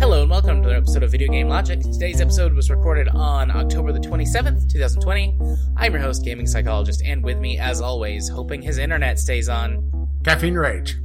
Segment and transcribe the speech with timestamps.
[0.00, 1.80] Hello and welcome to another episode of Video Game Logic.
[1.80, 5.38] Today's episode was recorded on October the 27th, 2020.
[5.76, 10.08] I'm your host, gaming psychologist, and with me, as always, hoping his internet stays on.
[10.24, 10.96] Caffeine Rage.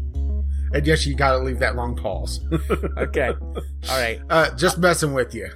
[0.73, 2.41] And yes, you gotta leave that long pause.
[2.97, 3.29] Okay.
[3.29, 4.19] All right.
[4.29, 5.49] uh, just messing with you.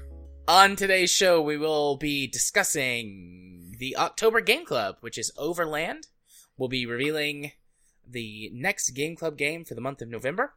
[0.52, 6.08] On today's show, we will be discussing the October Game Club, which is Overland.
[6.58, 7.54] We'll be revealing
[8.06, 10.56] the next Game Club game for the month of November.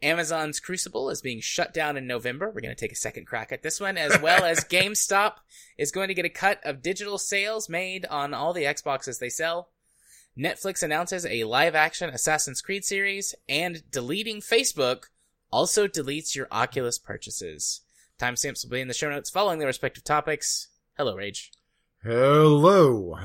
[0.00, 2.46] Amazon's Crucible is being shut down in November.
[2.46, 5.34] We're going to take a second crack at this one, as well as GameStop
[5.76, 9.28] is going to get a cut of digital sales made on all the Xboxes they
[9.28, 9.68] sell.
[10.34, 15.08] Netflix announces a live action Assassin's Creed series, and deleting Facebook
[15.52, 17.82] also deletes your Oculus purchases.
[18.20, 20.68] Timestamps will be in the show notes following the respective topics.
[20.96, 21.50] Hello, Rage.
[22.02, 23.16] Hello.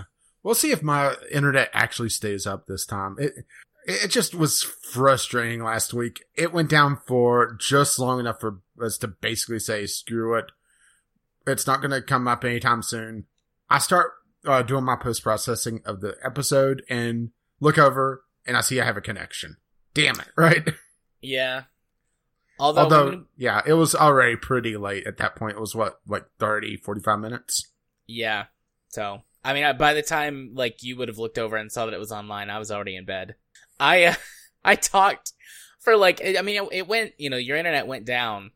[0.42, 3.18] We'll see if my internet actually stays up this time.
[3.20, 3.34] It
[3.86, 6.24] it just was frustrating last week.
[6.36, 10.46] It went down for just long enough for us to basically say screw it.
[11.46, 13.26] It's not going to come up anytime soon.
[13.70, 14.14] I start
[14.46, 18.86] uh, doing my post processing of the episode and look over and I see I
[18.86, 19.58] have a connection.
[19.94, 20.68] Damn it, right?
[21.22, 21.64] Yeah.
[22.60, 25.58] Although, Although, when- yeah, it was already pretty late at that point.
[25.58, 27.70] It was what, like 30, 45 minutes?
[28.08, 28.46] yeah.
[28.90, 31.94] So, I mean, by the time like you would have looked over and saw that
[31.94, 33.36] it was online, I was already in bed.
[33.78, 34.14] I uh,
[34.64, 35.34] I talked
[35.80, 38.52] for like I mean, it, it went, you know, your internet went down,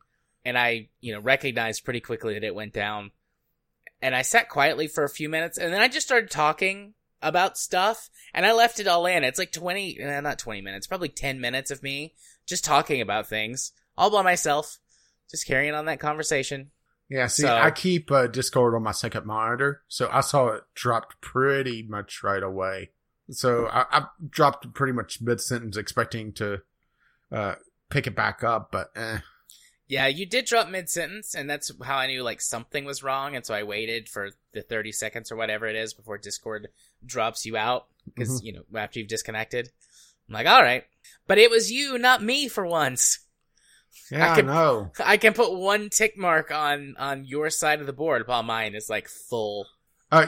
[0.46, 3.12] and I, you know, recognized pretty quickly that it went down.
[4.02, 7.58] And I sat quietly for a few minutes, and then I just started talking about
[7.58, 9.26] stuff, and I left it all in.
[9.26, 12.14] It's like twenty, eh, not twenty minutes, probably ten minutes of me
[12.46, 14.80] just talking about things all by myself,
[15.30, 16.72] just carrying on that conversation.
[17.10, 20.64] Yeah, see, So- I keep uh, Discord on my second monitor, so I saw it
[20.74, 22.92] dropped pretty much right away.
[23.32, 26.62] So I, I dropped pretty much mid sentence, expecting to
[27.32, 27.56] uh,
[27.90, 29.20] pick it back up, but eh.
[29.88, 33.36] Yeah, you did drop mid sentence, and that's how I knew like something was wrong,
[33.36, 36.70] and so I waited for the thirty seconds or whatever it is before Discord
[37.06, 39.70] drops you out because you know after you've disconnected.
[40.28, 40.86] I'm like, all right,
[41.28, 43.20] but it was you, not me, for once.
[44.12, 44.92] Yeah, I, can- know.
[45.04, 48.76] I can put one tick mark on on your side of the board, while mine
[48.76, 49.68] is like full.
[50.12, 50.28] Uh,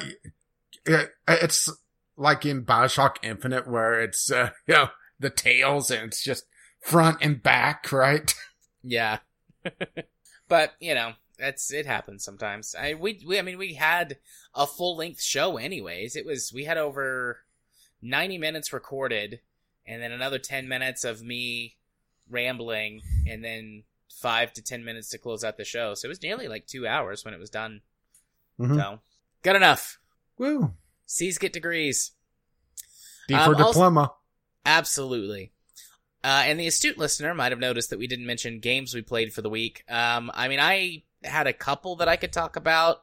[0.85, 1.69] it, it's
[2.17, 4.89] like in Bioshock Infinite, where it's uh, you know
[5.19, 6.45] the tails and it's just
[6.81, 8.33] front and back, right?
[8.83, 9.19] Yeah,
[10.47, 12.73] but you know, that's it happens sometimes.
[12.73, 14.17] I we, we I mean we had
[14.55, 16.16] a full length show anyways.
[16.16, 17.41] It was we had over
[18.01, 19.39] ninety minutes recorded,
[19.85, 21.75] and then another ten minutes of me
[22.31, 23.84] rambling, and then
[24.22, 25.94] five to ten minutes to close out the show.
[25.94, 27.81] So it was nearly like two hours when it was done.
[28.59, 28.75] Mhm.
[28.75, 29.00] So
[29.44, 30.00] good enough.
[30.38, 30.74] Woo!
[31.06, 32.12] C's get degrees.
[33.28, 34.14] D Um, for also- diploma.
[34.66, 35.52] Absolutely.
[36.24, 39.34] Uh, and the astute listener might have noticed that we didn't mention games we played
[39.34, 39.84] for the week.
[39.90, 43.02] Um, I mean, I had a couple that I could talk about,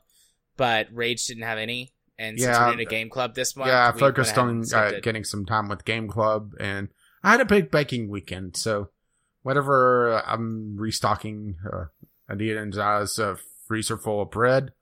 [0.56, 1.92] but Rage didn't have any.
[2.16, 4.98] And since Yeah, we're doing a game club this month, yeah, I focused on uh,
[5.02, 6.88] getting some time with Game Club, and
[7.22, 8.56] I had a big baking weekend.
[8.56, 8.90] So
[9.42, 11.84] whatever uh, I'm restocking uh,
[12.28, 14.72] Anita and Zai's uh, freezer full of bread.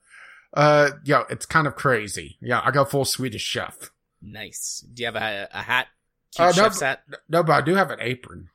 [0.55, 2.39] Uh, yeah, it's kind of crazy.
[2.41, 3.91] Yeah, I go full Swedish chef.
[4.22, 4.84] Nice.
[4.93, 5.89] Do you have a, a hat?
[6.34, 7.03] Cute Uh, no, chef's hat?
[7.28, 8.49] No, but I do have an apron.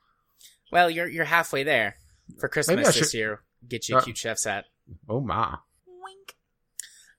[0.72, 1.96] Well, you're you're halfway there.
[2.38, 4.64] For Maybe Christmas I this should- year, get you a Uh, cute chef's hat.
[5.08, 5.58] Oh my!
[5.86, 6.34] Wink.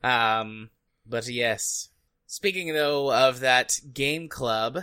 [0.04, 0.70] Um,
[1.06, 1.90] but yes.
[2.28, 4.80] Speaking though of that game club,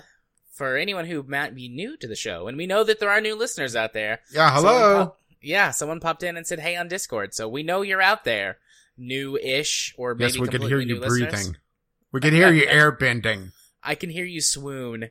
[0.60, 3.22] for anyone who might be new to the show, and we know that there are
[3.22, 4.21] new listeners out there.
[4.31, 5.04] Yeah, someone hello.
[5.06, 8.25] pop- yeah, someone popped in and said, "Hey" on Discord, so we know you're out
[8.25, 8.59] there,
[8.99, 11.31] new-ish or maybe yes, we could hear you new listeners.
[11.31, 11.56] breathing.
[12.12, 13.53] We could hear you air bending.
[13.82, 15.09] I can hear you swoon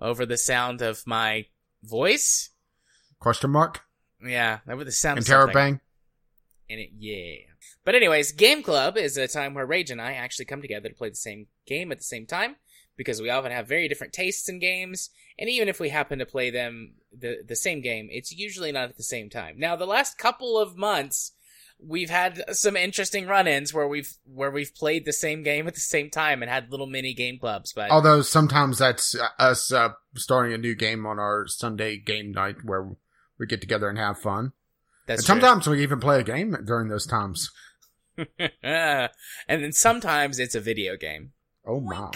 [0.00, 1.44] over the sound of my
[1.82, 2.48] voice.
[3.18, 3.82] Question mark?
[4.26, 5.54] Yeah, that was the sound of something.
[5.54, 5.80] Interrobang?
[6.70, 6.90] in it.
[6.98, 7.52] Yeah.
[7.84, 10.94] But anyways, Game Club is a time where Rage and I actually come together to
[10.94, 12.56] play the same game at the same time
[12.96, 16.26] because we often have very different tastes in games, and even if we happen to
[16.26, 19.56] play them the the same game, it's usually not at the same time.
[19.58, 21.32] Now, the last couple of months
[21.78, 25.80] we've had some interesting run-ins where we've where we've played the same game at the
[25.80, 29.90] same time and had little mini game clubs, but Although sometimes that's uh, us uh,
[30.14, 32.96] starting a new game on our Sunday game night where
[33.38, 34.52] we get together and have fun.
[35.06, 35.40] that's and true.
[35.40, 37.50] sometimes we even play a game during those times.
[38.62, 39.10] and
[39.46, 41.32] then sometimes it's a video game.
[41.66, 42.10] Oh my.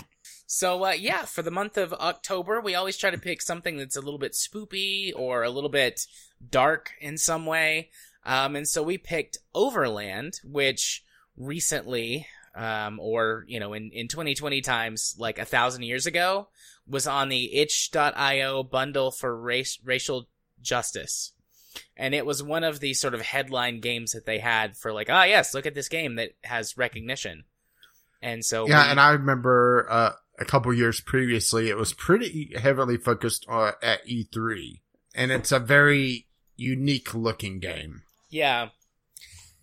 [0.53, 3.97] So uh, yeah, for the month of October, we always try to pick something that's
[3.97, 6.05] a little bit spoopy or a little bit
[6.51, 7.91] dark in some way.
[8.27, 11.05] Um, and so we picked Overland, which
[11.37, 12.27] recently
[12.57, 16.49] um, or you know, in in 2020 times, like a thousand years ago,
[16.85, 20.27] was on the itch.io bundle for race racial
[20.61, 21.31] justice.
[21.97, 25.09] And it was one of the sort of headline games that they had for like,
[25.09, 27.45] ah, yes, look at this game that has recognition.
[28.21, 32.53] And so Yeah, we- and I remember uh, a couple years previously, it was pretty
[32.59, 34.81] heavily focused uh, at E3,
[35.15, 36.27] and it's a very
[36.57, 38.03] unique looking game.
[38.31, 38.69] Yeah.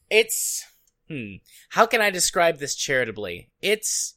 [0.10, 0.64] It's
[1.10, 1.36] hmm.
[1.70, 3.50] How can I describe this charitably?
[3.62, 4.16] It's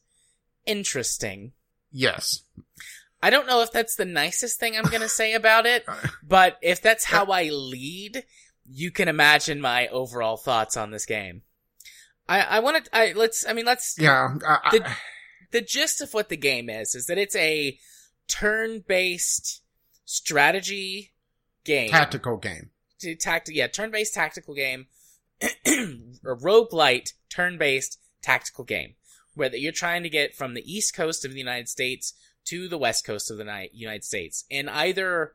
[0.66, 1.52] interesting.
[1.92, 2.42] Yes,
[3.22, 5.84] I don't know if that's the nicest thing I'm going to say about it,
[6.22, 8.24] but if that's how I lead,
[8.64, 11.42] you can imagine my overall thoughts on this game.
[12.28, 14.28] I I want to I let's I mean let's yeah.
[14.46, 14.90] I, I- The-
[15.52, 17.79] the gist of what the game is is that it's a
[18.29, 19.62] turn-based
[20.05, 21.12] strategy
[21.64, 21.91] game.
[21.91, 22.70] tactical game.
[23.00, 24.87] to tact yeah, turn-based tactical game,
[26.25, 28.94] or roguelite turn-based tactical game,
[29.35, 32.12] where you're trying to get from the east coast of the United States
[32.44, 35.32] to the west coast of the Ni- United States in either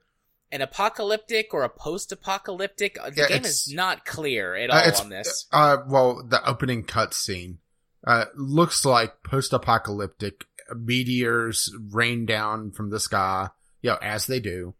[0.51, 2.97] an apocalyptic or a post-apocalyptic.
[2.99, 5.45] uh, The Yeah, game is not clear at Uh, all it's- on this.
[5.51, 7.57] Uh, well, the opening cutscene
[8.05, 13.49] uh, looks like post-apocalyptic meteors rain down from the sky,
[13.81, 14.75] you know, as they do.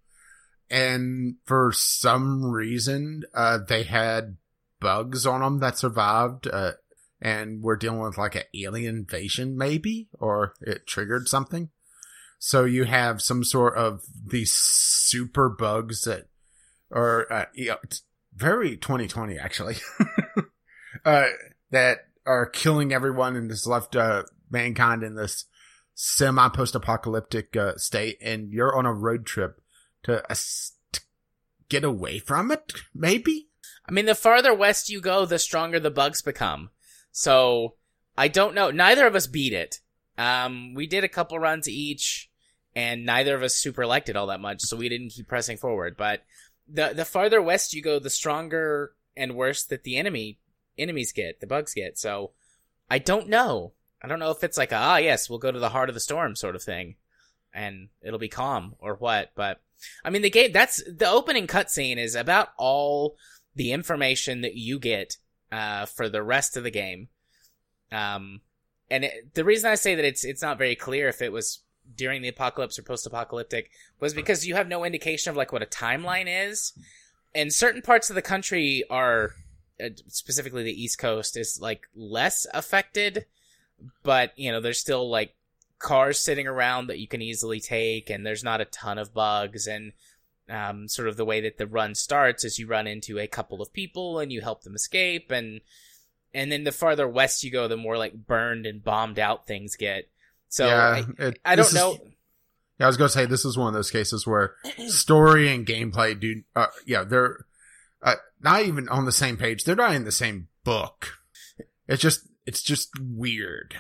[0.69, 4.37] And for some reason, uh, they had
[4.79, 6.73] bugs on them that survived, uh,
[7.21, 11.69] and we're dealing with like an alien invasion, maybe, or it triggered something.
[12.39, 16.27] So you have some sort of these super bugs that
[16.91, 18.03] are, uh, you know, it's
[18.35, 19.75] very 2020 actually.
[21.05, 21.27] uh,
[21.71, 25.45] that are killing everyone and has left uh, mankind in this
[25.93, 29.61] semi post apocalyptic uh, state, and you're on a road trip
[30.03, 30.35] to, uh,
[30.91, 31.01] to
[31.69, 33.47] get away from it, maybe?
[33.87, 36.71] I mean, the farther west you go, the stronger the bugs become.
[37.11, 37.75] So
[38.17, 38.71] I don't know.
[38.71, 39.79] Neither of us beat it.
[40.17, 42.29] Um, we did a couple runs each,
[42.75, 45.57] and neither of us super liked it all that much, so we didn't keep pressing
[45.57, 45.95] forward.
[45.97, 46.23] But
[46.67, 50.39] the the farther west you go, the stronger and worse that the enemy
[50.77, 51.97] enemies get, the bugs get.
[51.97, 52.31] So
[52.89, 53.73] I don't know.
[54.01, 55.95] I don't know if it's like a, ah yes, we'll go to the heart of
[55.95, 56.95] the storm sort of thing,
[57.53, 59.31] and it'll be calm or what.
[59.35, 59.61] But
[60.03, 63.15] I mean, the game that's the opening cutscene is about all
[63.55, 65.17] the information that you get
[65.51, 67.07] uh, for the rest of the game.
[67.91, 68.41] Um,
[68.89, 71.61] and it, the reason I say that it's it's not very clear if it was
[71.95, 73.69] during the apocalypse or post-apocalyptic
[73.99, 76.73] was because you have no indication of like what a timeline is,
[77.33, 79.31] and certain parts of the country are
[80.07, 83.25] specifically the East Coast is like less affected,
[84.03, 85.35] but you know there's still like
[85.79, 89.67] cars sitting around that you can easily take, and there's not a ton of bugs
[89.67, 89.91] and
[90.49, 93.61] um, sort of the way that the run starts is you run into a couple
[93.61, 95.59] of people and you help them escape and
[96.35, 99.75] and then the farther west you go the more like burned and bombed out things
[99.75, 100.07] get
[100.49, 101.97] so yeah, I, it- I don't is- know
[102.79, 104.53] Yeah, I was gonna say this is one of those cases where
[104.87, 106.43] story and gameplay do.
[106.55, 107.43] Uh, yeah, they're uh,
[108.45, 109.63] not even on the same page.
[109.63, 111.17] They're not in the same book.
[111.87, 113.75] It's just it's just weird.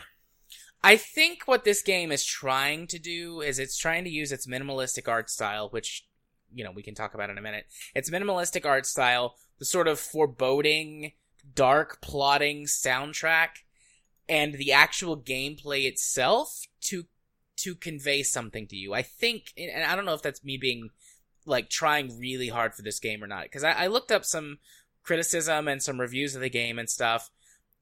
[0.83, 4.45] I think what this game is trying to do is it's trying to use its
[4.45, 6.05] minimalistic art style, which,
[6.53, 7.65] you know, we can talk about in a minute.
[7.95, 11.13] Its minimalistic art style, the sort of foreboding,
[11.55, 13.49] dark plotting soundtrack,
[14.27, 17.05] and the actual gameplay itself to
[17.57, 18.93] to convey something to you.
[18.93, 20.89] I think, and I don't know if that's me being
[21.45, 24.59] like trying really hard for this game or not, because I, I looked up some
[25.03, 27.29] criticism and some reviews of the game and stuff,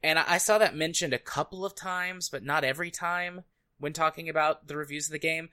[0.02, 3.44] and I I saw that mentioned a couple of times, but not every time
[3.80, 5.50] when talking about the reviews of the game.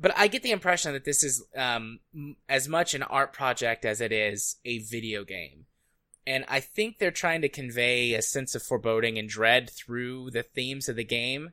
[0.00, 1.98] But I get the impression that this is um,
[2.48, 5.66] as much an art project as it is a video game.
[6.24, 10.44] And I think they're trying to convey a sense of foreboding and dread through the
[10.44, 11.50] themes of the game.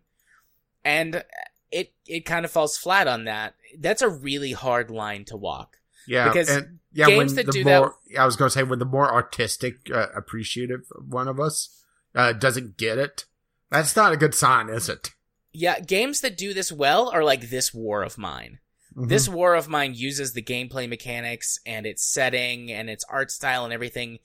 [0.84, 1.24] And
[1.72, 3.56] it it kind of falls flat on that.
[3.80, 5.78] That's a really hard line to walk.
[6.08, 7.92] Yeah, Because and yeah, games when that the do that.
[8.18, 11.84] I was gonna say when the more artistic, uh, appreciative one of us
[12.14, 13.26] uh, doesn't get it,
[13.70, 15.12] that's not a good sign, is it?
[15.52, 18.60] Yeah, games that do this well are like this War of Mine.
[18.96, 19.10] Mhm.
[19.10, 23.64] This War of Mine uses the gameplay mechanics and its setting and its art style
[23.66, 24.20] and everything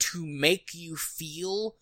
[0.00, 1.76] to make you feel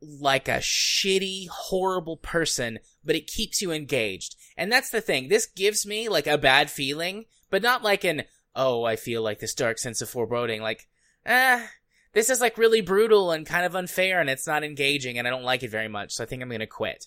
[0.00, 4.36] like a shitty, horrible person, but it keeps you engaged.
[4.56, 5.28] And that's the thing.
[5.28, 8.22] This gives me like a bad feeling, but not like an,
[8.54, 10.62] oh, I feel like this dark sense of foreboding.
[10.62, 10.88] Like,
[11.24, 11.66] eh,
[12.12, 15.30] this is like really brutal and kind of unfair and it's not engaging and I
[15.30, 17.06] don't like it very much, so I think I'm gonna quit.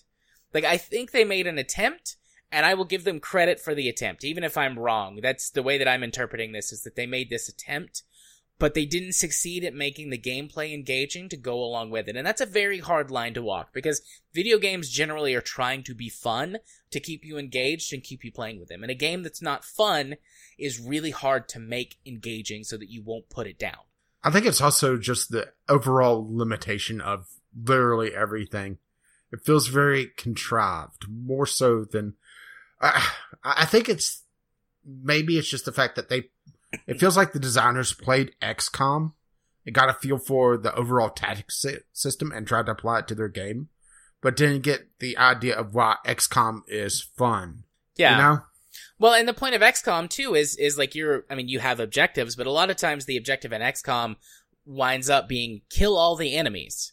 [0.54, 2.16] Like, I think they made an attempt,
[2.50, 5.20] and I will give them credit for the attempt, even if I'm wrong.
[5.22, 8.02] That's the way that I'm interpreting this, is that they made this attempt,
[8.58, 12.16] but they didn't succeed at making the gameplay engaging to go along with it.
[12.16, 14.02] And that's a very hard line to walk because
[14.34, 16.58] video games generally are trying to be fun
[16.92, 18.82] to keep you engaged and keep you playing with them.
[18.82, 20.16] And a game that's not fun
[20.58, 23.78] is really hard to make engaging so that you won't put it down.
[24.24, 28.78] I think it's also just the overall limitation of literally everything.
[29.32, 32.14] It feels very contrived, more so than.
[32.80, 33.00] Uh,
[33.42, 34.22] I think it's
[34.84, 36.24] maybe it's just the fact that they.
[36.86, 39.12] It feels like the designers played XCOM.
[39.64, 43.14] It got a feel for the overall tactics system and tried to apply it to
[43.14, 43.68] their game,
[44.22, 47.64] but didn't get the idea of why XCOM is fun.
[47.96, 48.12] Yeah.
[48.12, 48.42] You know?
[48.98, 51.78] Well, and the point of XCOM too is is like you're I mean you have
[51.80, 54.16] objectives, but a lot of times the objective in XCOM
[54.64, 56.92] winds up being kill all the enemies.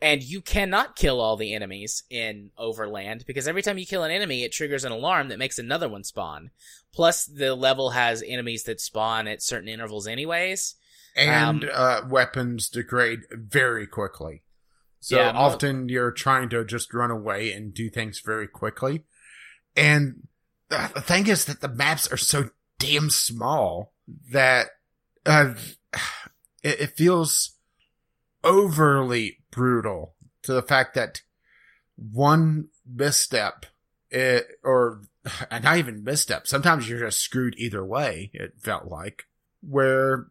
[0.00, 4.12] And you cannot kill all the enemies in Overland because every time you kill an
[4.12, 6.50] enemy, it triggers an alarm that makes another one spawn.
[6.92, 10.76] Plus, the level has enemies that spawn at certain intervals, anyways.
[11.16, 14.44] And Um, uh, weapons degrade very quickly.
[15.00, 19.04] So Yeah, often you're trying to just run away and do things very quickly.
[19.76, 20.26] And
[20.68, 23.92] the thing is that the maps are so damn small
[24.30, 24.68] that
[25.24, 25.54] uh,
[26.62, 27.56] it, it feels
[28.44, 31.22] overly brutal to the fact that
[31.96, 33.66] one misstep
[34.10, 35.02] it, or
[35.50, 36.46] not even misstep.
[36.46, 38.30] Sometimes you're just screwed either way.
[38.32, 39.24] It felt like
[39.60, 40.26] where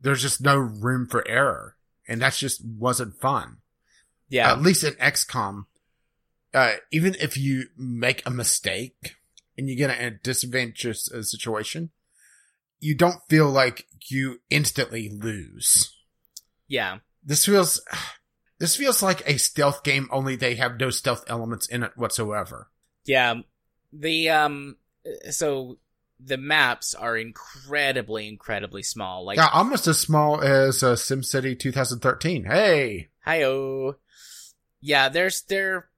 [0.00, 1.76] there's just no room for error,
[2.08, 3.58] and that just wasn't fun.
[4.28, 4.52] Yeah.
[4.52, 5.66] At least in XCOM,
[6.52, 9.16] uh, even if you make a mistake
[9.56, 11.90] and you get in a disadvantageous uh, situation,
[12.80, 15.92] you don't feel like you instantly lose.
[16.68, 16.98] yeah.
[17.26, 17.80] This feels,
[18.58, 22.68] this feels like a stealth game, only they have no stealth elements in it whatsoever.
[23.06, 23.36] Yeah.
[23.92, 24.76] The, um,
[25.30, 25.78] so
[26.20, 29.24] the maps are incredibly, incredibly small.
[29.24, 32.44] Like, Yeah, almost as small as uh, SimCity 2013.
[32.44, 33.96] Hey, Hi-oh.
[34.86, 35.88] Yeah, there's there.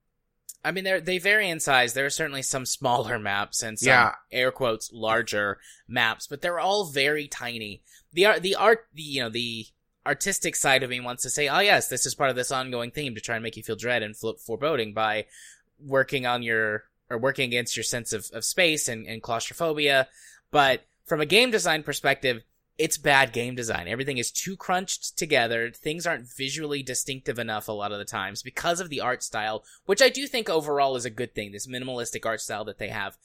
[0.65, 1.93] I mean, they they vary in size.
[1.93, 4.15] There are certainly some smaller maps and some Yeah.
[4.31, 7.83] air quotes larger maps, but they're all very tiny.
[8.13, 9.67] The art, the art, the you know the
[10.07, 12.93] artistic side of me wants to say, oh yes, this is part of this ongoing
[12.93, 15.27] theme to try and make you feel dread and flip foreboding by
[15.81, 20.07] working on your or working against your sense of, of space and, and claustrophobia.
[20.53, 22.43] But from a game design perspective,
[22.79, 23.89] it's bad game design.
[23.89, 25.71] Everything is too crunched together.
[25.71, 29.65] Things aren't visually distinctive enough a lot of the times because of the art style,
[29.87, 31.53] which I do think overall is a good thing.
[31.53, 33.17] This minimalistic art style that they have.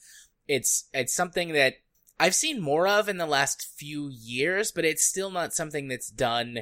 [0.48, 1.74] It's, it's something that
[2.18, 6.10] I've seen more of in the last few years, but it's still not something that's
[6.10, 6.60] done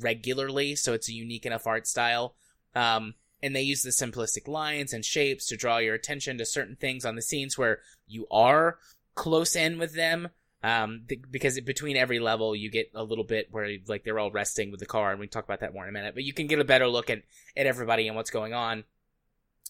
[0.00, 0.76] regularly.
[0.76, 2.34] So it's a unique enough art style.
[2.74, 6.76] Um, and they use the simplistic lines and shapes to draw your attention to certain
[6.76, 8.78] things on the scenes where you are
[9.14, 10.28] close in with them
[10.66, 14.32] um, th- because between every level you get a little bit where like they're all
[14.32, 16.14] resting with the car, and we can talk about that more in a minute.
[16.14, 17.22] But you can get a better look at
[17.56, 18.82] at everybody and what's going on.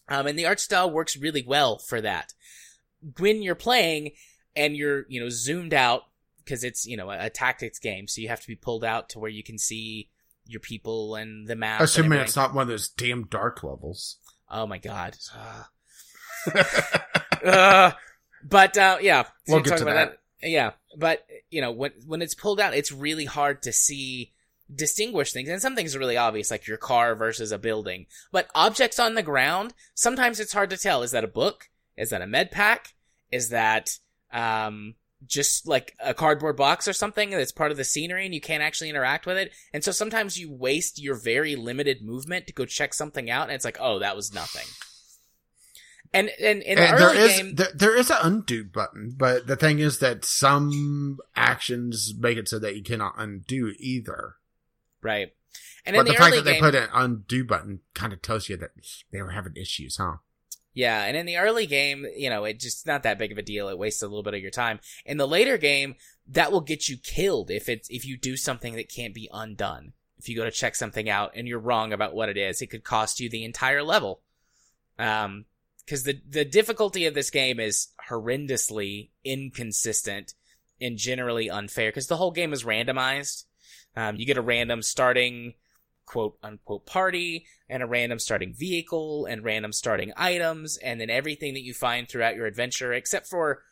[0.09, 2.33] Um, and the art style works really well for that.
[3.19, 4.13] When you're playing
[4.55, 6.05] and you're you know zoomed out
[6.43, 9.09] because it's you know a, a tactics game, so you have to be pulled out
[9.09, 10.09] to where you can see
[10.47, 11.79] your people and the map.
[11.79, 14.17] assuming it's not one of those damn dark levels.
[14.49, 15.15] Oh my god.
[17.45, 17.91] uh,
[18.43, 20.19] but uh, yeah, so We'll get talk to about that.
[20.41, 24.33] Yeah, but you know when when it's pulled out, it's really hard to see
[24.73, 28.05] distinguish things, and some things are really obvious, like your car versus a building.
[28.31, 31.03] But objects on the ground, sometimes it's hard to tell.
[31.03, 31.69] Is that a book?
[31.95, 32.93] Is that a med pack?
[33.31, 33.97] Is that
[34.31, 38.41] um just like a cardboard box or something that's part of the scenery and you
[38.41, 39.51] can't actually interact with it.
[39.73, 43.53] And so sometimes you waste your very limited movement to go check something out and
[43.53, 44.67] it's like, oh, that was nothing.
[46.13, 49.47] And and in the And early is game there, there is an undo button, but
[49.47, 54.35] the thing is that some actions make it so that you cannot undo either.
[55.01, 55.33] Right.
[55.85, 58.21] And but in the, the, fact early that they put an undo button kind of
[58.21, 58.71] tells you that
[59.11, 60.17] they were having issues, huh?
[60.77, 63.41] yeah, and in the early game, you know, it just not that big of a
[63.41, 63.67] deal.
[63.67, 64.79] It wastes a little bit of your time.
[65.07, 65.95] In the later game,
[66.27, 69.93] that will get you killed if it's if you do something that can't be undone.
[70.19, 72.67] If you go to check something out and you're wrong about what it is, it
[72.67, 74.21] could cost you the entire level.
[74.99, 75.45] Um,
[75.87, 80.33] because the the difficulty of this game is horrendously inconsistent
[80.81, 81.89] and generally unfair.
[81.89, 83.45] Because the whole game is randomized.
[83.95, 85.53] Um, you get a random starting
[86.05, 91.53] quote unquote party and a random starting vehicle and random starting items and then everything
[91.53, 93.63] that you find throughout your adventure except for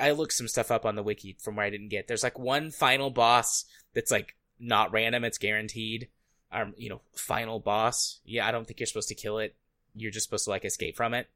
[0.00, 2.08] I looked some stuff up on the wiki from where I didn't get.
[2.08, 6.08] There's like one final boss that's like not random, it's guaranteed.
[6.52, 8.20] Um, you know, final boss.
[8.24, 9.56] Yeah, I don't think you're supposed to kill it.
[9.94, 11.26] You're just supposed to like escape from it.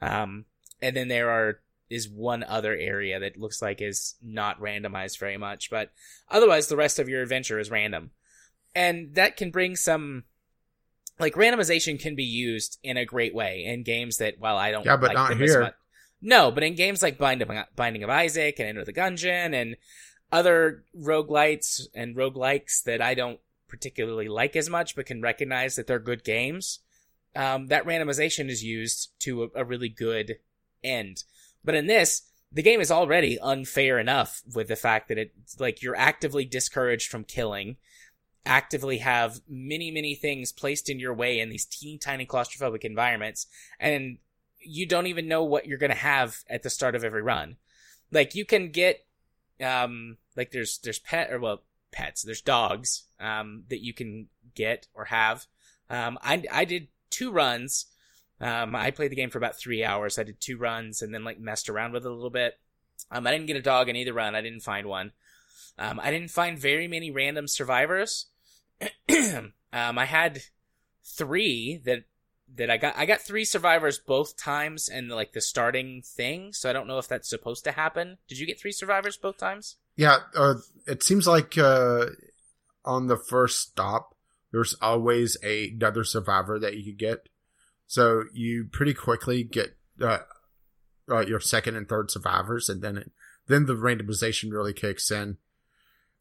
[0.00, 0.44] Um,
[0.82, 5.36] and then there are is one other area that looks like is not randomized very
[5.36, 5.92] much, but
[6.30, 8.10] otherwise the rest of your adventure is random.
[8.74, 10.24] And that can bring some
[11.20, 14.84] like randomization can be used in a great way in games that while I don't
[14.84, 15.60] Yeah, but like not here.
[15.60, 15.74] much-
[16.20, 19.76] No, but in games like Bind of, Binding of Isaac and Enter the Gungeon and
[20.32, 25.86] other roguelites and roguelikes that I don't particularly like as much but can recognize that
[25.86, 26.80] they're good games,
[27.36, 30.36] um, that randomization is used to a, a really good
[30.82, 31.24] end.
[31.64, 32.22] But in this,
[32.52, 37.10] the game is already unfair enough with the fact that it's like you're actively discouraged
[37.10, 37.76] from killing,
[38.46, 43.46] actively have many, many things placed in your way in these teeny tiny claustrophobic environments,
[43.80, 44.18] and
[44.60, 47.56] you don't even know what you're going to have at the start of every run.
[48.12, 49.04] Like you can get,
[49.60, 54.86] um, like there's, there's pet, or well, pets, there's dogs, um, that you can get
[54.94, 55.46] or have.
[55.90, 57.86] Um, I, I did two runs.
[58.40, 60.18] Um, I played the game for about three hours.
[60.18, 62.58] I did two runs and then like messed around with it a little bit.
[63.10, 64.34] Um, I didn't get a dog in either run.
[64.34, 65.12] I didn't find one.
[65.78, 68.26] Um, I didn't find very many random survivors.
[69.08, 70.42] um, I had
[71.04, 72.04] three that
[72.56, 72.96] that I got.
[72.96, 76.52] I got three survivors both times and like the starting thing.
[76.52, 78.18] So I don't know if that's supposed to happen.
[78.28, 79.76] Did you get three survivors both times?
[79.96, 80.56] Yeah, uh,
[80.86, 82.06] it seems like uh,
[82.84, 84.14] on the first stop,
[84.54, 87.28] there's always a, another survivor that you could get.
[87.88, 90.18] So you pretty quickly get uh,
[91.10, 93.10] uh, your second and third survivors, and then it,
[93.48, 95.38] then the randomization really kicks in.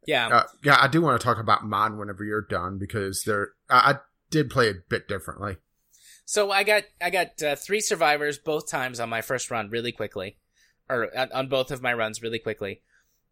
[0.08, 0.30] Yeah.
[0.30, 3.92] Uh, yeah, I do want to talk about mine whenever you're done because there I,
[3.92, 3.96] I
[4.32, 5.58] did play a bit differently.
[6.25, 9.92] So I got I got uh, three survivors both times on my first run really
[9.92, 10.38] quickly,
[10.90, 12.82] or uh, on both of my runs really quickly.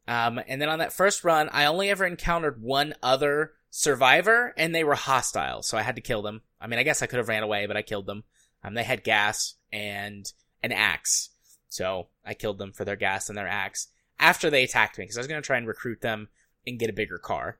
[0.08, 4.75] Um, and then on that first run, I only ever encountered one other survivor, and
[4.75, 6.42] they were hostile, so I had to kill them.
[6.60, 8.24] I mean, I guess I could have ran away, but I killed them.
[8.63, 11.30] Um, they had gas and an axe,
[11.70, 13.88] so I killed them for their gas and their axe
[14.20, 16.30] after they attacked me because I was going to try and recruit them
[16.68, 17.58] and get a bigger car.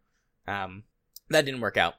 [0.48, 0.84] Um,
[1.30, 1.96] that didn't work out.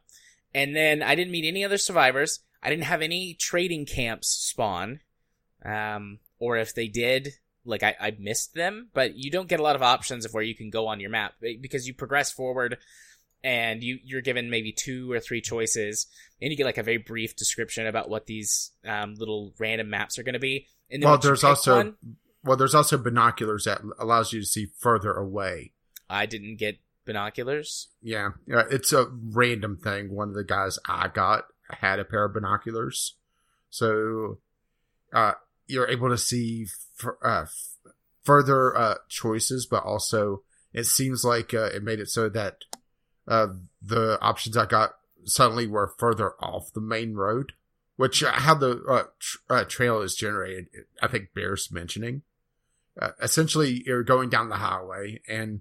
[0.55, 2.41] And then I didn't meet any other survivors.
[2.63, 5.01] I didn't have any trading camps spawn.
[5.65, 7.31] Um, or if they did,
[7.65, 10.43] like I, I missed them, but you don't get a lot of options of where
[10.43, 12.79] you can go on your map because you progress forward
[13.45, 16.07] and you, you're given maybe two or three choices
[16.41, 20.19] and you get like a very brief description about what these, um, little random maps
[20.19, 20.67] are going to be.
[20.91, 21.97] And Well, there's also one-
[22.45, 25.73] well, there's also binoculars that allows you to see further away.
[26.11, 27.89] I didn't get binoculars.
[28.03, 30.13] Yeah, yeah, it's a random thing.
[30.13, 33.15] One of the guys I got had a pair of binoculars,
[33.71, 34.39] so
[35.13, 35.33] uh,
[35.67, 36.67] you're able to see
[37.01, 37.93] f- uh, f-
[38.25, 42.65] further uh, choices, but also it seems like uh, it made it so that
[43.29, 43.49] uh,
[43.81, 47.53] the options I got suddenly were further off the main road,
[47.97, 50.67] which uh, how the uh, tr- uh, trail is generated,
[51.01, 52.23] I think bears mentioning.
[53.01, 55.61] Uh, essentially, you're going down the highway and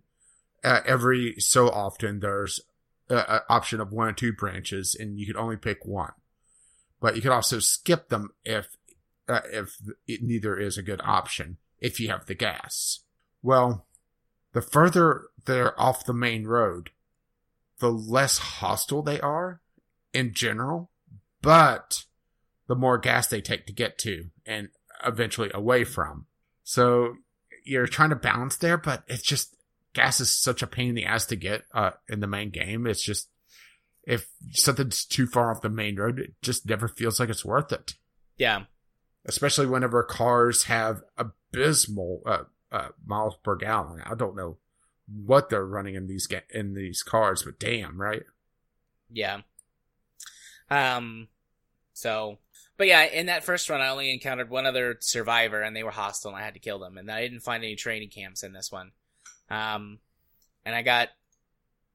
[0.63, 2.59] uh, every so often there's
[3.09, 6.13] an option of one or two branches and you can only pick one
[7.01, 8.77] but you can also skip them if
[9.27, 12.99] if it neither is a good option if you have the gas
[13.41, 13.85] well
[14.53, 16.91] the further they're off the main road
[17.81, 19.59] the less hostile they are
[20.13, 20.89] in general
[21.41, 22.05] but
[22.67, 24.69] the more gas they take to get to and
[25.05, 26.25] eventually away from
[26.63, 27.15] so
[27.65, 29.55] you're trying to balance there but it's just
[29.93, 32.87] gas is such a pain in the ass to get uh, in the main game.
[32.87, 33.29] It's just
[34.03, 37.71] if something's too far off the main road, it just never feels like it's worth
[37.71, 37.95] it.
[38.37, 38.63] Yeah.
[39.25, 44.01] Especially whenever cars have abysmal uh, uh, miles per gallon.
[44.05, 44.57] I don't know
[45.13, 48.23] what they're running in these ga- in these cars, but damn, right?
[49.09, 49.41] Yeah.
[50.69, 51.27] Um,
[51.93, 52.37] so,
[52.77, 55.91] but yeah, in that first run, I only encountered one other survivor, and they were
[55.91, 56.97] hostile, and I had to kill them.
[56.97, 58.91] And I didn't find any training camps in this one.
[59.49, 59.99] Um,
[60.65, 61.09] and I got,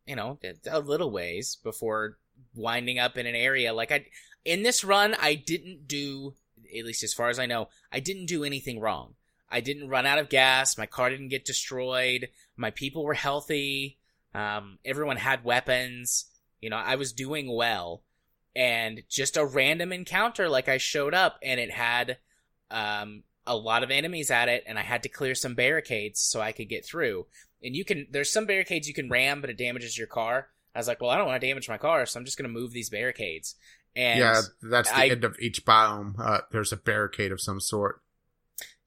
[0.07, 0.39] you know,
[0.71, 2.19] a little ways before
[2.55, 4.07] winding up in an area like I.
[4.45, 6.35] In this run, I didn't do,
[6.77, 9.15] at least as far as I know, I didn't do anything wrong.
[9.51, 10.79] I didn't run out of gas.
[10.79, 12.29] My car didn't get destroyed.
[12.57, 13.99] My people were healthy.
[14.35, 16.27] Um, everyone had weapons.
[16.61, 18.03] You know, I was doing well.
[18.55, 22.19] And just a random encounter, like I showed up and it had,
[22.71, 26.41] um, a lot of enemies at it and I had to clear some barricades so
[26.41, 27.27] I could get through.
[27.63, 30.49] And you can, there's some barricades you can ram, but it damages your car.
[30.75, 32.49] I was like, well, I don't want to damage my car, so I'm just going
[32.49, 33.55] to move these barricades.
[33.95, 36.15] And yeah, that's the I- end of each biome.
[36.19, 38.03] Uh, there's a barricade of some sort.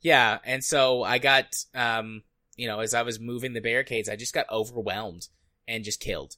[0.02, 2.24] Yeah, and so I got, um,
[2.60, 5.28] you know, as I was moving the barricades, I just got overwhelmed
[5.68, 6.36] and just killed,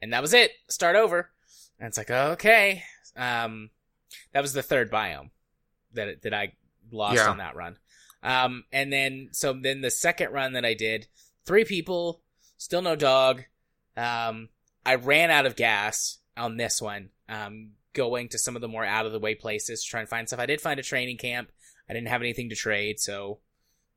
[0.00, 0.52] and that was it.
[0.68, 1.30] Start over,
[1.78, 2.82] and it's like okay.
[3.16, 3.70] Um,
[4.32, 5.30] that was the third biome
[5.94, 6.52] that that I
[6.90, 7.30] lost Yeah.
[7.30, 7.78] on that run.
[8.22, 11.06] Um, and then so then the second run that I did,
[11.44, 12.22] three people,
[12.58, 13.42] still no dog.
[13.96, 14.48] Um,
[14.86, 17.10] I ran out of gas on this one.
[17.28, 20.08] Um, going to some of the more out of the way places to try and
[20.08, 20.40] find stuff.
[20.40, 21.50] I did find a training camp.
[21.88, 23.40] I didn't have anything to trade, so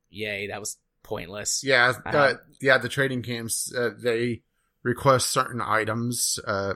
[0.10, 1.64] yay, that was pointless.
[1.64, 2.78] Yeah, uh, yeah.
[2.78, 4.42] The trading camps uh, they
[4.84, 6.74] request certain items, uh,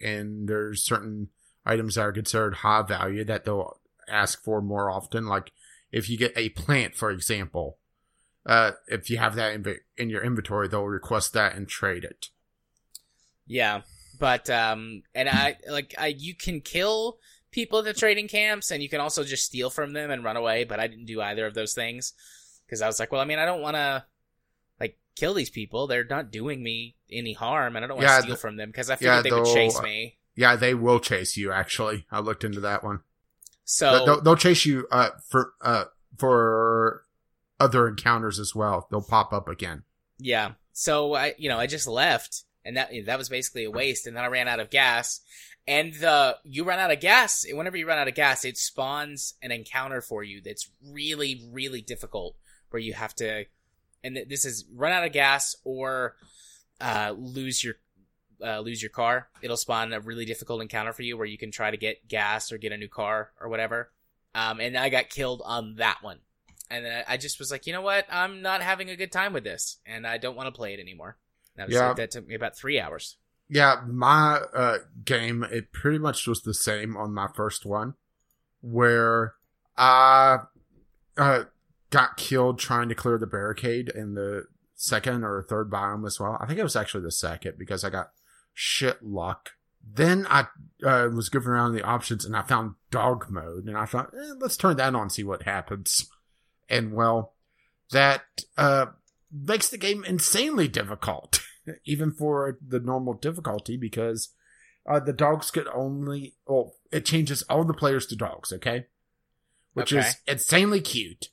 [0.00, 1.28] and there's certain
[1.64, 5.26] items that are considered high value that they'll ask for more often.
[5.26, 5.52] Like
[5.92, 7.78] if you get a plant, for example,
[8.44, 9.64] uh, if you have that in,
[9.96, 12.30] in your inventory, they'll request that and trade it.
[13.46, 13.82] Yeah,
[14.18, 17.18] but um, and I like I you can kill
[17.50, 20.36] people at the trading camps, and you can also just steal from them and run
[20.36, 20.64] away.
[20.64, 22.14] But I didn't do either of those things
[22.66, 24.04] because I was like, well, I mean, I don't want to
[24.80, 25.86] like kill these people.
[25.86, 28.70] They're not doing me any harm, and I don't want to Yeah, steal from them
[28.70, 30.18] because I yeah, figured they would chase me.
[30.34, 31.52] Yeah, they will chase you.
[31.52, 33.00] Actually, I looked into that one.
[33.64, 35.84] So they'll, they'll chase you uh, for uh,
[36.18, 37.04] for
[37.60, 38.86] other encounters as well.
[38.90, 39.84] They'll pop up again.
[40.18, 40.52] Yeah.
[40.72, 44.06] So I, you know, I just left, and that that was basically a waste.
[44.06, 45.20] And then I ran out of gas,
[45.66, 47.46] and the you run out of gas.
[47.50, 51.80] Whenever you run out of gas, it spawns an encounter for you that's really, really
[51.80, 52.36] difficult.
[52.70, 53.44] Where you have to,
[54.04, 56.16] and this is run out of gas or
[56.80, 57.74] uh, lose your
[58.44, 59.28] uh, lose your car.
[59.42, 62.52] It'll spawn a really difficult encounter for you where you can try to get gas
[62.52, 63.90] or get a new car or whatever.
[64.34, 66.18] Um, and I got killed on that one.
[66.70, 68.06] And then I just was like, you know what?
[68.10, 70.80] I'm not having a good time with this, and I don't want to play it
[70.80, 71.16] anymore.
[71.56, 71.88] That, was Yeah.
[71.88, 73.16] like, that took me about three hours.
[73.48, 77.94] Yeah, my uh, game it pretty much was the same on my first one,
[78.60, 79.34] where
[79.76, 80.38] I
[81.16, 81.44] uh,
[81.90, 84.44] got killed trying to clear the barricade in the
[84.74, 86.36] second or third biome as well.
[86.40, 88.10] I think it was actually the second because I got
[88.52, 89.50] shit luck.
[89.88, 90.48] Then I
[90.84, 94.32] uh, was goofing around the options and I found dog mode, and I thought, eh,
[94.40, 96.10] let's turn that on and see what happens.
[96.68, 97.34] And well,
[97.92, 98.22] that
[98.58, 98.86] uh,
[99.32, 101.40] makes the game insanely difficult,
[101.84, 104.30] even for the normal difficulty, because
[104.88, 108.86] uh, the dogs could only, well, it changes all the players to dogs, okay?
[109.74, 110.08] Which Okay.
[110.08, 111.28] is insanely cute,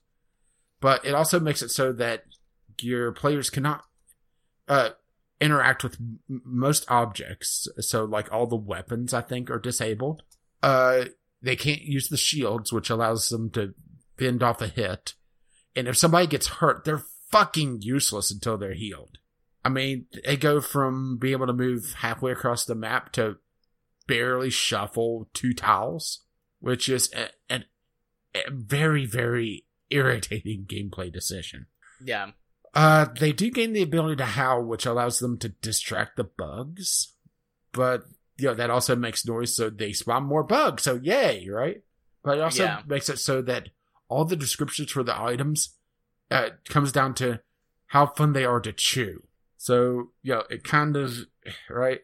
[0.84, 2.26] but it also makes it so that
[2.82, 3.86] your players cannot
[4.68, 4.90] uh,
[5.40, 7.70] interact with m- most objects.
[7.80, 10.24] So, like all the weapons, I think, are disabled.
[10.62, 11.06] Uh,
[11.42, 13.74] they can't use the shields, which allows them to
[14.18, 15.14] fend off a hit.
[15.74, 19.20] And if somebody gets hurt, they're fucking useless until they're healed.
[19.64, 23.38] I mean, they go from being able to move halfway across the map to
[24.06, 26.26] barely shuffle two tiles,
[26.60, 27.68] which is a, an-
[28.36, 29.64] a very, very
[29.94, 31.68] irritating gameplay decision.
[32.04, 32.32] Yeah.
[32.74, 37.14] Uh, they do gain the ability to howl, which allows them to distract the bugs,
[37.72, 38.04] but
[38.38, 40.82] you know that also makes noise, so they spawn more bugs.
[40.84, 41.84] So yay, right?
[42.24, 42.82] But it also Yeah.
[42.88, 43.70] makes it so that
[44.10, 45.76] all the descriptions for the items
[46.32, 47.42] uh, comes down to
[47.88, 49.22] how fun they are to chew.
[49.58, 51.14] So you know, it kind of
[51.70, 52.02] right.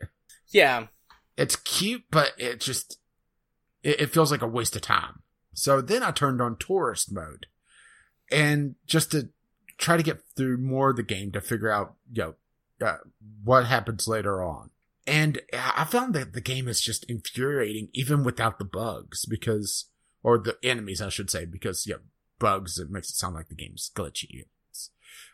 [0.50, 0.88] Yeah.
[1.36, 3.00] It's cute, but it just
[3.82, 5.24] it, it feels like a waste of time.
[5.56, 7.48] So then I turned on tourist mode,
[8.32, 9.30] and just to
[9.78, 12.24] try to get through more of the game to figure out you
[12.80, 12.98] know uh,
[13.44, 14.70] what happens later on.
[15.08, 19.86] And I found that the game is just infuriating, even without the bugs, because
[20.22, 22.00] or the enemies, I should say, because you yeah,
[22.38, 24.46] bugs it makes it sound like the game's glitchy.
[24.70, 24.92] It's,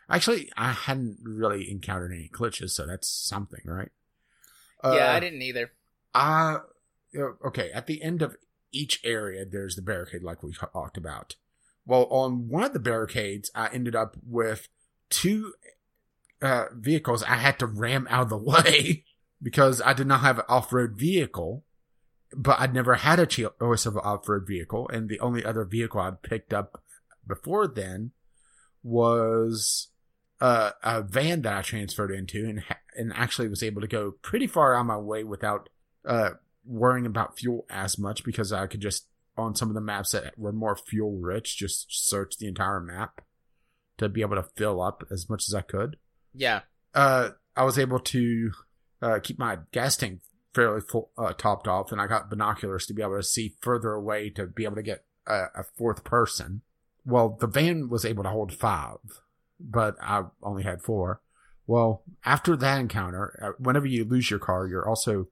[0.08, 3.90] actually, I hadn't really encountered any glitches, so that's something, right?
[4.84, 5.72] yeah, Uh, I didn't either.
[6.14, 6.58] uh,
[7.44, 7.70] okay.
[7.72, 8.36] At the end of
[8.72, 11.36] each area, there's the barricade, like we talked about.
[11.86, 14.68] Well, on one of the barricades, I ended up with
[15.08, 15.54] two
[16.42, 19.04] uh, vehicles I had to ram out of the way
[19.42, 21.64] because I did not have an off-road vehicle.
[22.36, 26.00] But I'd never had a choice of an off-road vehicle, and the only other vehicle
[26.00, 26.82] I'd picked up
[27.24, 28.10] before then
[28.82, 29.88] was
[30.40, 34.10] uh, a van that I transferred into, and ha- and actually was able to go
[34.22, 35.68] pretty far on my way without
[36.04, 36.30] uh,
[36.66, 40.38] worrying about fuel as much because I could just on some of the maps that
[40.38, 43.20] were more fuel rich, just search the entire map
[43.98, 45.96] to be able to fill up as much as I could.
[46.34, 46.60] Yeah.
[46.94, 48.50] Uh, I was able to
[49.00, 50.20] uh, keep my gas tank
[50.54, 53.92] fairly full, uh, topped off, and I got binoculars to be able to see further
[53.92, 56.62] away to be able to get a, a fourth person.
[57.04, 58.98] Well, the van was able to hold five,
[59.60, 61.20] but I only had four.
[61.66, 65.28] Well, after that encounter, uh, whenever you lose your car, you're also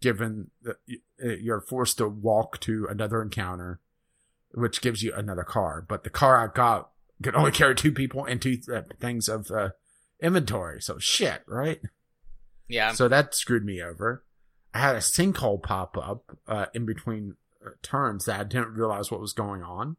[0.00, 0.72] given uh,
[1.18, 3.80] you're forced to walk to another encounter,
[4.52, 5.84] which gives you another car.
[5.86, 6.90] But the car I got
[7.22, 9.70] could only carry two people and two uh, things of uh,
[10.22, 10.80] inventory.
[10.80, 11.80] So shit, right?
[12.68, 12.92] Yeah.
[12.92, 14.24] So that screwed me over.
[14.72, 17.34] I had a sinkhole pop up uh, in between
[17.64, 19.96] uh, turns that I didn't realize what was going on.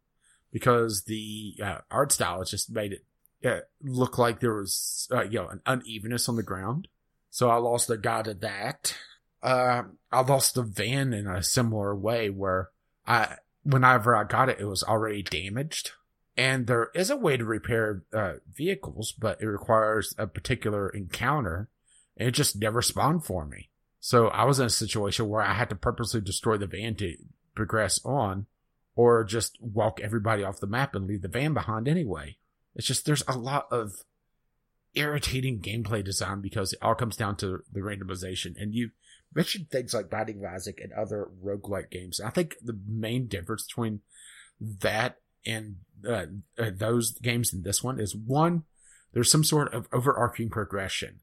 [0.52, 3.06] because the uh, art style has just made it
[3.44, 6.88] uh, look like there was, uh, you know, an unevenness on the ground.
[7.30, 8.96] So I lost a guy to that.
[9.42, 12.70] Uh, I lost the van in a similar way where
[13.08, 15.92] I, whenever I got it, it was already damaged.
[16.38, 21.70] And there is a way to repair uh, vehicles, but it requires a particular encounter,
[22.18, 23.70] and it just never spawned for me.
[24.00, 27.16] So I was in a situation where I had to purposely destroy the van to
[27.54, 28.48] progress on,
[28.96, 32.38] or just walk everybody off the map and leave the van behind anyway.
[32.76, 34.04] It's just there's a lot of
[34.94, 38.62] irritating gameplay design because it all comes down to the randomization.
[38.62, 38.92] And you
[39.34, 42.20] mentioned things like Binding of Isaac and other roguelike games.
[42.20, 44.02] I think the main difference between
[44.60, 46.26] that and uh,
[46.58, 48.64] uh, those games and this one is one,
[49.14, 51.22] there's some sort of overarching progression.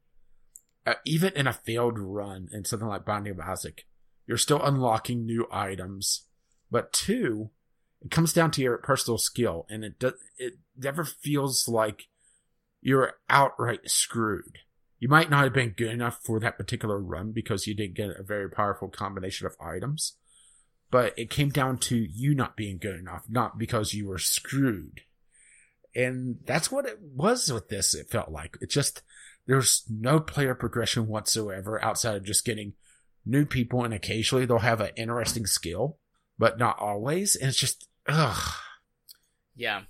[0.87, 3.85] Uh, even in a failed run in something like Binding of Isaac,
[4.27, 6.25] you're still unlocking new items.
[6.71, 7.51] But two,
[8.03, 12.09] it comes down to your personal skill, and it does, it never feels like
[12.81, 14.59] you're outright screwed.
[14.99, 18.11] You might not have been good enough for that particular run because you didn't get
[18.19, 20.17] a very powerful combination of items,
[20.91, 25.03] but it came down to you not being good enough, not because you were screwed.
[25.95, 28.57] And that's what it was with this, it felt like.
[28.61, 29.03] It just,
[29.47, 32.75] there's no player progression whatsoever outside of just getting
[33.25, 35.99] new people and occasionally they'll have an interesting skill,
[36.39, 37.37] but not always.
[37.37, 38.55] And it's just, ugh.
[39.55, 39.83] Yeah.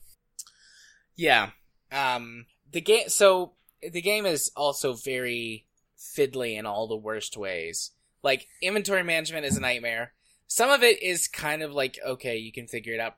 [1.17, 1.51] Yeah.
[1.91, 5.67] Um, the game, so the game is also very
[5.99, 7.91] fiddly in all the worst ways.
[8.23, 10.13] Like, inventory management is a nightmare.
[10.47, 13.17] Some of it is kind of like, okay, you can figure it out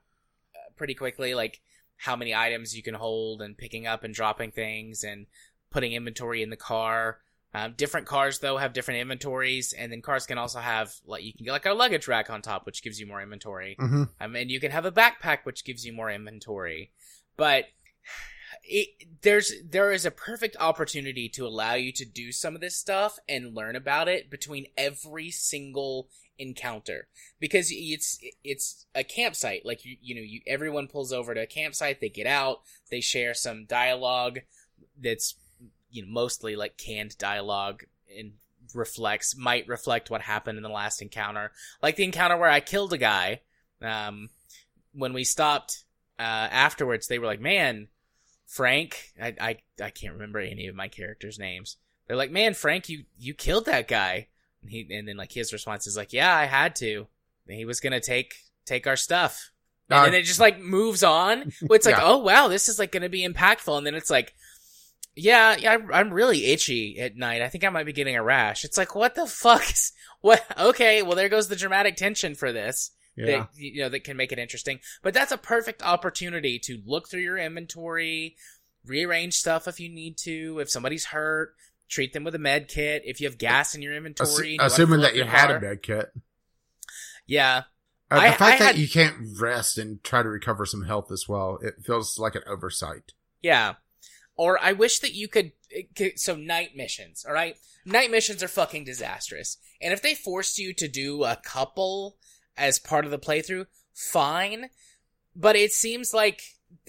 [0.55, 1.61] uh, pretty quickly, like
[1.95, 5.27] how many items you can hold and picking up and dropping things and
[5.69, 7.19] putting inventory in the car.
[7.53, 11.33] Um, different cars though have different inventories, and then cars can also have like you
[11.33, 13.75] can get like a luggage rack on top, which gives you more inventory.
[13.79, 14.03] Mm-hmm.
[14.21, 16.91] Um, and you can have a backpack, which gives you more inventory.
[17.35, 17.65] But
[18.63, 22.77] it, there's there is a perfect opportunity to allow you to do some of this
[22.77, 27.07] stuff and learn about it between every single encounter.
[27.39, 29.65] Because it's it's a campsite.
[29.65, 33.01] Like you you know you everyone pulls over to a campsite they get out they
[33.01, 34.39] share some dialogue
[34.99, 35.35] that's
[35.89, 37.83] you know mostly like canned dialogue
[38.17, 38.33] and
[38.73, 41.51] reflects might reflect what happened in the last encounter.
[41.81, 43.41] Like the encounter where i killed a guy
[43.81, 44.29] um
[44.93, 45.83] when we stopped
[46.19, 46.21] uh
[46.51, 47.87] afterwards they were like man
[48.51, 52.89] frank i i, I can't remember any of my characters names they're like man frank
[52.89, 54.27] you you killed that guy
[54.61, 57.07] and he and then like his response is like yeah i had to
[57.47, 58.35] he was gonna take
[58.65, 59.51] take our stuff
[59.89, 62.01] and Uh, then it just like moves on it's like Yeah.
[62.03, 64.33] oh wow this is like gonna be impactful and then it's like
[65.13, 67.41] yeah, yeah, I'm- I'm really itchy at night.
[67.41, 68.63] I think I might be getting a rash.
[68.63, 70.41] It's like, what the fuck is, what?
[70.57, 72.91] Okay, well, there goes the dramatic tension for this.
[73.15, 73.25] Yeah.
[73.25, 74.79] That, you know, that can make it interesting.
[75.03, 78.35] But that's a perfect opportunity to look through your inventory,
[78.85, 80.59] rearrange stuff if you need to.
[80.59, 81.53] If somebody's hurt,
[81.89, 83.03] treat them with a med kit.
[83.05, 85.57] If you have gas in your inventory, Assu- assuming that you had car.
[85.57, 86.11] a med kit.
[87.27, 87.63] Yeah,
[88.09, 90.85] Uh, the I- fact I that had- you can't rest and try to recover some
[90.85, 93.13] health as well, it feels like an oversight.
[93.41, 93.75] Yeah.
[94.35, 95.51] Or I wish that you could.
[96.15, 97.57] So, night missions, alright?
[97.85, 99.57] Night missions are fucking disastrous.
[99.81, 102.17] And if they forced you to do a couple
[102.57, 104.69] as part of the playthrough, fine.
[105.35, 106.41] But it seems like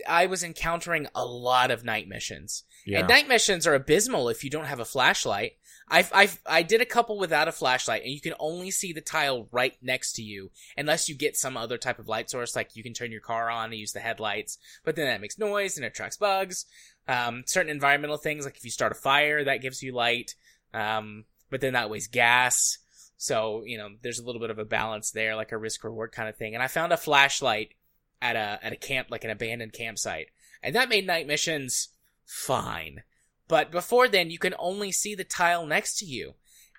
[0.09, 2.65] I was encountering a lot of night missions.
[2.85, 3.01] Yeah.
[3.01, 5.53] And night missions are abysmal if you don't have a flashlight.
[5.89, 9.01] I I I did a couple without a flashlight, and you can only see the
[9.01, 12.75] tile right next to you unless you get some other type of light source, like
[12.75, 14.59] you can turn your car on and use the headlights.
[14.85, 16.65] But then that makes noise and it attracts bugs.
[17.09, 20.35] Um, certain environmental things, like if you start a fire, that gives you light.
[20.73, 22.79] Um, but then that wastes gas.
[23.23, 26.11] So you know, there's a little bit of a balance there, like a risk reward
[26.11, 26.55] kind of thing.
[26.55, 27.75] And I found a flashlight
[28.21, 30.31] at a at a camp, like an abandoned campsite,
[30.61, 31.91] and that made night missions
[32.27, 33.05] fine.
[33.47, 36.35] But before then, you can only see the tile next to you,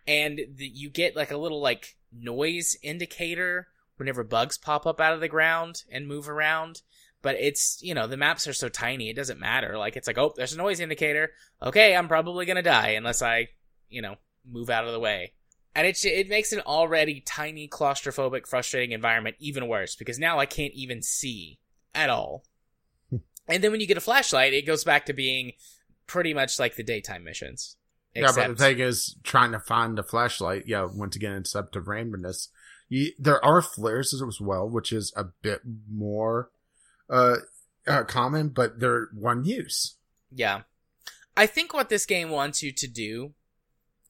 [0.05, 5.13] and the, you get like a little like noise indicator whenever bugs pop up out
[5.13, 6.81] of the ground and move around.
[7.21, 9.77] But it's you know the maps are so tiny, it doesn't matter.
[9.77, 11.31] Like it's like oh, there's a noise indicator.
[11.61, 13.47] Okay, I'm probably gonna die unless I
[13.87, 15.31] you know move out of the way.
[15.75, 20.45] And it it makes an already tiny, claustrophobic, frustrating environment even worse because now I
[20.45, 21.59] can't even see
[21.95, 22.43] at all.
[23.47, 25.53] and then when you get a flashlight, it goes back to being
[26.05, 27.77] pretty much like the daytime missions.
[28.15, 31.71] Yeah, but the thing is, trying to find a flashlight, yeah, once again, it's up
[31.71, 32.49] to randomness.
[32.87, 36.51] You, there are flares as well, which is a bit more
[37.09, 37.37] uh,
[37.87, 39.95] uh common, but they're one use.
[40.31, 40.61] Yeah.
[41.35, 43.33] I think what this game wants you to do,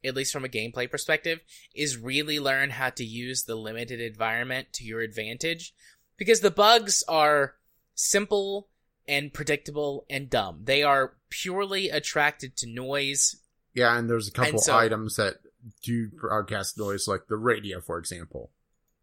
[0.04, 1.40] at least from a gameplay perspective,
[1.76, 5.74] is really learn how to use the limited environment to your advantage.
[6.18, 7.56] Because the bugs are
[7.96, 8.70] simple
[9.08, 10.62] and predictable and dumb.
[10.64, 13.36] They are purely attracted to noise.
[13.74, 15.36] Yeah, and there's a couple so- items that
[15.82, 18.52] do broadcast noise, like the radio, for example.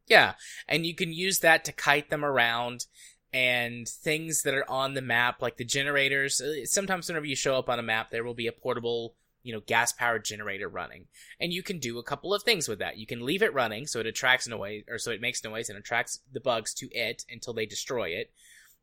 [0.06, 0.34] Yeah,
[0.68, 2.86] and you can use that to kite them around
[3.32, 6.40] and things that are on the map, like the generators.
[6.40, 9.53] uh, Sometimes whenever you show up on a map, there will be a portable, you
[9.53, 11.07] know, gas powered generator running,
[11.40, 12.98] and you can do a couple of things with that.
[12.98, 15.79] You can leave it running so it attracts noise, or so it makes noise and
[15.79, 18.33] attracts the bugs to it until they destroy it.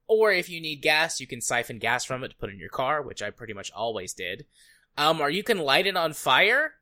[0.08, 2.70] Or if you need gas, you can siphon gas from it to put in your
[2.70, 4.46] car, which I pretty much always did.
[4.98, 6.74] Um, or you can light it on fire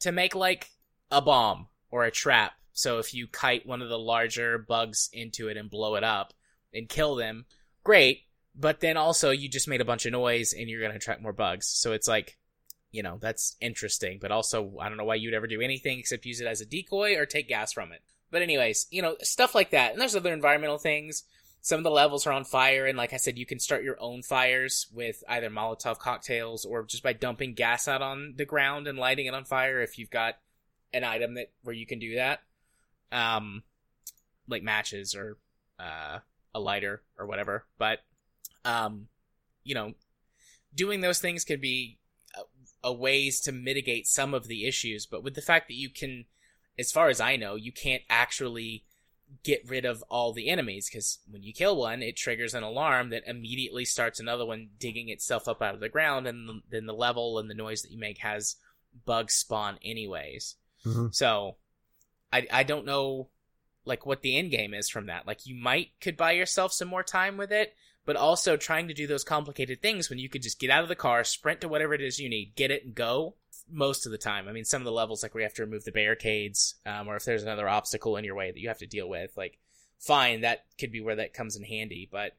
[0.00, 0.70] to make like
[1.10, 2.52] a bomb or a trap.
[2.72, 6.32] So if you kite one of the larger bugs into it and blow it up
[6.72, 7.46] and kill them,
[7.82, 8.22] great.
[8.54, 11.22] But then also you just made a bunch of noise and you're going to attract
[11.22, 11.66] more bugs.
[11.66, 12.38] So it's like,
[12.90, 14.18] you know, that's interesting.
[14.20, 16.66] But also, I don't know why you'd ever do anything except use it as a
[16.66, 18.02] decoy or take gas from it.
[18.30, 19.92] But anyways, you know, stuff like that.
[19.92, 21.24] And there's other environmental things.
[21.60, 24.00] Some of the levels are on fire, and like I said, you can start your
[24.00, 28.86] own fires with either Molotov cocktails or just by dumping gas out on the ground
[28.86, 30.36] and lighting it on fire if you've got
[30.94, 32.40] an item that where you can do that.
[33.10, 33.64] Um
[34.46, 35.36] like matches or
[35.78, 36.20] uh
[36.54, 37.66] a lighter or whatever.
[37.76, 37.98] But
[38.64, 39.08] um
[39.64, 39.94] you know,
[40.74, 41.98] doing those things could be
[42.82, 46.26] a, ways to mitigate some of the issues, but with the fact that you can
[46.78, 48.84] as far as I know, you can't actually
[49.42, 53.10] get rid of all the enemies because when you kill one, it triggers an alarm
[53.10, 56.94] that immediately starts another one digging itself up out of the ground, and then the
[56.94, 58.56] level and the noise that you make has
[59.04, 60.56] bugs spawn anyways.
[60.84, 61.14] Mhm.
[61.14, 61.56] So,
[62.32, 63.28] I I don't know
[63.84, 65.26] like what the end game is from that.
[65.26, 67.74] Like you might could buy yourself some more time with it,
[68.08, 70.88] but also trying to do those complicated things when you could just get out of
[70.88, 73.34] the car, sprint to whatever it is you need, get it and go.
[73.70, 75.62] Most of the time, I mean, some of the levels like where you have to
[75.62, 78.78] remove the barricades, um, or if there's another obstacle in your way that you have
[78.78, 79.58] to deal with, like
[79.98, 82.08] fine, that could be where that comes in handy.
[82.10, 82.34] But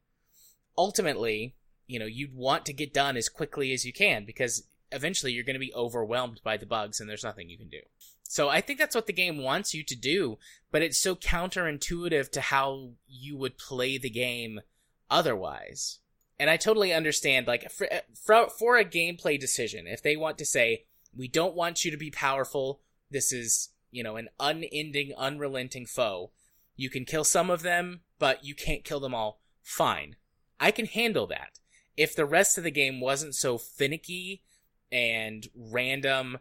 [0.76, 1.54] ultimately,
[1.86, 5.44] you know, you'd want to get done as quickly as you can because eventually you're
[5.44, 7.82] going to be overwhelmed by the bugs and there's nothing you can do.
[8.24, 10.40] So I think that's what the game wants you to do,
[10.72, 14.62] but it's so counterintuitive to how you would play the game
[15.10, 16.00] otherwise.
[16.40, 20.38] And I totally understand, like, for, eh, for, for a gameplay decision, if they want
[20.38, 25.14] to say, we don't want you to be powerful, this is, you know, an unending,
[25.18, 26.32] unrelenting foe,
[26.76, 30.16] you can kill some of them, but you can't kill them all, fine.
[30.60, 31.60] I can handle that.
[31.98, 34.44] If the rest of the game wasn't so finicky
[34.92, 36.38] and random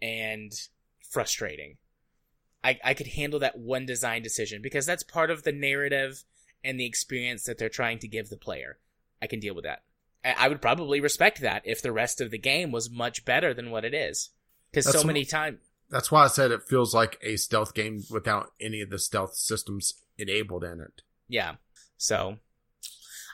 [0.00, 0.52] and
[1.00, 1.76] frustrating.
[2.62, 6.24] I, I could handle that one design decision because that's part of the narrative
[6.64, 8.78] and the experience that they're trying to give the player.
[9.20, 9.82] I can deal with that.
[10.24, 13.70] I, would probably respect that if the rest of the game was much better than
[13.70, 14.30] what it is.
[14.70, 18.52] Because so many times, That's why I said it feels like a stealth game without
[18.60, 21.02] any of the stealth systems enabled in it.
[21.28, 21.54] yeah.
[21.96, 22.38] So,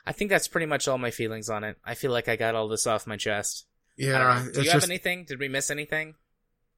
[0.07, 1.77] I think that's pretty much all my feelings on it.
[1.85, 3.67] I feel like I got all this off my chest.
[3.97, 4.43] Yeah.
[4.43, 4.73] Do you just.
[4.73, 5.25] have anything?
[5.25, 6.15] Did we miss anything?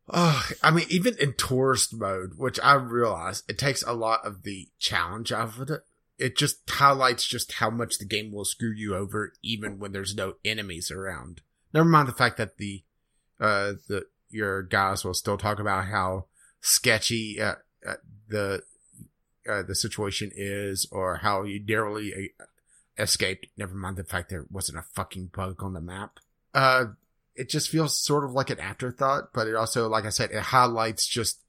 [0.08, 4.42] Oh, I mean, even in tourist mode, which I realize it takes a lot of
[4.42, 5.82] the challenge out of it.
[6.18, 10.14] It just highlights just how much the game will screw you over, even when there's
[10.14, 11.42] no enemies around.
[11.74, 12.82] Never mind the fact that the,
[13.38, 16.26] uh, the your guys will still talk about how
[16.60, 17.94] sketchy uh, uh,
[18.28, 18.62] the
[19.48, 22.44] uh, the situation is, or how you narrowly uh,
[22.98, 23.46] escaped.
[23.56, 26.18] Never mind the fact there wasn't a fucking bug on the map.
[26.54, 26.86] Uh,
[27.34, 30.40] it just feels sort of like an afterthought, but it also, like I said, it
[30.40, 31.40] highlights just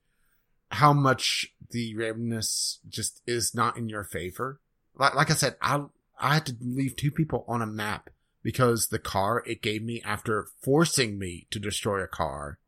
[0.72, 4.60] how much the randomness just is not in your favor.
[4.96, 5.84] Like, like I said, I
[6.20, 8.10] I had to leave two people on a map
[8.44, 12.60] because the car it gave me after forcing me to destroy a car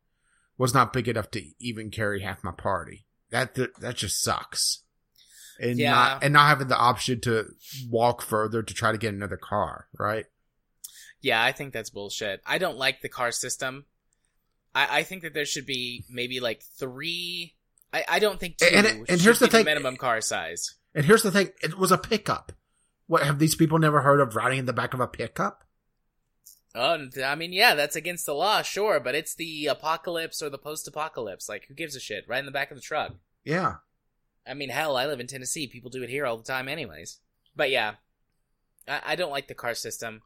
[0.58, 3.06] was not big enough to even carry half my party.
[3.32, 4.84] That that, that just sucks.
[5.60, 5.92] And Yeah.
[5.92, 7.46] not and not having the option to
[7.90, 10.26] walk further to try to get another car, right?
[11.22, 12.42] Yeah, I think that's bullshit.
[12.46, 13.86] I don't like the car system.
[14.74, 17.56] I, I think that there should be maybe like three.
[17.94, 20.76] I, I don't think two And- and- and here's the thing- minimum car size.
[20.96, 22.52] And here's the thing: it was a pickup.
[23.08, 25.64] What have these people never heard of riding in the back of a pickup?
[26.76, 30.60] Oh, I mean, yeah, that's against the law, sure, but it's the apocalypse or the
[30.60, 31.50] post-apocalypse.
[31.50, 32.26] Like, who gives a shit?
[32.28, 33.16] Right in the back of the truck.
[33.44, 33.76] Yeah,
[34.48, 35.66] I mean, hell, I live in Tennessee.
[35.68, 37.20] People do it here all the time, anyways.
[37.56, 37.96] But yeah,
[38.88, 40.22] I, I don't like the car system.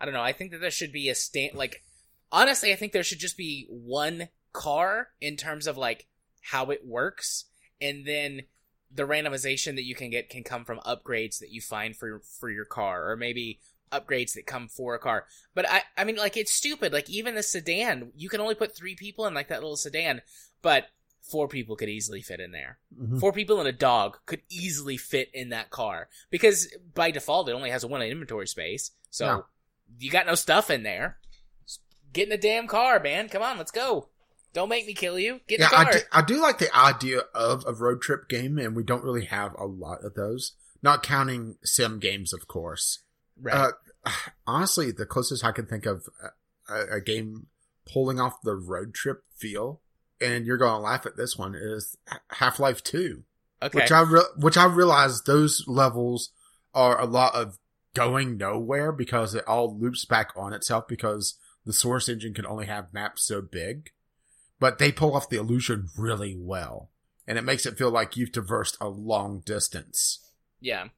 [0.00, 0.22] I don't know.
[0.22, 1.54] I think that there should be a stand.
[1.54, 1.82] Like,
[2.30, 6.06] honestly, I think there should just be one car in terms of like
[6.40, 7.44] how it works,
[7.80, 8.42] and then
[8.90, 12.50] the randomization that you can get can come from upgrades that you find for for
[12.50, 13.60] your car, or maybe
[13.92, 15.26] upgrades that come for a car.
[15.54, 16.92] But I, I mean, like, it's stupid.
[16.92, 20.20] Like, even the sedan, you can only put three people in like that little sedan,
[20.62, 20.88] but
[21.22, 22.78] four people could easily fit in there.
[22.98, 23.20] Mhm.
[23.20, 27.52] Four people and a dog could easily fit in that car because by default it
[27.52, 28.90] only has a one inventory space.
[29.10, 29.26] So
[29.98, 31.18] you got no stuff in there.
[31.66, 31.80] Just
[32.12, 33.28] Get in the damn car, man.
[33.28, 34.08] Come on, let's go.
[34.52, 35.40] Don't make me kill you.
[35.46, 38.58] Get Yeah, the I do, I do like the idea of a road trip game,
[38.58, 40.52] and we don't really have a lot of those.
[40.82, 43.00] Not counting sim games, of course.
[43.40, 43.72] right.
[44.04, 44.10] Uh,
[44.46, 46.04] honestly, the closest I can think of
[46.68, 47.46] a, a game
[47.90, 49.80] pulling off the road trip feel,
[50.20, 51.96] and you're going to laugh at this one, is
[52.30, 53.24] Half Life Two,
[53.62, 53.78] okay.
[53.78, 56.30] which I re- which I realize those levels
[56.74, 57.58] are a lot of
[57.94, 62.66] going nowhere because it all loops back on itself because the source engine can only
[62.66, 63.90] have maps so big,
[64.60, 66.90] but they pull off the illusion really well,
[67.26, 70.24] and it makes it feel like you've traversed a long distance.
[70.60, 70.88] Yeah.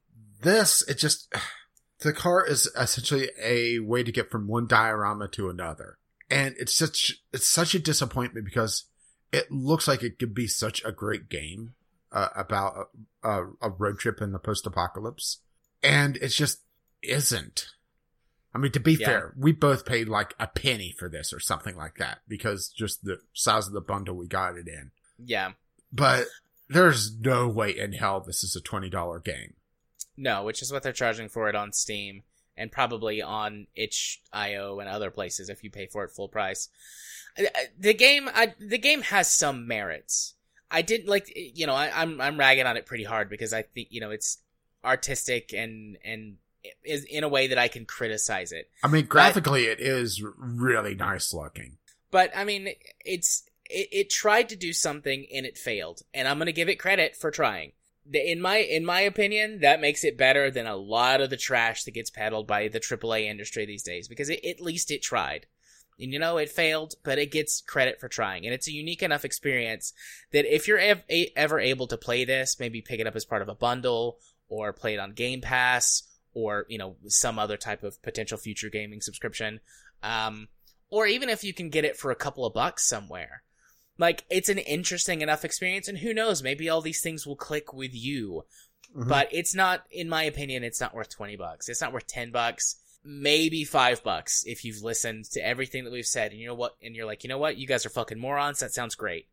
[0.42, 1.32] this it just
[2.00, 5.98] the car is essentially a way to get from one diorama to another.
[6.30, 8.84] And it's such it's such a disappointment because
[9.32, 11.74] it looks like it could be such a great game
[12.12, 12.88] uh, about
[13.22, 15.40] a, a, a road trip in the post-apocalypse.
[15.82, 16.62] And it just
[17.02, 17.66] isn't
[18.55, 19.07] i mean to be Yeah.
[19.07, 23.05] fair we both paid like a penny for this or something like that because just
[23.05, 24.90] the size of the bundle we got it in
[25.24, 25.53] Yeah.
[25.92, 26.26] but
[26.68, 29.55] there's no way in hell this is a $20 game
[30.16, 32.22] No, which is what they're charging for it on Steam
[32.57, 36.68] and probably on itch.io and other places if you pay for it full price.
[37.78, 40.34] The game, I, the game has some merits.
[40.70, 43.62] I didn't like, you know, I, I'm I'm ragging on it pretty hard because I
[43.62, 44.38] think you know it's
[44.84, 46.36] artistic and and
[46.84, 48.70] is in a way that I can criticize it.
[48.82, 51.78] I mean, graphically, it is really nice looking.
[52.11, 52.68] But I mean,
[53.04, 56.76] it's it, it tried to do something and it failed, and I'm gonna give it
[56.76, 57.72] credit for trying.
[58.12, 61.84] In my in my opinion, that makes it better than a lot of the trash
[61.84, 65.46] that gets peddled by the AAA industry these days because it, at least it tried.
[66.00, 69.02] And you know, it failed, but it gets credit for trying, and it's a unique
[69.02, 69.92] enough experience
[70.32, 71.04] that if you're ev-
[71.36, 74.72] ever able to play this, maybe pick it up as part of a bundle or
[74.72, 76.02] play it on Game Pass
[76.35, 79.61] or you know some other type of potential future gaming subscription.
[80.03, 80.49] Um,
[80.91, 83.43] or even if you can get it for a couple of bucks somewhere.
[83.97, 87.72] Like, it's an interesting enough experience, and who knows, maybe all these things will click
[87.72, 88.45] with you.
[88.97, 89.09] Mhm.
[89.09, 91.68] But it's not, in my opinion, it's not worth 20 bucks.
[91.68, 96.07] It's not worth 10 bucks, maybe 5 bucks if you've listened to everything that we've
[96.07, 98.18] said, and you know what, and you're like, you know what, you guys are fucking
[98.18, 99.28] morons, that sounds great.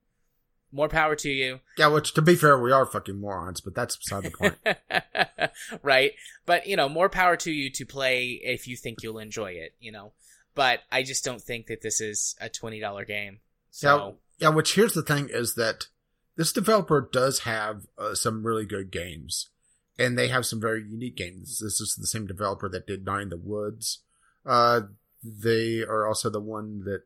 [0.72, 1.62] More power to you.
[1.78, 5.52] yeah, which to be fair, we are fucking morons, but that's beside the point.
[5.82, 6.12] right?
[6.46, 9.74] But you know, more power to you to play if you think you'll enjoy it.
[9.80, 10.12] You know,
[10.56, 13.40] but I just don't think that this is a twenty dollar game.
[13.72, 15.88] So yeah, which here's the thing is that
[16.36, 19.50] this developer does have uh, some really good games,
[19.98, 21.60] and they have some very unique games.
[21.60, 24.00] This is the same developer that did Night in the Woods.
[24.46, 24.82] Uh,
[25.24, 27.04] they are also the one that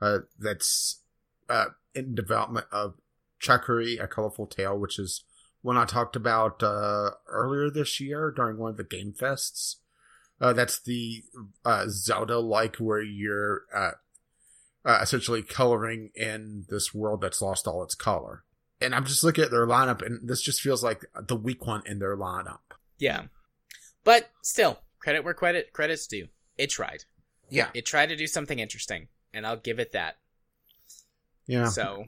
[0.00, 1.00] uh, that's
[1.48, 2.94] uh, in development of
[3.40, 5.24] Chicory, A Colorful Tale, which is
[5.62, 9.76] one I talked about uh, earlier this year during one of the game fests.
[10.40, 11.22] Uh, that's the
[11.64, 13.90] uh, Zelda like where you're uh,
[14.84, 18.44] uh, essentially coloring in this world that's lost all its color.
[18.80, 21.82] And I'm just looking at their lineup, and this just feels like the weak one
[21.84, 22.60] in their lineup.
[22.98, 23.24] yeah,
[24.04, 26.28] but still, credit where credit credit's due.
[26.56, 27.04] It tried.
[27.50, 30.16] Yeah, It tried to do something interesting, and I'll give it that.
[31.46, 31.68] yeah.
[31.68, 32.06] So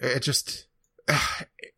[0.00, 0.66] it just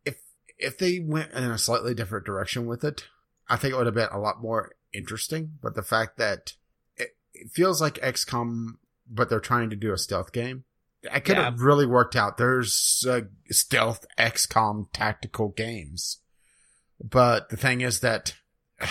[0.05, 0.17] if
[0.57, 3.05] if they went in a slightly different direction with it,
[3.49, 5.53] I think it would have been a lot more interesting.
[5.61, 6.53] But the fact that
[6.95, 8.77] it, it feels like XCOM,
[9.09, 10.63] but they're trying to do a stealth game,
[11.11, 12.37] I could have really worked out.
[12.37, 16.21] There's uh, stealth XCOM tactical games,
[17.03, 18.35] but the thing is that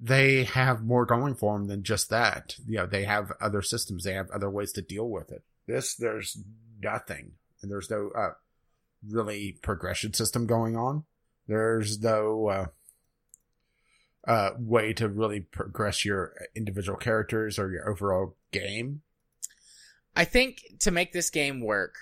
[0.00, 2.56] they have more going for them than just that.
[2.66, 5.42] You know, they have other systems, they have other ways to deal with it.
[5.66, 6.36] This, there's
[6.82, 8.32] nothing, and there's no uh,
[9.08, 11.04] really progression system going on.
[11.46, 12.66] There's no uh,
[14.26, 19.02] uh, way to really progress your individual characters or your overall game.
[20.16, 21.96] I think to make this game work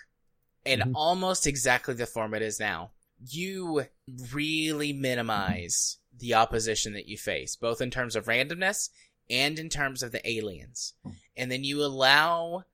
[0.64, 0.92] in Mhm.
[0.94, 2.92] almost exactly the form it is now,
[3.26, 3.86] you
[4.32, 8.90] really minimize the opposition that you face, both in terms of randomness
[9.30, 10.94] and in terms of the aliens.
[11.36, 12.64] And then you allow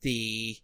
[0.00, 0.58] the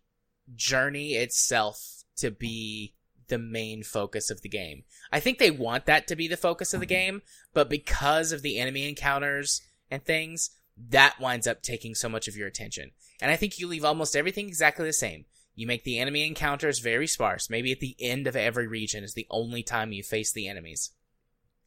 [0.55, 2.95] journey itself to be
[3.29, 4.85] the main focus of the game.
[5.12, 7.22] I think they want that to be the focus of the game,
[7.55, 10.51] but because of the enemy encounters and things,
[10.91, 12.91] that winds up taking so much of your attention.
[13.20, 15.24] And I think you leave almost everything exactly the same.
[15.55, 17.49] You make the enemy encounters very sparse.
[17.49, 20.91] Maybe at the end of every region is the only time you face the enemies.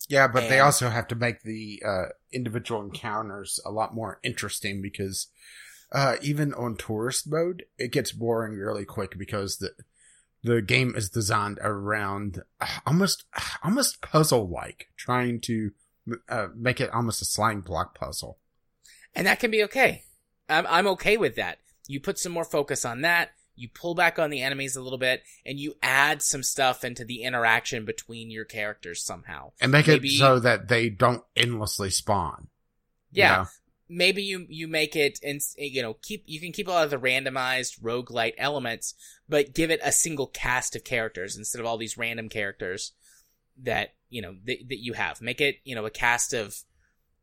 [0.07, 4.81] Yeah, but they also have to make the uh, individual encounters a lot more interesting
[4.81, 5.27] because
[5.91, 9.71] uh, even on tourist mode, it gets boring really quick because the
[10.43, 13.25] the game is designed around uh, almost
[13.63, 15.71] almost puzzle like, trying to
[16.29, 18.39] uh, make it almost a sliding block puzzle.
[19.15, 20.03] And that can be okay.
[20.47, 21.59] I'm, I'm okay with that.
[21.87, 23.31] You put some more focus on that.
[23.55, 27.03] You pull back on the enemies a little bit, and you add some stuff into
[27.03, 29.51] the interaction between your characters somehow.
[29.59, 32.47] And make Maybe- it so that they don't endlessly spawn.
[33.11, 33.45] you Yeah, know?
[33.89, 36.91] Maybe you you make it and you know keep you can keep a lot of
[36.91, 38.93] the randomized roguelite elements
[39.27, 42.93] but give it a single cast of characters instead of all these random characters
[43.63, 45.21] that you know that, that you have.
[45.21, 46.63] Make it you know a cast of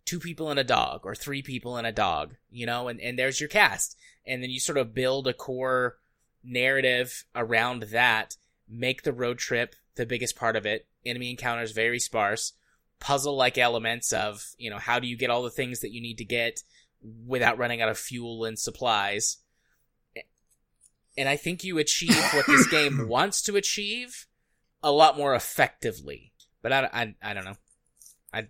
[0.05, 3.19] two people and a dog or three people and a dog you know and, and
[3.19, 3.97] there's your cast.
[4.27, 5.99] And then you sort of build a core
[6.43, 8.37] narrative around that
[8.69, 10.87] make the road trip the biggest part of it.
[11.05, 12.53] Enemy encounters very sparse
[12.99, 16.01] puzzle like elements of you know how do you get all the things that you
[16.01, 16.63] need to get
[17.27, 19.39] without running out of fuel and supplies?
[21.19, 24.27] And i think you achieve what this game wants to achieve
[24.83, 26.33] a lot more effectively.
[26.63, 27.57] But i, I, I don't know.
[28.33, 28.49] I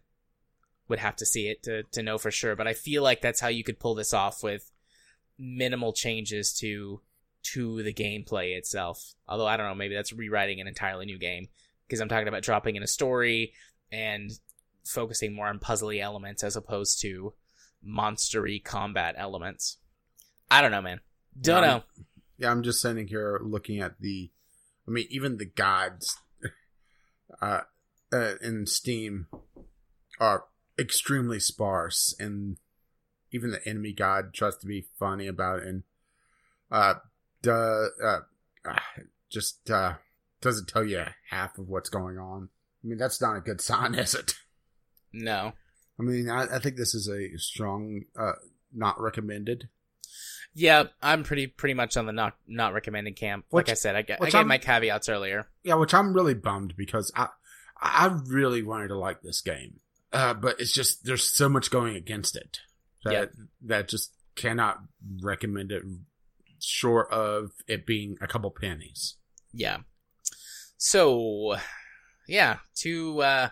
[0.88, 2.56] would have to see it to, to know for sure.
[2.56, 4.70] But i feel like that's how you could pull this off with
[5.38, 7.00] minimal changes to
[7.54, 9.14] to the gameplay itself.
[9.28, 11.48] Although i don't know maybe that's rewriting an entirely new game.
[11.86, 13.52] Because i'm talking about dropping in a story
[13.92, 14.30] and
[14.84, 17.34] focusing more on puzzly elements as opposed to
[17.86, 19.78] monstery combat elements.
[20.50, 21.00] I don't know, man.
[21.40, 21.82] Don't Yeah, know.
[22.38, 24.30] Yeah, I'm just sitting here looking at the.
[24.86, 26.16] I mean, even the gods,
[27.42, 27.62] uh,
[28.12, 29.26] uh, in Steam,
[30.20, 30.44] are
[30.78, 32.56] extremely sparse, and
[33.32, 35.82] even the enemy god tries to be funny about it, and
[36.70, 36.94] uh,
[37.42, 38.20] duh, uh,
[38.64, 38.78] uh,
[39.30, 39.94] just uh,
[40.40, 42.50] doesn't tell you half of what's going on.
[42.86, 44.34] I mean, that's not a good sign, is it?
[45.12, 45.52] No.
[45.98, 48.32] I mean, I, I think this is a strong, uh,
[48.72, 49.68] not recommended.
[50.54, 53.44] Yeah, I'm pretty pretty much on the not not recommended camp.
[53.50, 55.46] Like Which- I said, I, I gave I'm- my caveats earlier.
[55.64, 57.28] Yeah, which I'm really bummed because I
[57.78, 59.80] I really wanted to like this game,
[60.14, 62.60] uh, but it's just there's so much going against it
[63.04, 63.32] that Yep.
[63.64, 64.78] that just cannot
[65.22, 65.82] recommend it
[66.58, 69.16] short of it being a couple pennies.
[69.52, 69.78] Yeah.
[70.78, 71.56] So,
[72.26, 73.48] yeah, two uh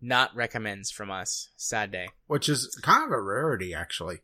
[0.00, 1.48] not recommends from us.
[1.56, 2.08] Sad day.
[2.26, 4.20] Which is kind of a rarity, actually.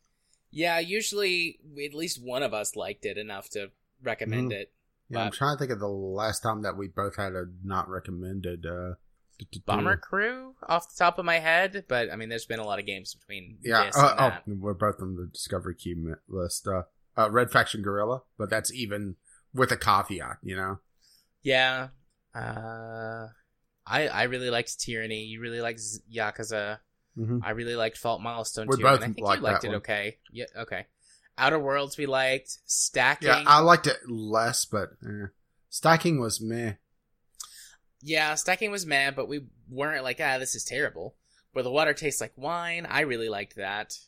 [0.50, 3.70] Yeah, usually at least one of us liked it enough to
[4.02, 4.72] recommend it.
[5.08, 7.88] Yeah, I'm trying to think of the last time that we both had a not
[7.88, 8.66] recommended.
[8.66, 8.94] Uh,
[9.64, 12.78] Bomber Crew off the top of my head, but I mean, there's been a lot
[12.78, 16.68] of games between Yeah, uh, oh, we're both on the Discovery Cube list.
[16.68, 16.82] Uh,
[17.16, 19.16] uh, Red Faction Guerrilla, but that's even
[19.54, 20.78] with a caveat, you know.
[21.42, 21.88] Yeah.
[22.34, 23.28] Uh,
[23.90, 25.24] I I really liked Tyranny.
[25.24, 25.80] You really liked
[26.14, 26.78] Yakuza.
[27.18, 27.38] Mm-hmm.
[27.42, 28.82] I really liked Fault Milestone We too.
[28.82, 29.76] both and I think liked you liked it one.
[29.78, 30.16] okay.
[30.32, 30.86] Yeah, okay.
[31.36, 32.58] Outer Worlds we liked.
[32.66, 33.28] Stacking.
[33.28, 35.26] Yeah, I liked it less, but eh.
[35.68, 36.74] stacking was meh.
[38.02, 41.14] Yeah, stacking was mad, but we weren't like, ah, this is terrible.
[41.52, 43.98] Where the water tastes like wine, I really liked that.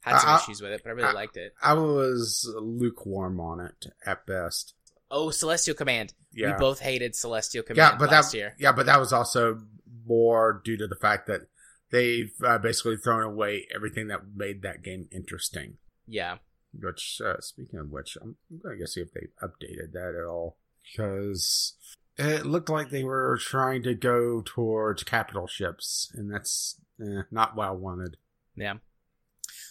[0.00, 1.52] Had some Uh, issues with it, but I really uh, liked it.
[1.60, 4.74] I was lukewarm on it at best.
[5.10, 6.12] Oh, Celestial Command.
[6.32, 8.54] Yeah, We both hated Celestial Command yeah, but last that year.
[8.58, 9.62] yeah, but that was also
[10.06, 11.42] more due to the fact that
[11.90, 15.78] they've uh, basically thrown away everything that made that game interesting.
[16.06, 16.38] Yeah.
[16.78, 20.26] Which, uh, speaking of which, I'm, I'm going to see if they updated that at
[20.26, 21.74] all because
[22.18, 27.56] it looked like they were trying to go towards capital ships, and that's eh, not
[27.56, 28.16] what I wanted.
[28.56, 28.74] Yeah.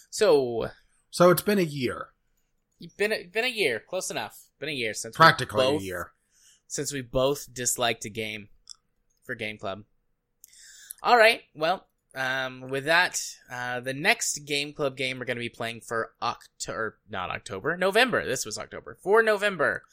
[0.10, 0.70] So,
[1.12, 2.08] So it's been a year,
[2.98, 4.46] been a, been a year, close enough.
[4.60, 6.12] Been a year since we practically both, a year.
[6.68, 8.50] since we both disliked a game
[9.24, 9.84] for Game Club.
[11.04, 13.22] All right, well, um, with that,
[13.52, 17.78] uh, the next Game Club game we're going to be playing for October, not October,
[17.78, 18.26] November.
[18.26, 19.84] This was October for November.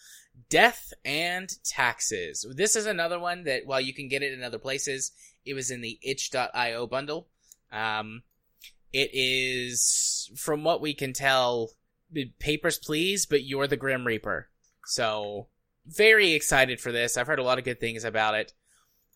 [0.48, 2.46] Death and Taxes.
[2.56, 5.12] This is another one that while you can get it in other places,
[5.44, 7.28] it was in the itch.io bundle.
[7.70, 8.22] Um,
[8.92, 11.70] it is, from what we can tell,
[12.38, 14.48] papers please, but you're the Grim Reaper.
[14.86, 15.48] So,
[15.86, 17.16] very excited for this.
[17.16, 18.52] I've heard a lot of good things about it.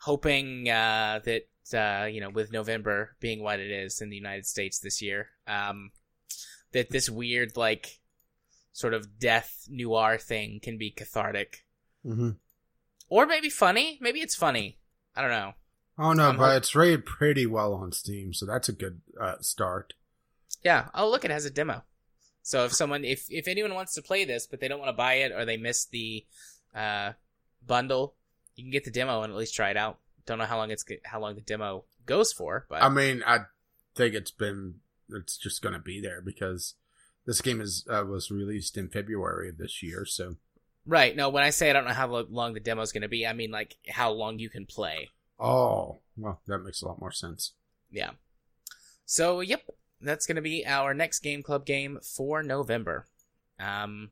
[0.03, 1.43] Hoping uh, that
[1.75, 5.29] uh, you know, with November being what it is in the United States this year,
[5.47, 5.91] um,
[6.73, 7.99] that this weird like
[8.73, 11.65] sort of death noir thing can be cathartic,
[12.07, 12.31] Mm-hmm.
[13.09, 13.99] or maybe funny.
[14.01, 14.79] Maybe it's funny.
[15.17, 15.53] I don't know.
[15.99, 19.35] Oh no, I'm but it's rated pretty well on Steam, so that's a good uh,
[19.41, 19.95] start.
[20.65, 20.89] Yeah.
[20.95, 21.83] Oh, look, it has a demo.
[22.49, 24.97] So if someone, if if anyone wants to play this, but they don't want to
[24.97, 26.25] buy it or they missed the
[26.75, 27.13] uh,
[27.67, 28.15] bundle,
[28.57, 29.99] you can get the demo and at least try it out.
[30.25, 33.41] Don't know how long it's how long the demo goes for, but I mean, I
[33.95, 34.77] think it's been
[35.11, 36.73] it's just going to be there because
[37.27, 40.37] this game is uh, was released in February of this year, so
[40.87, 41.15] Right.
[41.15, 43.35] No, when I say I don't know how long the demo's going to be, I
[43.35, 45.11] mean like how long you can play.
[45.39, 47.53] Oh, well, that makes a lot more sense.
[47.91, 48.13] Yeah.
[49.05, 49.63] So, yep,
[50.01, 53.07] that's going to be our next game club game for November.
[53.59, 54.11] Um,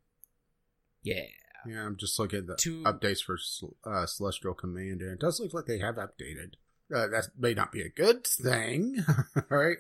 [1.03, 1.23] yeah.
[1.67, 3.39] Yeah, I'm just looking at the Two- updates for
[3.85, 6.55] uh, Celestial Command, and it does look like they have updated.
[6.95, 9.05] Uh, that may not be a good thing,
[9.49, 9.79] right?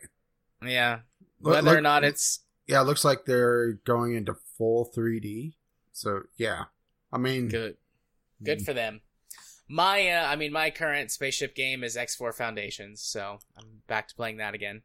[0.64, 1.00] Yeah.
[1.40, 5.54] Look- Whether or not it's Yeah, it looks like they're going into full 3D.
[5.92, 6.64] So, yeah.
[7.12, 7.76] I mean, good,
[8.42, 9.00] good for them.
[9.68, 14.14] My, uh, I mean, my current spaceship game is X4 Foundations, so I'm back to
[14.14, 14.82] playing that again.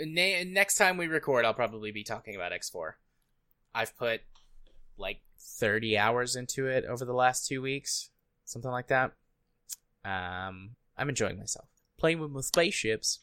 [0.00, 2.92] Ne- next time we record, I'll probably be talking about X4.
[3.74, 4.20] I've put
[4.98, 8.10] like 30 hours into it over the last two weeks,
[8.44, 9.12] something like that.
[10.04, 11.68] Um, I'm enjoying myself
[12.00, 13.20] playing with my spaceships.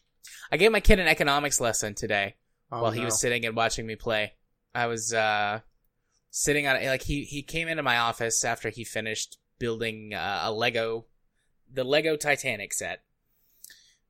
[0.51, 2.35] I gave my kid an economics lesson today
[2.71, 3.05] oh, while he no.
[3.05, 4.33] was sitting and watching me play.
[4.73, 5.61] I was uh
[6.29, 10.51] sitting on like he he came into my office after he finished building uh, a
[10.51, 11.05] Lego
[11.73, 13.01] the Lego Titanic set.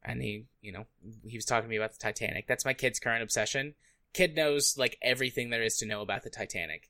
[0.08, 0.86] And he, you know,
[1.28, 2.48] he was talking to me about the Titanic.
[2.48, 3.76] That's my kid's current obsession.
[4.14, 6.90] Kid knows like everything there is to know about the Titanic.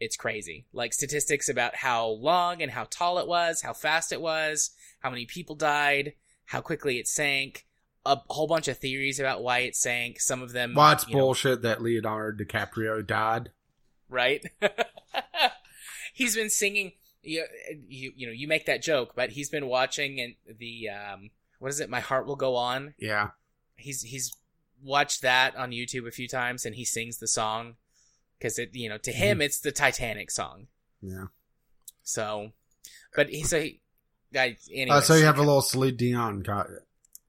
[0.00, 0.64] It's crazy.
[0.72, 5.10] Like statistics about how long and how tall it was, how fast it was, how
[5.10, 6.14] many people died,
[6.46, 7.66] how quickly it sank,
[8.06, 10.18] a whole bunch of theories about why it sank.
[10.20, 13.50] Some of them Well, it's you know, bullshit that Leonardo DiCaprio died.
[14.08, 14.42] right?
[16.14, 16.92] he's been singing.
[17.22, 17.44] You,
[17.88, 21.68] you you know you make that joke, but he's been watching and the um what
[21.68, 21.90] is it?
[21.90, 22.94] My heart will go on.
[22.98, 23.30] Yeah.
[23.76, 24.32] He's he's
[24.82, 27.76] watched that on YouTube a few times, and he sings the song
[28.38, 30.66] because it you know to him it's the Titanic song.
[31.02, 31.26] Yeah.
[32.02, 32.52] So,
[33.14, 33.80] but he's so he.
[34.36, 34.56] I,
[34.90, 36.42] Uh, so you have a little Celine Dion.
[36.42, 36.66] co-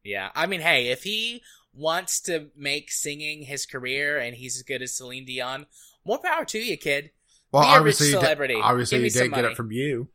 [0.04, 1.42] Yeah, I mean, hey, if he
[1.74, 5.68] wants to make singing his career and he's as good as Celine Dion,
[6.04, 7.12] more power to you, kid.
[7.52, 8.56] Well, Be a rich obviously, you did- celebrity.
[8.62, 9.52] obviously, Give me he some did get money.
[9.54, 10.10] it from you.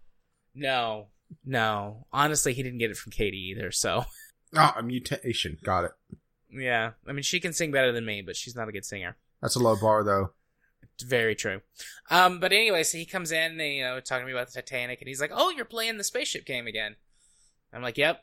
[0.54, 1.06] No,
[1.44, 2.06] no.
[2.12, 3.70] Honestly, he didn't get it from Katie either.
[3.70, 4.04] So,
[4.54, 5.58] Oh, a mutation.
[5.62, 5.92] Got it.
[6.50, 6.92] yeah.
[7.06, 9.16] I mean, she can sing better than me, but she's not a good singer.
[9.40, 10.32] That's a low bar, though.
[10.94, 11.62] It's very true.
[12.10, 14.60] Um, but anyway, so he comes in, and, you know, talking to me about the
[14.60, 16.96] Titanic, and he's like, "Oh, you're playing the spaceship game again."
[17.72, 18.22] I'm like, "Yep."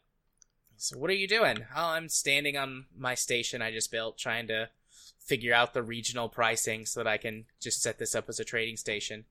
[0.78, 1.66] So what are you doing?
[1.76, 4.70] Oh, I'm standing on my station I just built, trying to
[5.20, 8.46] figure out the regional pricing so that I can just set this up as a
[8.46, 9.26] trading station.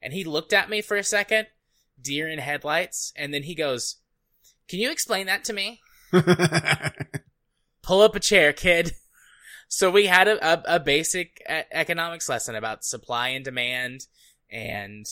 [0.00, 1.48] And he looked at me for a second,
[2.00, 3.96] deer in headlights, and then he goes,
[4.68, 5.80] "Can you explain that to me?"
[7.84, 8.92] pull up a chair, kid.
[9.66, 14.06] So we had a, a, a basic e- economics lesson about supply and demand
[14.48, 15.04] and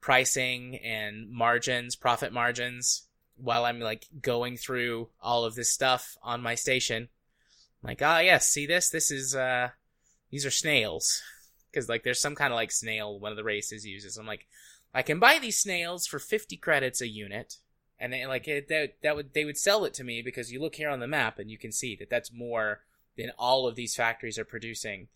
[0.00, 6.42] pricing and margins, profit margins, while I'm like going through all of this stuff on
[6.42, 7.08] my station.
[7.82, 8.88] I'm like, ah, yes, see this?
[8.88, 9.70] This is, uh,
[10.30, 11.20] these are snails.
[11.74, 14.16] Cause like there's some kind of like snail one of the races uses.
[14.16, 14.46] I'm like,
[14.94, 17.56] I can buy these snails for 50 credits a unit.
[17.98, 20.60] And then, like it, that, that would they would sell it to me because you
[20.60, 22.80] look here on the map and you can see that that's more
[23.16, 25.08] than all of these factories are producing.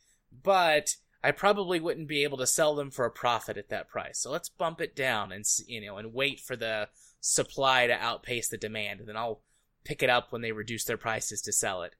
[0.43, 4.21] But I probably wouldn't be able to sell them for a profit at that price.
[4.21, 6.89] So let's bump it down and you know and wait for the
[7.21, 9.43] supply to outpace the demand, and then I'll
[9.85, 11.95] pick it up when they reduce their prices to sell it.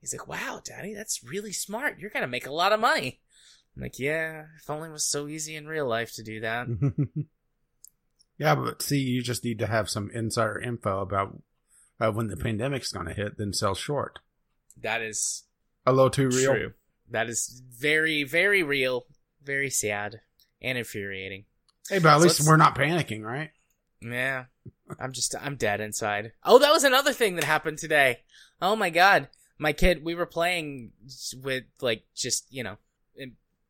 [0.00, 1.98] He's like, "Wow, Daddy, that's really smart.
[1.98, 3.20] You're gonna make a lot of money."
[3.78, 6.66] I'm like, "Yeah, if only it was so easy in real life to do that."
[8.38, 11.40] yeah, but see, you just need to have some insider info about
[12.00, 14.18] uh, when the pandemic's going to hit, then sell short.
[14.80, 15.44] That is
[15.86, 16.52] A little too real.
[16.52, 16.72] True.
[17.10, 19.06] That is very, very real,
[19.42, 20.20] very sad,
[20.60, 21.44] and infuriating.
[21.88, 23.50] Hey, but at So least we're not panicking, right?
[24.00, 24.44] Yeah.
[24.98, 26.32] I'm just, I'm dead inside.
[26.44, 28.20] Oh, that was another thing that happened today.
[28.60, 29.28] Oh my god.
[29.58, 30.92] My kid, we were playing
[31.42, 32.76] with, like, just, you know,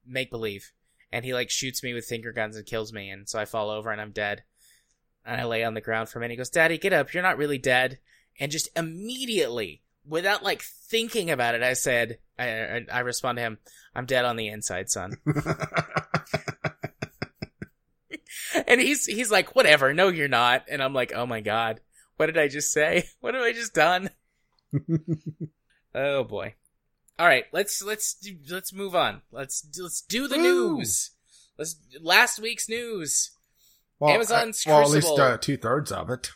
[0.08, 0.72] make believe.
[1.12, 3.10] And he, like, shoots me with finger guns and kills me.
[3.10, 4.42] And so I fall over and I'm dead.
[5.24, 6.32] And I lay on the ground for a minute.
[6.32, 7.12] He goes, Daddy, get up.
[7.12, 7.98] You're not really dead.
[8.40, 13.42] And just immediately, without, like, thinking about it, I said, I, I, I respond to
[13.42, 13.58] him,
[13.94, 15.16] I'm dead on the inside, son.
[18.66, 20.64] and he's he's like, whatever, no, you're not.
[20.68, 21.80] And I'm like, oh my god,
[22.16, 23.08] what did I just say?
[23.20, 24.10] What have I just done?
[25.94, 26.54] oh boy.
[27.18, 28.16] All right, let's let's
[28.48, 29.22] let's move on.
[29.32, 30.76] Let's let's do the Woo.
[30.78, 31.10] news.
[31.58, 33.32] Let's last week's news.
[33.98, 35.20] well, Amazon's uh, well, at least Crucible.
[35.20, 36.30] uh, two thirds of it.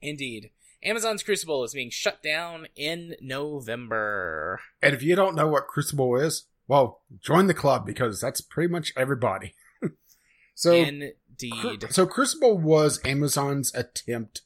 [0.00, 0.50] Indeed,
[0.82, 4.60] Amazon's Crucible is being shut down in November.
[4.82, 8.72] And if you don't know what Crucible is, well, join the club because that's pretty
[8.72, 9.54] much everybody.
[10.54, 11.86] so, Indeed.
[11.90, 14.42] So Crucible was Amazon's attempt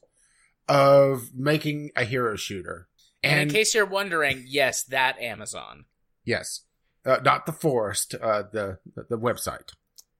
[0.67, 2.87] of making a hero shooter.
[3.27, 5.85] And And in case you're wondering, yes, that Amazon.
[6.25, 6.61] yes,
[7.05, 9.73] uh, not the forest, uh, the, the website.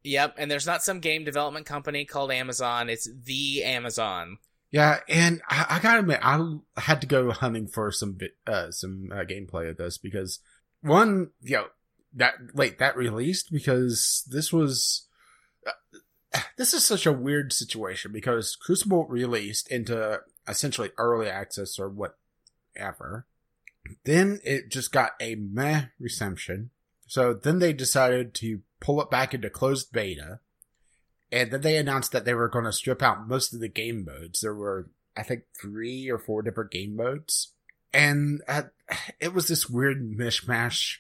[0.04, 2.90] Yep, and there's not some game development company called Amazon.
[2.90, 4.38] It's the Amazon.
[4.72, 9.10] Yeah, and I, I gotta admit, I had to go hunting for some uh, some
[9.12, 10.40] uh, gameplay of this because
[10.82, 11.66] one, you know,
[12.14, 15.08] that wait that released because this was
[15.66, 21.90] uh, this is such a weird situation because Crucible released into essentially early access or
[22.78, 23.26] whatever.
[24.04, 26.72] Then it just got a meh reception.
[27.08, 30.40] So then they decided to pull it back into closed beta.
[31.32, 34.06] And then they announced that they were going to strip out most of the game
[34.06, 34.42] modes.
[34.42, 37.54] There were, I think, three or four different game modes.
[37.94, 38.64] And uh,
[39.20, 40.98] it was this weird mishmash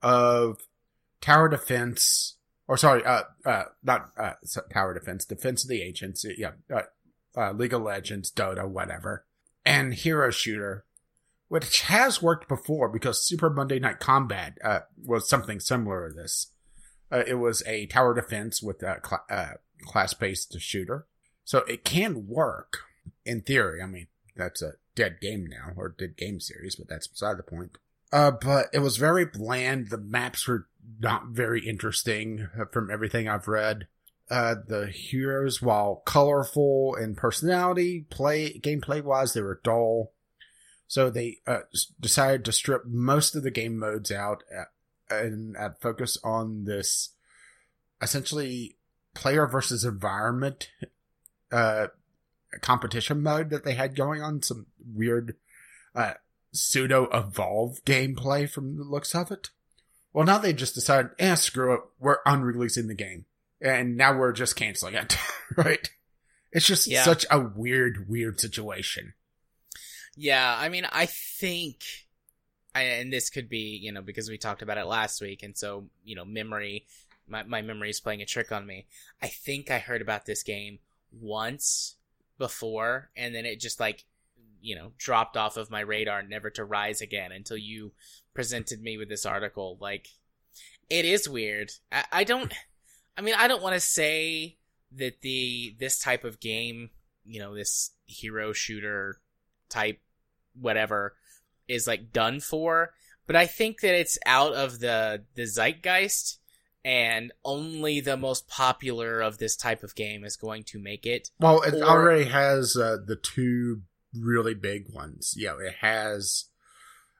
[0.00, 0.60] of
[1.20, 2.36] tower defense,
[2.66, 4.32] or sorry, uh, uh, not, uh,
[4.72, 6.82] tower defense, defense of the ancients, yeah, uh,
[7.36, 9.24] uh, League of Legends, Dota, whatever,
[9.64, 10.84] and hero shooter,
[11.52, 16.46] which has worked before because Super Monday Night Combat, uh, was something similar to this.
[17.12, 21.06] Uh, it was a tower defense with a cl- uh, class-based shooter.
[21.44, 22.78] So it can work
[23.26, 23.82] in theory.
[23.82, 27.42] I mean, that's a dead game now or dead game series, but that's beside the
[27.42, 27.76] point.
[28.10, 29.90] Uh, but it was very bland.
[29.90, 30.68] The maps were
[31.00, 33.88] not very interesting uh, from everything I've read.
[34.30, 40.14] Uh, the heroes, while colorful in personality, play, gameplay wise, they were dull.
[40.92, 41.60] So they, uh,
[41.98, 44.64] decided to strip most of the game modes out uh,
[45.08, 47.14] and uh, focus on this
[48.02, 48.76] essentially
[49.14, 50.68] player versus environment,
[51.50, 51.86] uh,
[52.60, 54.42] competition mode that they had going on.
[54.42, 55.36] Some weird,
[55.94, 56.12] uh,
[56.52, 59.48] pseudo evolve gameplay from the looks of it.
[60.12, 61.80] Well, now they just decided, eh, screw it.
[62.00, 63.24] We're unreleasing the game.
[63.62, 65.16] And now we're just canceling it.
[65.56, 65.88] right?
[66.50, 67.02] It's just yeah.
[67.02, 69.14] such a weird, weird situation.
[70.16, 70.56] Yeah.
[70.58, 71.84] I mean, I think,
[72.74, 75.42] and this could be, you know, because we talked about it last week.
[75.42, 76.86] And so, you know, memory,
[77.28, 78.86] my, my memory is playing a trick on me.
[79.22, 80.78] I think I heard about this game
[81.12, 81.96] once
[82.38, 84.04] before and then it just like
[84.60, 87.92] you know dropped off of my radar never to rise again until you
[88.34, 90.08] presented me with this article like
[90.88, 92.52] it is weird i, I don't
[93.16, 94.56] i mean i don't want to say
[94.96, 96.90] that the this type of game
[97.24, 99.20] you know this hero shooter
[99.72, 99.98] type
[100.60, 101.14] whatever
[101.68, 102.92] is like done for
[103.26, 106.38] but i think that it's out of the the zeitgeist
[106.84, 111.30] and only the most popular of this type of game is going to make it.
[111.38, 113.82] Well, it or, already has uh, the two
[114.14, 115.34] really big ones.
[115.36, 116.46] yeah it has.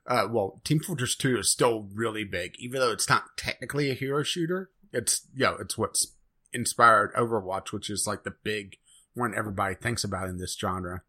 [0.05, 3.93] Uh, well, Team Fortress 2 is still really big, even though it's not technically a
[3.93, 4.69] hero shooter.
[4.91, 6.13] It's, you know, it's what's
[6.51, 8.75] inspired Overwatch, which is like the big
[9.13, 11.03] one everybody thinks about in this genre.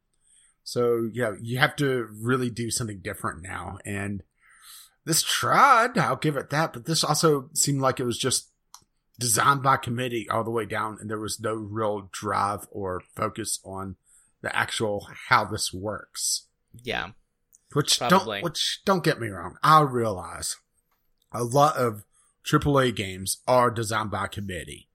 [0.65, 3.79] So, yeah, you have to really do something different now.
[3.85, 4.23] And
[5.05, 8.51] this tried, I'll give it that, but this also seemed like it was just
[9.19, 13.61] designed by committee all the way down and there was no real drive or focus
[13.65, 13.97] on
[14.43, 16.49] the actual how this works.
[16.83, 17.11] Yeah.
[17.73, 18.39] Which probably.
[18.39, 19.57] don't which don't get me wrong.
[19.63, 20.57] I realize
[21.33, 22.05] a lot of
[22.47, 24.89] AAA games are designed by committee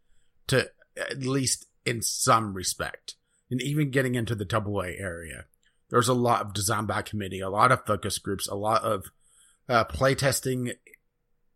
[0.47, 3.15] to at least in some respect.
[3.51, 5.45] And even getting into the AA area,
[5.89, 9.05] there's a lot of design by committee, a lot of focus groups, a lot of
[9.67, 10.73] uh, playtesting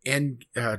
[0.03, 0.77] in uh,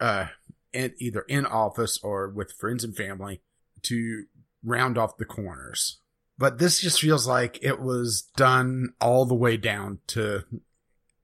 [0.00, 0.26] uh,
[0.72, 3.40] either in office or with friends and family
[3.82, 4.24] to
[4.62, 6.00] round off the corners.
[6.36, 10.44] But this just feels like it was done all the way down to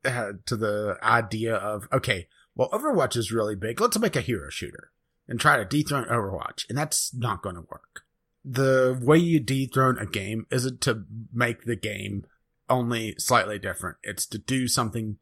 [0.05, 2.27] uh, to the idea of okay,
[2.57, 3.81] well, Overwatch is really big.
[3.81, 4.91] Let's make a hero shooter
[5.29, 8.03] and try to dethrone Overwatch, and that's not going to work.
[8.45, 12.27] The way you dethrone a game isn't to make the game
[12.69, 13.97] only slightly different.
[14.03, 15.19] It's to do something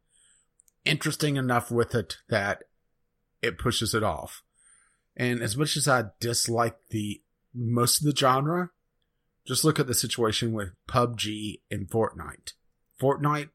[0.85, 2.63] interesting enough with it that
[3.41, 4.43] it pushes it off.
[5.15, 7.21] And as much as I dislike the
[7.53, 8.71] most of the genre,
[9.45, 12.53] just look at the situation with PUBG and Fortnite.
[12.99, 13.49] Fortnite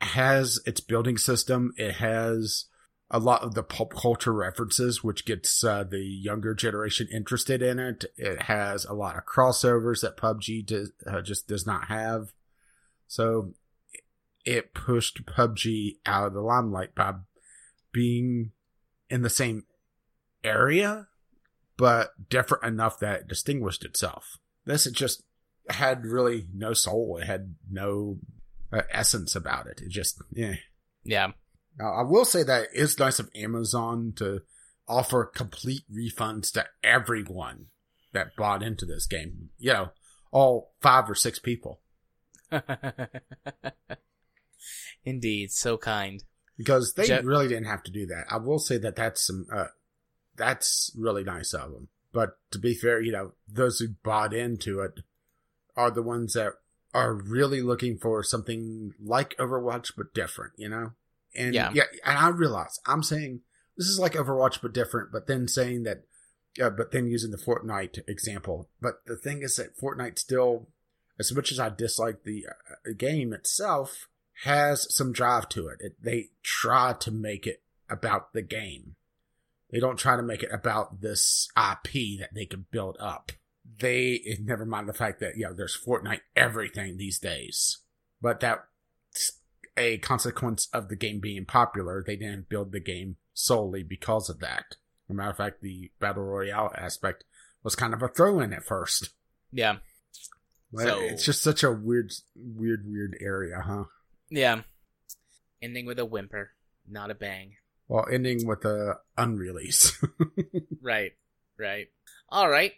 [0.00, 1.72] has its building system.
[1.76, 2.66] It has
[3.10, 7.78] a lot of the pop culture references, which gets uh, the younger generation interested in
[7.78, 8.04] it.
[8.16, 12.32] It has a lot of crossovers that PUBG does, uh, just does not have.
[13.08, 13.54] So
[14.44, 17.14] it pushed PUBG out of the limelight by
[17.92, 18.52] being
[19.08, 19.64] in the same
[20.44, 21.08] area,
[21.76, 24.38] but different enough that it distinguished itself.
[24.64, 25.24] This it just
[25.68, 27.18] had really no soul.
[27.20, 28.18] It had no
[28.72, 29.80] uh, essence about it.
[29.82, 30.54] It just, yeah.
[31.02, 31.32] Yeah.
[31.78, 34.42] Now, I will say that it's nice of Amazon to
[34.88, 37.66] offer complete refunds to everyone
[38.12, 39.50] that bought into this game.
[39.58, 39.88] You know,
[40.30, 41.80] all five or six people.
[45.04, 46.22] Indeed, so kind.
[46.58, 48.24] Because they Je- really didn't have to do that.
[48.30, 49.68] I will say that that's some, uh,
[50.36, 51.88] that's really nice of them.
[52.12, 55.00] But to be fair, you know, those who bought into it
[55.76, 56.52] are the ones that
[56.92, 60.92] are really looking for something like Overwatch but different, you know?
[61.34, 61.70] And Yeah.
[61.74, 63.40] yeah, and I realize I'm saying
[63.76, 66.04] this is like Overwatch but different, but then saying that,
[66.60, 68.68] uh, but then using the Fortnite example.
[68.80, 70.68] But the thing is that Fortnite still,
[71.18, 74.08] as much as I dislike the uh, game itself,
[74.44, 75.78] has some drive to it.
[75.80, 76.02] it.
[76.02, 78.96] They try to make it about the game.
[79.70, 83.32] They don't try to make it about this IP that they can build up.
[83.78, 87.78] They never mind the fact that you know there's Fortnite everything these days,
[88.20, 89.32] but that's
[89.80, 92.02] a consequence of the game being popular.
[92.06, 94.76] They didn't build the game solely because of that.
[95.08, 97.24] As a matter of fact, the battle royale aspect
[97.62, 99.10] was kind of a throw in at first.
[99.52, 99.78] Yeah.
[100.72, 103.84] But So- it's just such a weird, weird, weird area, huh?
[104.30, 104.62] Yeah.
[105.60, 106.52] Ending with a whimper,
[106.88, 107.56] not a bang.
[107.88, 109.92] Well, ending with a unrelease.
[110.82, 111.12] Right.
[111.58, 111.88] Right.
[112.30, 112.72] All right.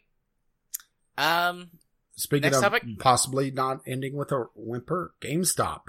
[1.17, 1.71] Um.
[2.17, 2.83] Speaking of topic?
[2.99, 5.83] possibly not ending with a whimper, GameStop.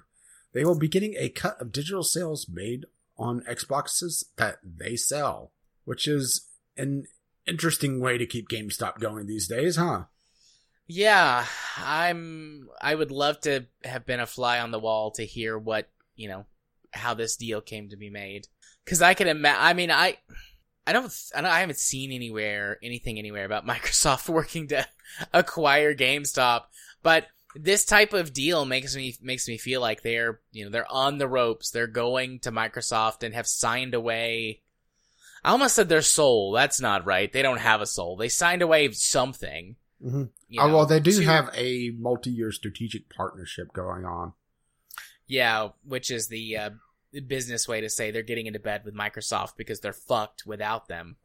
[0.54, 2.86] They will be getting a cut of digital sales made
[3.18, 5.52] on Xboxes that they sell,
[5.86, 6.48] which is
[6.78, 7.06] an
[7.46, 10.06] interesting way to keep GameStop going these days, huh?
[10.88, 11.46] Yeah,
[11.78, 12.68] I'm.
[12.82, 16.28] I would love to have been a fly on the wall to hear what you
[16.28, 16.46] know
[16.92, 18.48] how this deal came to be made.
[18.84, 19.62] Because I can imagine.
[19.62, 20.18] I mean, I.
[20.86, 21.50] I don't, I don't.
[21.50, 24.86] I haven't seen anywhere anything anywhere about Microsoft working to
[25.32, 26.64] acquire GameStop,
[27.02, 30.92] but this type of deal makes me makes me feel like they're you know they're
[30.92, 31.70] on the ropes.
[31.72, 34.62] They're going to Microsoft and have signed away.
[35.44, 36.52] I almost said their soul.
[36.54, 37.32] That's not right.
[37.32, 38.16] They don't have a soul.
[38.16, 39.76] They signed away something.
[40.04, 40.24] Mm-hmm.
[40.50, 44.34] you oh, well, they do to- have a multi-year strategic partnership going on.
[45.28, 46.70] Yeah, which is the uh,
[47.28, 51.16] business way to say they're getting into bed with Microsoft because they're fucked without them,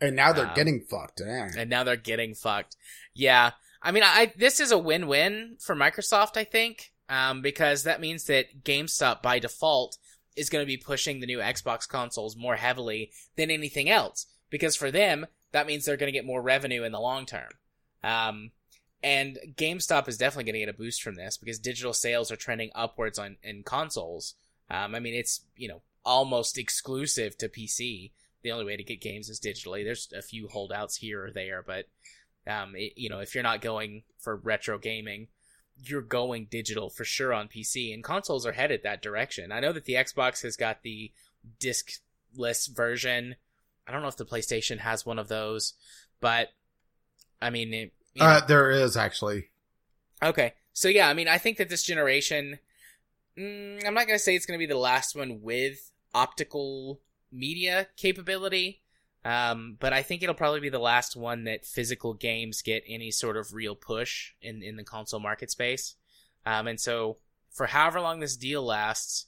[0.00, 1.20] And now they're Um, getting fucked.
[1.20, 1.48] eh?
[1.58, 2.76] and now they're getting fucked.
[3.14, 3.50] Yeah,
[3.82, 8.24] I mean, I this is a win-win for Microsoft, I think, um, because that means
[8.24, 9.98] that GameStop by default
[10.36, 14.26] is going to be pushing the new Xbox consoles more heavily than anything else.
[14.50, 17.50] Because for them, that means they're going to get more revenue in the long term.
[18.04, 18.50] Um,
[19.02, 22.36] and GameStop is definitely going to get a boost from this because digital sales are
[22.36, 24.34] trending upwards on in consoles.
[24.70, 28.12] Um, I mean, it's you know almost exclusive to PC.
[28.42, 29.84] The only way to get games is digitally.
[29.84, 31.86] There's a few holdouts here or there, but
[32.46, 35.28] um, it, you know, if you're not going for retro gaming,
[35.84, 39.52] you're going digital for sure on PC, and consoles are headed that direction.
[39.52, 41.12] I know that the Xbox has got the
[41.60, 43.36] discless version.
[43.86, 45.74] I don't know if the PlayStation has one of those,
[46.20, 46.50] but
[47.40, 49.48] I mean, it, Uh, there is actually.
[50.22, 50.54] Okay.
[50.72, 52.58] So yeah, I mean, I think that this generation,
[53.36, 57.00] mm, I'm not gonna say it's gonna be the last one with optical
[57.32, 58.81] media capability,
[59.24, 63.10] um, but I think it'll probably be the last one that physical games get any
[63.10, 65.94] sort of real push in in the console market space.
[66.44, 67.18] Um, and so
[67.50, 69.26] for however long this deal lasts,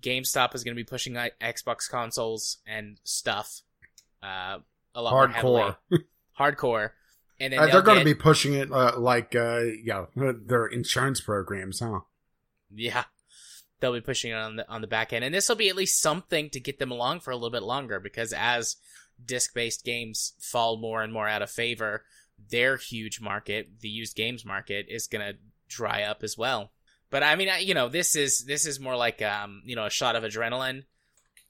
[0.00, 3.62] GameStop is gonna be pushing Xbox consoles and stuff,
[4.22, 4.58] uh,
[4.94, 5.62] a lot more heavily.
[5.90, 6.04] Hardcore.
[6.38, 6.90] hardcore.
[7.40, 11.80] And Uh, they're going to be pushing it uh, like, uh, yeah, their insurance programs,
[11.80, 12.00] huh?
[12.70, 13.04] Yeah.
[13.80, 15.24] They'll be pushing it on the on the back end.
[15.24, 17.62] And this will be at least something to get them along for a little bit
[17.62, 18.76] longer because as
[19.24, 22.04] disc based games fall more and more out of favor,
[22.50, 25.34] their huge market, the used games market, is gonna
[25.68, 26.72] dry up as well.
[27.10, 29.86] But I mean, I, you know, this is this is more like um, you know,
[29.86, 30.84] a shot of adrenaline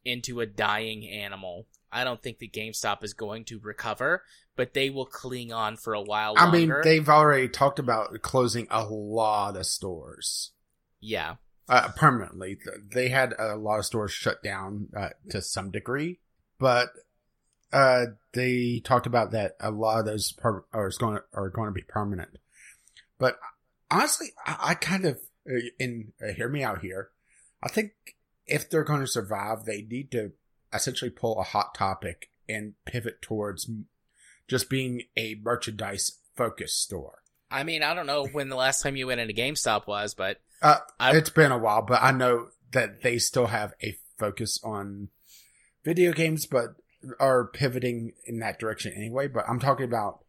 [0.04, 1.66] into a dying animal.
[1.92, 4.22] I don't think that GameStop is going to recover,
[4.56, 6.58] but they will cling on for a while I longer.
[6.58, 10.52] mean, they've already talked about closing a lot of stores
[11.00, 11.36] yeah.
[11.68, 12.58] uh, permanently.
[12.92, 16.20] They had a lot of stores shut down uh, to some degree,
[16.58, 16.90] but
[17.72, 21.68] uh, they talked about that a lot of those per- are going to, are going
[21.68, 22.38] to be permanent.
[23.18, 23.38] But
[23.90, 27.10] honestly, I, I kind of uh, in uh, hear me out here.
[27.62, 27.92] I think
[28.46, 30.32] if they're going to survive, they need to
[30.72, 33.70] essentially pull a hot topic and pivot towards
[34.48, 37.18] just being a merchandise focused store.
[37.50, 40.40] I mean, I don't know when the last time you went into GameStop was, but
[40.62, 45.08] Uh, it's been a while, but I know that they still have a focus on
[45.84, 46.76] video games, but
[47.18, 49.28] are pivoting in that direction anyway.
[49.28, 50.24] But I'm talking about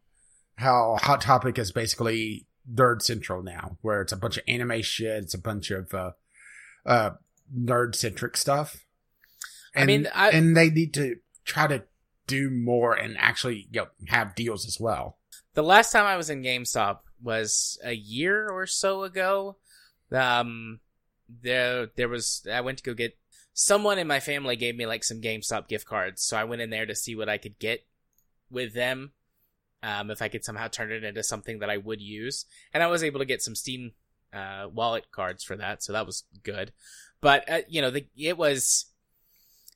[0.56, 5.24] how Hot Topic is basically nerd central now, where it's a bunch of anime shit,
[5.24, 6.10] it's a bunch of uh,
[6.86, 7.10] uh,
[7.56, 8.84] nerd centric stuff.
[9.74, 11.82] I mean, I- and they need to try to
[12.26, 15.18] do more and actually you know, have deals as well.
[15.54, 19.56] the last time I was in GameStop was a year or so ago.
[20.10, 20.80] Um,
[21.42, 23.16] there, there was, I went to go get,
[23.54, 26.22] someone in my family gave me like some GameStop gift cards.
[26.22, 27.84] So I went in there to see what I could get.
[28.50, 29.12] with them.
[29.82, 32.86] Um, if I could somehow turn it into something that I would use, and I
[32.86, 33.92] was able to get some Steam
[34.32, 36.72] uh, wallet cards for that, so that was good.
[37.20, 38.86] But uh, you know, the, it was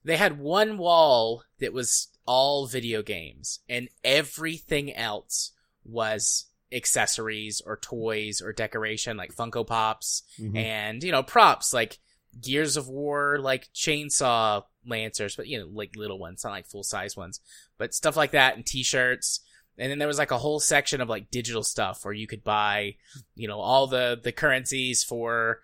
[0.05, 5.53] they had one wall that was all video games, and everything else
[5.85, 10.57] was accessories or toys or decoration like Funko Pops Mhm.
[10.57, 11.99] and you know props like
[12.41, 16.83] Gears of War like chainsaw lancers, but you know like little ones, not like full
[16.83, 17.41] size ones,
[17.79, 19.41] but stuff like that and T-shirts.
[19.79, 22.43] And then there was like a whole section of like digital stuff where you could
[22.43, 22.97] buy,
[23.35, 25.61] you know, all the the currencies for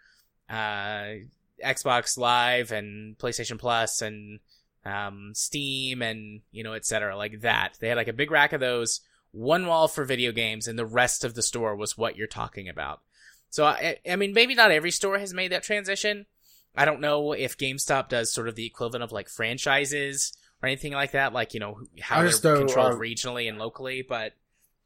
[0.50, 1.14] uh
[1.64, 4.40] Xbox Live and PlayStation Plus and
[4.84, 7.76] um Steam and you know etc like that.
[7.80, 9.00] They had like a big rack of those,
[9.30, 12.68] one wall for video games and the rest of the store was what you're talking
[12.68, 13.00] about.
[13.50, 16.24] So I, I mean, maybe not every store has made that transition.
[16.74, 20.92] I don't know if GameStop does sort of the equivalent of like franchises or anything
[20.92, 24.32] like that, like you know how I they're know, controlled uh, regionally and locally, but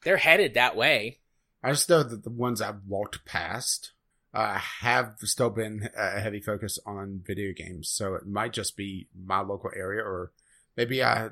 [0.03, 1.19] they're headed that way.
[1.63, 3.93] I just know that the ones I've walked past
[4.37, 7.89] uh, have still been a heavy focus on video games.
[7.89, 10.33] So it might just be my local area, or
[10.77, 11.31] maybe I,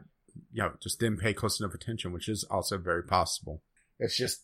[0.53, 3.63] you know, just didn't pay close enough attention, which is also very possible.
[3.99, 4.43] It's just,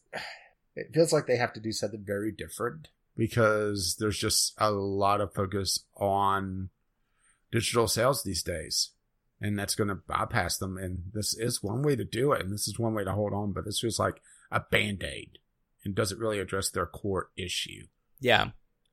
[0.77, 5.21] it feels like they have to do something very different because there's just a lot
[5.21, 6.71] of focus on
[7.51, 8.91] digital sales these days.
[9.43, 10.77] And that's going to bypass them.
[10.77, 12.43] And this is one way to do it.
[12.43, 13.53] And this is one way to hold on.
[13.53, 15.39] But this feels like a band aid
[15.85, 17.87] and doesn't really address their core issue.
[18.21, 18.51] Yeah,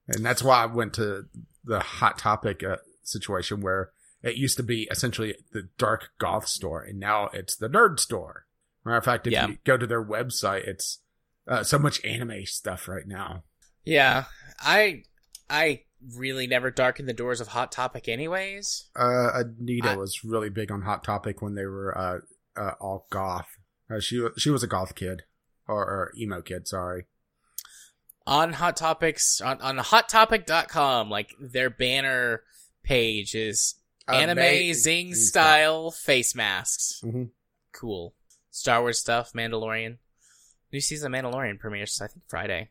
[0.07, 1.25] And that's why I went to
[1.65, 3.91] the hot topic uh, situation where
[4.23, 8.45] it used to be essentially the dark goth store, and now it's the nerd store.
[8.85, 9.47] Matter of fact, if Yeah.
[9.47, 10.99] you go to their website, it's
[11.45, 13.43] uh, so much anime stuff right now.
[13.87, 14.25] Yeah.
[14.59, 15.03] I
[15.49, 15.81] I
[16.15, 18.89] really never darkened the doors of Hot Topic, anyways.
[18.95, 19.29] Uh,
[19.59, 22.19] Anita I- was really big on Hot Topic when they were uh,
[22.61, 23.47] uh, all goth.
[23.89, 25.23] Uh, she she was a goth kid
[25.67, 26.67] or, or emo kid.
[26.67, 27.05] Sorry.
[28.25, 32.41] on Hot Topics on on hottopic.com like their banner
[32.83, 33.75] page is
[34.07, 37.01] anime zing style face masks.
[37.03, 37.29] Mhm.
[37.73, 38.13] Cool.
[38.51, 39.97] Star Wars stuff, Mandalorian.
[40.73, 42.69] New season of Mandalorian premieres I think Friday.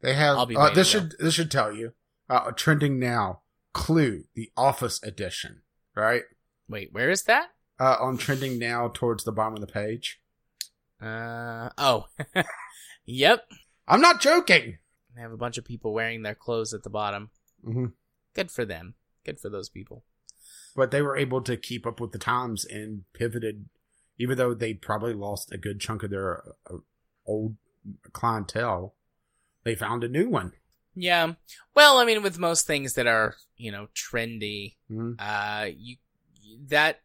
[0.00, 0.36] They have.
[0.38, 1.92] Uh, this should this should tell you.
[2.28, 3.40] Uh, trending now.
[3.72, 5.62] Clue, the Office edition,
[5.94, 6.22] right?
[6.68, 7.50] Wait, where is that?
[7.78, 10.20] Uh, on trending now towards the bottom of the page.
[11.00, 12.06] Uh oh.
[13.04, 13.46] yep.
[13.86, 14.78] I'm not joking.
[15.14, 17.30] They have a bunch of people wearing their clothes at the bottom.
[17.64, 17.86] hmm
[18.34, 18.94] Good for them.
[19.24, 20.04] Good for those people.
[20.76, 23.66] But they were able to keep up with the times and pivoted,
[24.18, 26.76] even though they probably lost a good chunk of their uh,
[27.26, 27.56] old
[28.12, 28.94] clientele.
[29.68, 30.52] They found a new one.
[30.94, 31.34] Yeah.
[31.74, 35.16] Well, I mean with most things that are, you know, trendy, Mhm.
[35.18, 35.96] uh you
[36.68, 37.02] that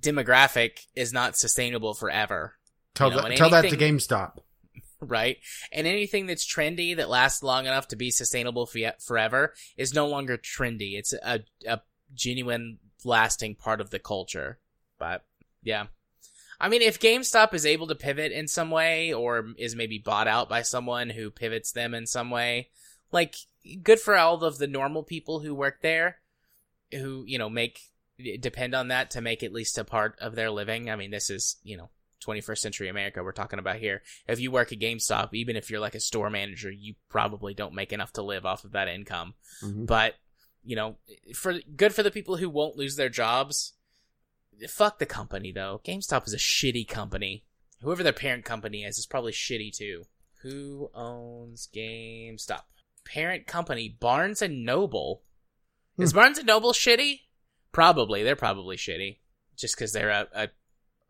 [0.00, 2.54] demographic is not sustainable forever
[2.94, 4.38] Tell, You know, that, tell that to GameStop.
[5.00, 5.36] right
[5.70, 10.08] and anything that's trendy that lasts long enough to be sustainable for forever is no
[10.08, 11.80] longer trendy it's a, a
[12.14, 14.58] genuine lasting part of the culture
[14.98, 15.24] but
[15.62, 15.86] yeah
[16.62, 20.26] i mean if gamestop is able to pivot in some way or is maybe bought
[20.26, 22.70] out by someone who pivots them in some way
[23.10, 23.34] like
[23.82, 26.16] good for all of the normal people who work there
[26.92, 27.80] who you know make
[28.40, 31.28] depend on that to make at least a part of their living i mean this
[31.28, 31.90] is you know
[32.24, 35.80] 21st century america we're talking about here if you work at GameStop, even if you're
[35.80, 39.34] like a store manager, you probably don't make enough to live off of that income.
[39.60, 39.86] Mhm.
[39.86, 40.14] But,
[40.62, 40.98] you know,
[41.34, 43.72] for good for the people who won't lose their jobs.
[44.68, 45.80] Fuck the company though.
[45.84, 47.44] GameStop is a shitty company.
[47.82, 50.04] Whoever their parent company is is probably shitty too.
[50.42, 52.62] Who owns GameStop?
[53.04, 55.22] Parent company Barnes and Noble.
[55.98, 57.20] Is Barnes and Noble shitty?
[57.72, 58.22] Probably.
[58.22, 59.18] They're probably shitty.
[59.56, 60.48] Just because they're a, a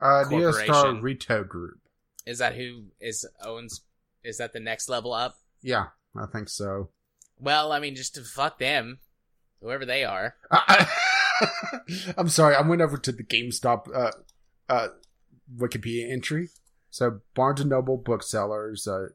[0.00, 1.80] Uh, Neostar Retail Group.
[2.26, 3.82] is that who is owns
[4.24, 5.36] is that the next level up?
[5.62, 5.86] Yeah,
[6.16, 6.90] I think so.
[7.38, 8.98] Well, I mean, just to fuck them,
[9.60, 10.36] whoever they are.
[10.50, 10.88] I,
[12.18, 12.54] am sorry.
[12.54, 14.12] I went over to the GameStop uh,
[14.68, 14.88] uh,
[15.56, 16.48] Wikipedia entry.
[16.90, 19.08] So Barnes and Noble booksellers, uh,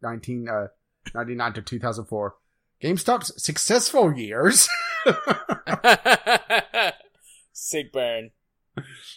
[0.00, 2.34] 1999 to 2004.
[2.82, 4.68] GameStop's successful years.
[7.52, 8.30] Sick burn.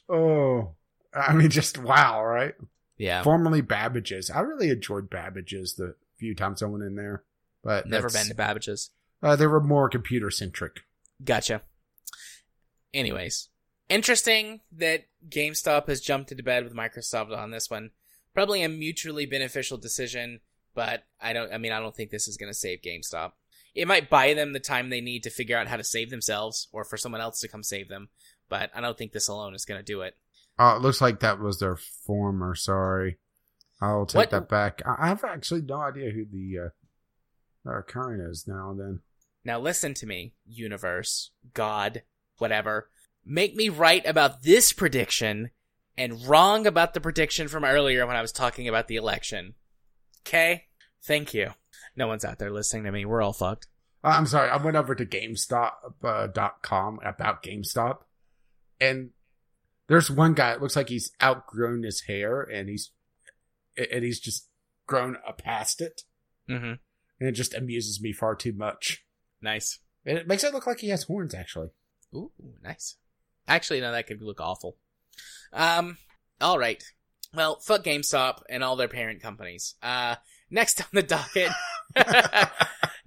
[0.09, 0.75] oh,
[1.13, 2.53] I mean, just wow, right?
[2.97, 4.29] Yeah, Formerly Babbage's.
[4.29, 7.23] I really enjoyed Babbage's the few times I went in there,
[7.63, 8.91] but never been to Babbage's.
[9.21, 10.81] Uh, they were more computer centric.
[11.23, 11.61] Gotcha.
[12.97, 13.49] Anyways,
[13.89, 17.91] interesting that GameStop has jumped into bed with Microsoft on this one.
[18.33, 20.39] Probably a mutually beneficial decision,
[20.73, 21.53] but I don't.
[21.53, 23.33] I mean, I don't think this is going to save GameStop.
[23.75, 26.67] It might buy them the time they need to figure out how to save themselves,
[26.71, 28.09] or for someone else to come save them.
[28.49, 30.17] But I don't think this alone is going to do it.
[30.57, 32.55] Oh, it looks like that was their former.
[32.55, 33.17] Sorry,
[33.79, 34.81] I'll take What- that back.
[34.85, 36.71] I have actually no idea who the
[37.67, 38.71] uh, uh, current is now.
[38.71, 38.99] and Then
[39.45, 42.01] Now listen to me, universe, God,
[42.37, 42.89] whatever.
[43.25, 45.51] Make me right about this prediction
[45.97, 49.55] and wrong about the prediction from earlier when I was talking about the election.
[50.25, 50.65] Okay?
[51.03, 51.51] Thank you.
[51.95, 53.05] No one's out there listening to me.
[53.05, 53.67] We're all fucked.
[54.03, 54.49] Uh, I'm sorry.
[54.49, 57.99] I went over to GameStop.com uh, about GameStop,
[58.79, 59.09] and
[59.87, 60.51] there's one guy.
[60.53, 62.91] It looks like he's outgrown his hair, and he's
[63.91, 64.47] and he's just
[64.85, 66.03] grown up past it,
[66.49, 66.65] Mm-hmm.
[67.19, 69.03] and it just amuses me far too much.
[69.41, 69.79] Nice.
[70.05, 71.69] And it makes it look like he has horns, actually.
[72.17, 72.31] Ooh,
[72.63, 72.95] nice.
[73.47, 74.77] Actually, no, that could look awful.
[75.53, 75.97] Um,
[76.41, 76.83] all right.
[77.33, 79.75] Well, fuck GameStop and all their parent companies.
[79.81, 80.15] Uh,
[80.49, 81.51] next on the docket,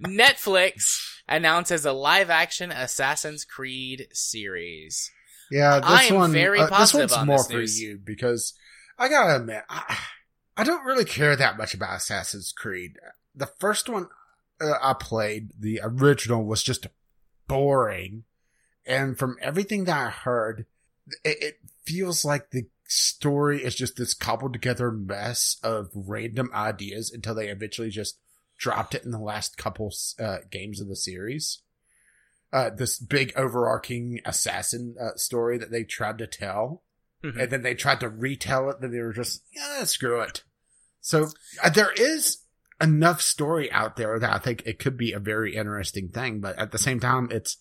[0.01, 5.11] Netflix announces a live-action Assassin's Creed series.
[5.51, 6.31] Yeah, this I am one.
[6.31, 7.81] very uh, this positive one's on more this for news.
[7.81, 8.53] you because
[8.97, 9.97] I gotta admit, I,
[10.55, 12.93] I don't really care that much about Assassin's Creed.
[13.35, 14.07] The first one
[14.61, 16.87] uh, I played, the original, was just
[17.47, 18.23] boring,
[18.85, 20.65] and from everything that I heard,
[21.23, 27.11] it, it feels like the story is just this cobbled together mess of random ideas
[27.11, 28.17] until they eventually just
[28.57, 31.61] dropped it in the last couple uh, games of the series
[32.53, 36.83] uh, this big overarching assassin uh, story that they tried to tell,
[37.23, 37.43] Mhm.
[37.43, 38.81] and then they tried to retell it.
[38.81, 40.43] Then they were just, yeah, screw it.
[40.99, 41.29] So
[41.63, 42.39] uh, there is
[42.81, 46.57] enough story out there that I think it could be a very interesting thing, but
[46.59, 47.55] at the same time, it's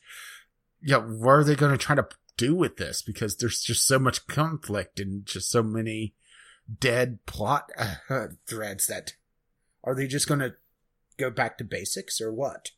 [0.83, 2.07] yeah, what are they going to try to
[2.37, 3.03] do with this?
[3.03, 6.15] Because there's just so much conflict and just so many
[6.79, 7.71] dead plot
[8.09, 9.15] uh, threads that
[9.83, 10.55] are they just going to
[11.19, 12.71] go back to basics or what?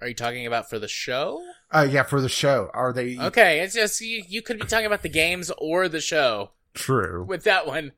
[0.00, 1.42] Are you talking about for the show?
[1.70, 2.68] Uh, yeah, for the show.
[2.74, 4.22] Are they Okay, it's just you.
[4.28, 7.24] You could be talking about the games or the show true?
[7.24, 7.92] with that one.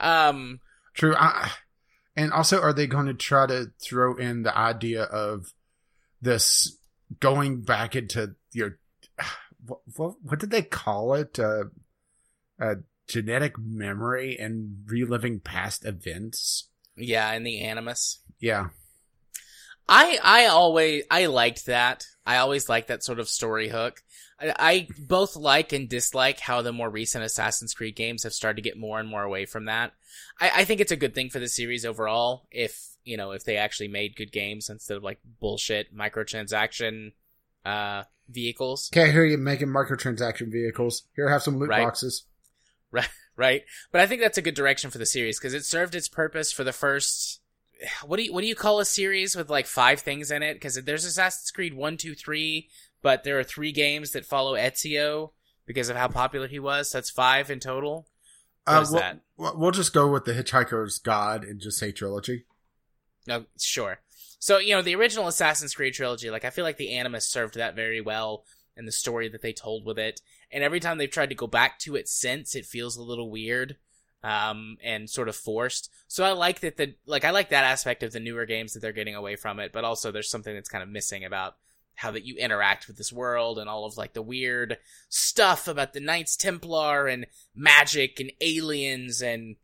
[0.00, 0.60] Um,
[0.94, 1.14] True.
[1.16, 1.52] I,
[2.16, 5.52] and also, are they going to try to throw in the idea of
[6.20, 6.76] this
[7.20, 8.78] going back into your
[9.66, 11.38] what what, what did they call it?
[11.38, 11.64] Uh,
[12.60, 12.76] uh,
[13.08, 16.68] genetic memory and reliving past events.
[16.96, 18.20] yeah, and the Animus.
[18.38, 18.68] Yeah.
[19.88, 22.06] I I always I liked that.
[22.24, 24.02] I always liked that sort of story hook.
[24.40, 28.56] I, I both like and dislike how the more recent Assassin's Creed games have started
[28.56, 29.92] to get more and more away from that.
[30.40, 32.46] I, I think it's a good thing for the series overall.
[32.50, 37.12] If you know if they actually made good games instead of like bullshit microtransaction
[37.64, 41.02] uh vehicles, Okay, here you making microtransaction vehicles.
[41.14, 41.84] Here, have some loot Right.
[41.84, 42.24] boxes.
[42.90, 43.08] right?
[43.34, 43.62] Right.
[43.90, 46.52] But I think that's a good direction for the series because it served its purpose
[46.52, 47.40] for the first.
[48.06, 50.54] What do you what do you call a series with like five things in it?
[50.54, 52.68] Because there's Assassin's Creed one, two, three,
[53.02, 55.30] but there are three games that follow Ezio
[55.66, 56.90] because of how popular he was.
[56.90, 58.06] So that's five in total.
[58.66, 59.20] Uh, we'll, that?
[59.36, 62.44] we'll- we'll just go with the Hitchhiker's Guide and just say trilogy.
[63.26, 63.98] No, sure.
[64.42, 66.28] So you know the original Assassin's Creed trilogy.
[66.28, 68.44] Like I feel like the Animus served that very well
[68.76, 70.20] and the story that they told with it.
[70.50, 73.30] And every time they've tried to go back to it since, it feels a little
[73.30, 73.76] weird,
[74.24, 75.92] um, and sort of forced.
[76.08, 78.80] So I like that the like I like that aspect of the newer games that
[78.80, 79.70] they're getting away from it.
[79.72, 81.54] But also there's something that's kind of missing about
[81.94, 84.76] how that you interact with this world and all of like the weird
[85.08, 89.54] stuff about the Knights Templar and magic and aliens and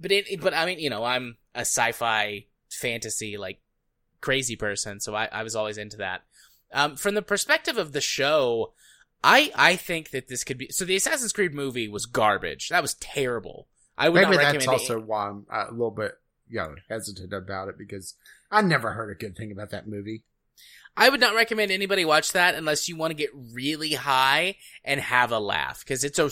[0.00, 3.60] but it but I mean you know I'm a sci-fi fantasy like
[4.20, 6.22] crazy person so I, I was always into that
[6.72, 8.72] um, from the perspective of the show
[9.22, 12.82] I I think that this could be so the Assassin's Creed movie was garbage that
[12.82, 13.66] was terrible
[13.98, 16.16] I would Maybe not that's recommend also why I'm a little bit
[16.50, 18.14] you know, hesitant about it because
[18.50, 20.24] I never heard a good thing about that movie.
[20.96, 25.00] I would not recommend anybody watch that unless you want to get really high and
[25.00, 26.30] have a laugh because it's a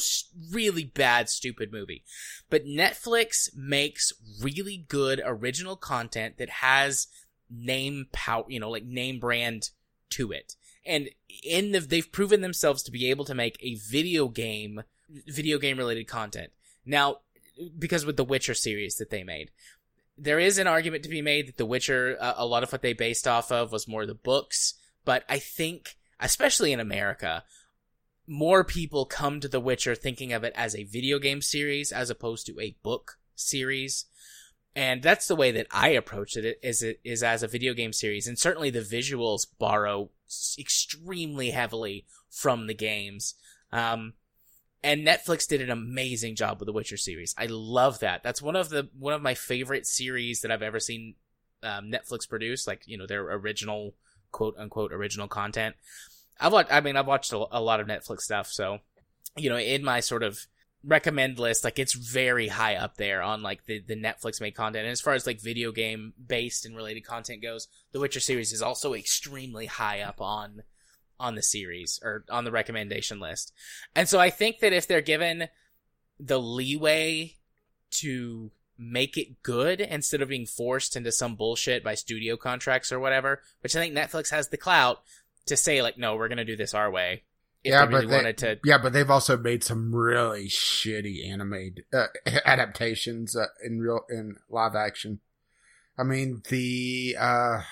[0.53, 2.03] really bad, stupid movie.
[2.51, 4.13] But Netflix makes
[4.43, 7.07] really good original content that has
[7.51, 9.71] name power, you know, like name brand
[10.11, 10.57] to it.
[10.85, 11.11] And
[11.45, 14.83] in the, they've proven themselves to be able to make a video game,
[15.27, 16.51] video game related content.
[16.87, 17.19] Now,
[17.79, 19.51] because with the Witcher series that they made,
[20.17, 22.83] there is an argument to be made that The Witcher, uh, a lot of what
[22.83, 27.45] they based off of was more the books, but I think, especially in America,
[28.27, 32.11] more people come to The Witcher thinking of it as a video game series as
[32.11, 34.07] opposed to a book series.
[34.79, 37.93] And that's the way that I approach it is it is as a video game
[37.93, 40.11] series and certainly the visuals borrow
[40.57, 43.35] extremely heavily from the games.
[43.73, 44.13] Um
[44.85, 47.35] and Netflix did an amazing job with the Witcher series.
[47.37, 48.23] I love that.
[48.23, 51.17] That's one of the one of my favorite series that I've ever seen
[51.65, 52.69] um, Netflix produce.
[52.69, 53.97] Like you know their original
[54.31, 55.75] quote unquote original content.
[56.39, 56.73] I've watched.
[56.73, 58.47] I mean, I've watched a, a lot of Netflix stuff.
[58.47, 58.79] So
[59.37, 60.47] you know, in my sort of
[60.85, 64.85] recommend list, like it's very high up there on like the, the Netflix made content.
[64.85, 68.53] And as far as like video game based and related content goes, the Witcher series
[68.53, 70.63] is also extremely high up on
[71.21, 73.53] on the series or on the recommendation list.
[73.97, 75.49] And so I think that if they're given
[76.21, 77.35] the leeway
[77.91, 83.01] to make it good instead of being forced into some bullshit by studio contracts or
[83.01, 85.03] whatever, which I think Netflix has the clout
[85.47, 87.25] to say like, no, we're gonna do this our way.
[87.65, 91.29] If yeah, really but they, wanted to, yeah, but they've also made some really shitty
[91.29, 92.07] anime uh,
[92.45, 95.21] adaptations uh, in real in live action.
[95.99, 97.63] I mean, the uh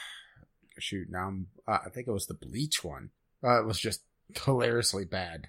[0.79, 3.11] shoot, now I'm, uh, I think it was the Bleach one.
[3.43, 4.03] Uh, it was just
[4.45, 5.49] hilariously bad.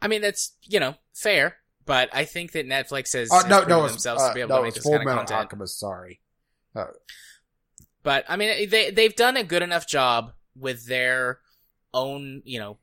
[0.00, 3.68] I mean, that's you know fair, but I think that Netflix has, has no, proven
[3.68, 5.40] no, themselves uh, to be able no, to make this Full kind of content.
[5.40, 5.78] Alchemist.
[5.78, 6.20] Sorry.
[8.02, 11.40] But I mean, they they've done a good enough job with their
[11.92, 12.78] own, you know,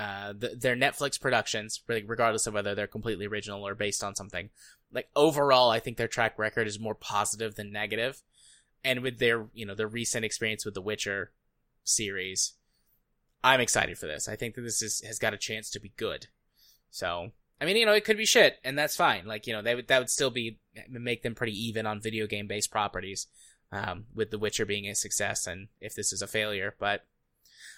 [0.00, 4.14] uh, the, their Netflix productions, really, regardless of whether they're completely original or based on
[4.14, 4.48] something.
[4.90, 8.22] Like overall, I think their track record is more positive than negative.
[8.82, 11.32] And with their, you know, their recent experience with the Witcher
[11.84, 12.54] series,
[13.44, 14.26] I'm excited for this.
[14.26, 16.28] I think that this is has got a chance to be good.
[16.90, 19.26] So, I mean, you know, it could be shit, and that's fine.
[19.26, 22.26] Like, you know, they would that would still be make them pretty even on video
[22.26, 23.26] game based properties
[23.70, 26.74] um, with The Witcher being a success and if this is a failure.
[26.78, 27.04] But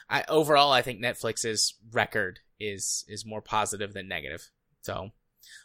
[0.08, 4.48] I overall, I think Netflix's record is is more positive than negative.
[4.82, 5.10] So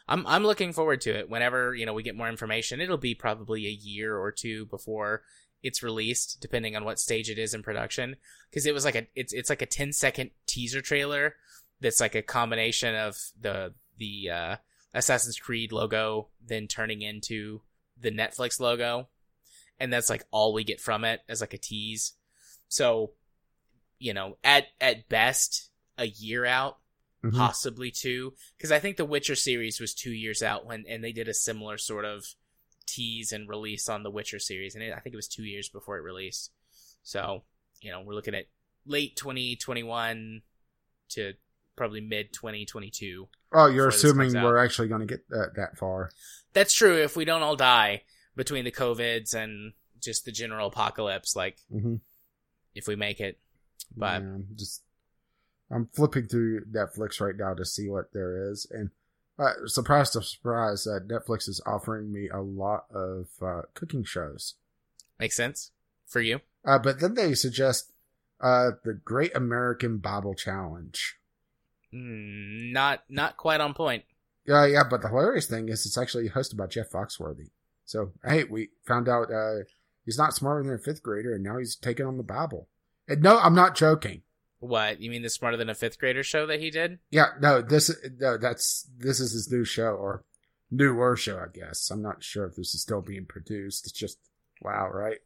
[0.08, 1.30] I'm I'm looking forward to it.
[1.30, 5.24] Whenever you know we get more information, it'll be probably a year or two before
[5.64, 8.16] it's released, depending on what stage it is in production.
[8.50, 11.36] Because it was like a it's it's like a 10 second teaser trailer
[11.80, 14.56] that's like a combination of the the uh,
[14.94, 17.62] Assassin's Creed logo then turning into
[18.00, 19.08] the Netflix logo
[19.80, 22.14] and that's like all we get from it as like a tease.
[22.68, 23.12] So,
[24.00, 26.78] you know, at at best a year out,
[27.24, 27.36] Mhm.
[27.36, 31.12] possibly two, because I think the Witcher series was two years out when and they
[31.12, 32.26] did a similar sort of
[32.86, 35.68] tease and release on the Witcher series, and it, I think it was two years
[35.70, 36.52] before it released.
[37.04, 37.44] So,
[37.82, 38.46] you know, we're looking at
[38.86, 40.42] late 2021
[41.10, 41.34] to
[41.76, 43.28] probably mid 2022.
[43.54, 46.12] Oh, you're assuming we're actually going to get that, that far.
[46.54, 48.04] That's true if we don't all die
[48.36, 51.36] between the covids and just the general apocalypse.
[51.36, 51.96] Like Mm-hmm.
[52.76, 53.40] if we make it,
[53.96, 54.84] but Yeah, I'm just
[55.70, 58.92] I'm flipping through Netflix right now to see what there is, and
[59.40, 64.56] uh, surprise to surprise, uh, Netflix is offering me a lot of uh, cooking shows.
[65.20, 65.72] makes sense
[66.08, 66.40] for you.
[66.66, 67.92] Uh, but then they suggest
[68.42, 71.18] uh, the Great American Bible Challenge.
[71.94, 74.04] Mm, not not quite on point.
[74.46, 77.50] Yeah, yeah, but the hilarious thing is it's actually hosted by Jeff Foxworthy.
[77.86, 79.64] So hey, we found out uh,
[80.04, 82.68] he's not smarter than a fifth grader, and now he's taking on the Bible.
[83.08, 84.22] And no, I'm not joking.
[84.60, 87.00] What you mean the smarter than a fifth grader show that he did?
[87.12, 90.24] Yeah, no, this no, that's this is his new show or
[90.72, 91.92] newer show, I guess.
[91.92, 93.86] I'm not sure if this is still being produced.
[93.86, 94.18] It's just
[94.62, 95.20] wow, right?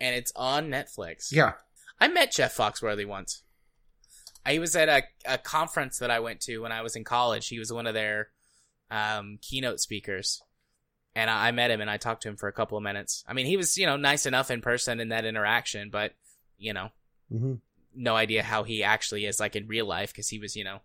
[0.00, 1.30] And it's on Netflix.
[1.30, 1.52] Yeah.
[2.00, 3.44] I met Jeff Foxworthy once.
[4.44, 7.46] I was at a, a conference that I went to when I was in college.
[7.46, 8.28] He was one of their
[8.90, 10.42] um, keynote speakers.
[11.14, 13.22] And I, I met him and I talked to him for a couple of minutes.
[13.28, 16.14] I mean, he was, you know, nice enough in person in that interaction, but,
[16.58, 16.88] you know,
[17.32, 17.54] Mm-hmm.
[17.94, 20.80] no idea how he actually is like in real life because he was, you know,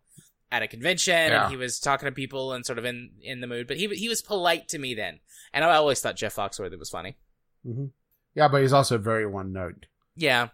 [0.52, 1.44] at a convention Yeah.
[1.44, 3.68] and he was talking to people and sort of in, in the mood.
[3.68, 5.20] But he, he was polite to me then.
[5.54, 7.18] And I always thought Jeff Foxworthy was funny.
[7.66, 7.86] Mm-hmm.
[8.36, 9.88] Yeah, but he's also very one note.
[10.16, 10.50] Yeah.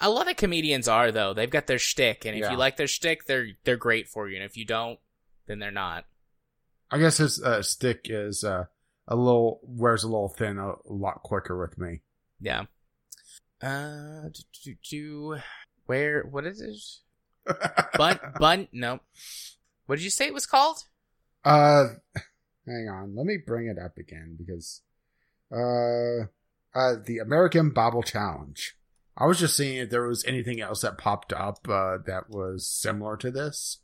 [0.00, 1.34] A lot of comedians are though.
[1.34, 2.50] They've got their shtick, and if Yeah.
[2.52, 4.36] you like their shtick, they're they're great for you.
[4.36, 4.98] And if you don't,
[5.46, 6.04] then they're not.
[6.90, 8.66] I guess his uh, stick is uh,
[9.08, 12.00] a little wears a little thin, a, a lot quicker with me.
[12.40, 12.64] Yeah.
[13.62, 15.36] Uh, do, do, do,
[15.86, 16.22] where?
[16.22, 17.54] What is it?
[17.96, 18.68] Bunt, bunt.
[18.72, 19.00] No.
[19.86, 20.78] What did you say it was called?
[21.44, 21.84] Uh,
[22.66, 23.14] hang on.
[23.16, 24.82] Let me bring it up again because,
[25.52, 26.26] uh,
[26.74, 28.76] uh, the American Bible Challenge.
[29.16, 32.68] I was just seeing if there was anything else that popped up, uh, that was
[32.68, 33.78] similar to this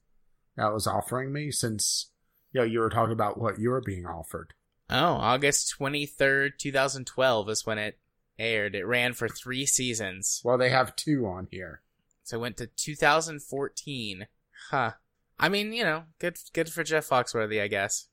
[0.56, 2.10] that was offering me since,
[2.52, 4.52] you know, you were talking about what you were being offered.
[4.90, 7.98] Oh, August twenty third, two thousand twelve is when it
[8.38, 8.74] aired.
[8.74, 11.82] It ran for three seasons, Well, they have two on here.
[12.24, 14.26] so it went to two thousand fourteen.
[14.70, 14.92] Huh.
[15.38, 18.06] I mean, you know, good good for Jeff Foxworthy, I guess.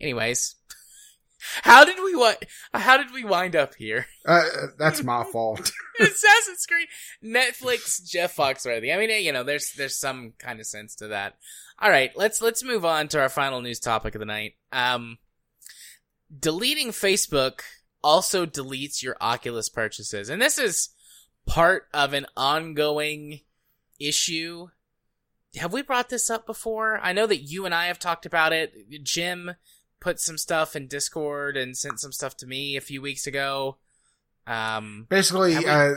[0.00, 0.56] Anyways,
[1.62, 2.44] how did we what?
[2.74, 4.06] How did we wind up here?
[4.24, 4.44] Uh,
[4.78, 5.72] that's my fault.
[6.00, 6.86] Assassin's Creed,
[7.24, 8.94] Netflix, Jeff Foxworthy.
[8.94, 11.36] I mean, you know, there's there's some kind of sense to that.
[11.80, 14.54] All right, let's let's move on to our final news topic of the night.
[14.70, 15.18] Um,
[16.38, 17.62] deleting Facebook
[18.02, 20.90] also deletes your Oculus purchases, and this is
[21.46, 23.40] part of an ongoing
[23.98, 24.68] issue
[25.56, 26.98] have we brought this up before?
[27.02, 29.02] I know that you and I have talked about it.
[29.02, 29.52] Jim
[30.00, 33.76] put some stuff in Discord and sent some stuff to me a few weeks ago.
[34.46, 35.94] Um, Basically, we- uh,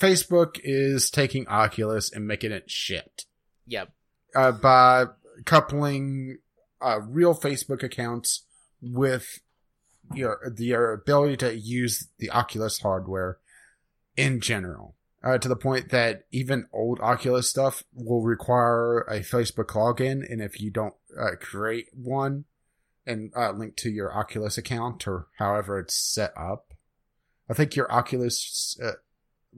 [0.00, 3.24] Facebook is taking Oculus and making it shit
[3.66, 3.92] yep.
[4.34, 5.06] uh, by
[5.44, 6.38] coupling
[6.80, 8.44] uh, real Facebook accounts
[8.82, 9.38] with
[10.12, 13.38] your your ability to use the Oculus hardware
[14.16, 14.96] in general.
[15.22, 20.42] Uh, to the point that even old Oculus stuff will require a Facebook login, and
[20.42, 22.44] if you don't uh, create one
[23.06, 26.74] and uh, link to your Oculus account or however it's set up,
[27.48, 28.92] I think your Oculus uh,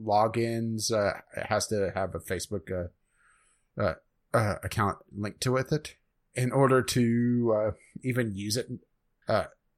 [0.01, 1.19] logins uh,
[1.49, 2.89] has to have a Facebook
[3.77, 3.93] uh,
[4.33, 5.95] account linked to with it
[6.33, 8.69] in order to even use it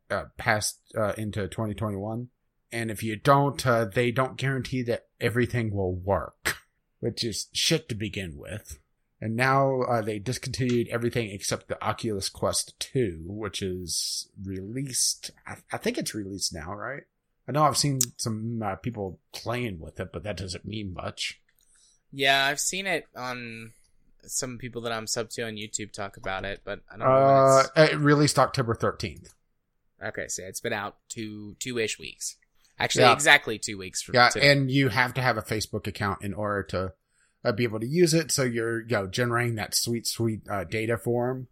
[0.10, 2.30] uh, past uh, into 2021.
[2.72, 6.58] And if you don't, uh, they don't guarantee that everything will work,
[7.00, 8.80] which is shit to begin with.
[9.22, 15.32] And now uh, they discontinued everything except the Oculus Quest 2, which is released.
[15.46, 17.04] I, I think it's released now, right?
[17.48, 21.42] I know I've seen some uh, people playing with it, but that doesn't mean much.
[22.12, 23.74] Yeah, I've seen it on
[24.24, 27.14] some people that I'm sub to on YouTube talk about it, but I don't know.
[27.14, 29.34] Uh, it released October 13th.
[30.04, 32.36] Okay, so it's been out two two ish weeks.
[32.78, 33.14] Actually, Yeah.
[33.14, 34.02] exactly two weeks.
[34.02, 34.52] From Yeah, today.
[34.52, 36.94] and you have to have a Facebook account in order to
[37.44, 38.32] uh, be able to use it.
[38.32, 41.48] So you're, you know, generating that sweet, sweet uh, data for 'em.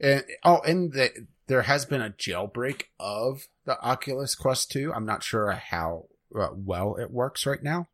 [0.00, 4.92] And oh, and the, there has been a jailbreak of the Oculus Quest 2.
[4.92, 7.88] I'm not sure how uh, well it works right now,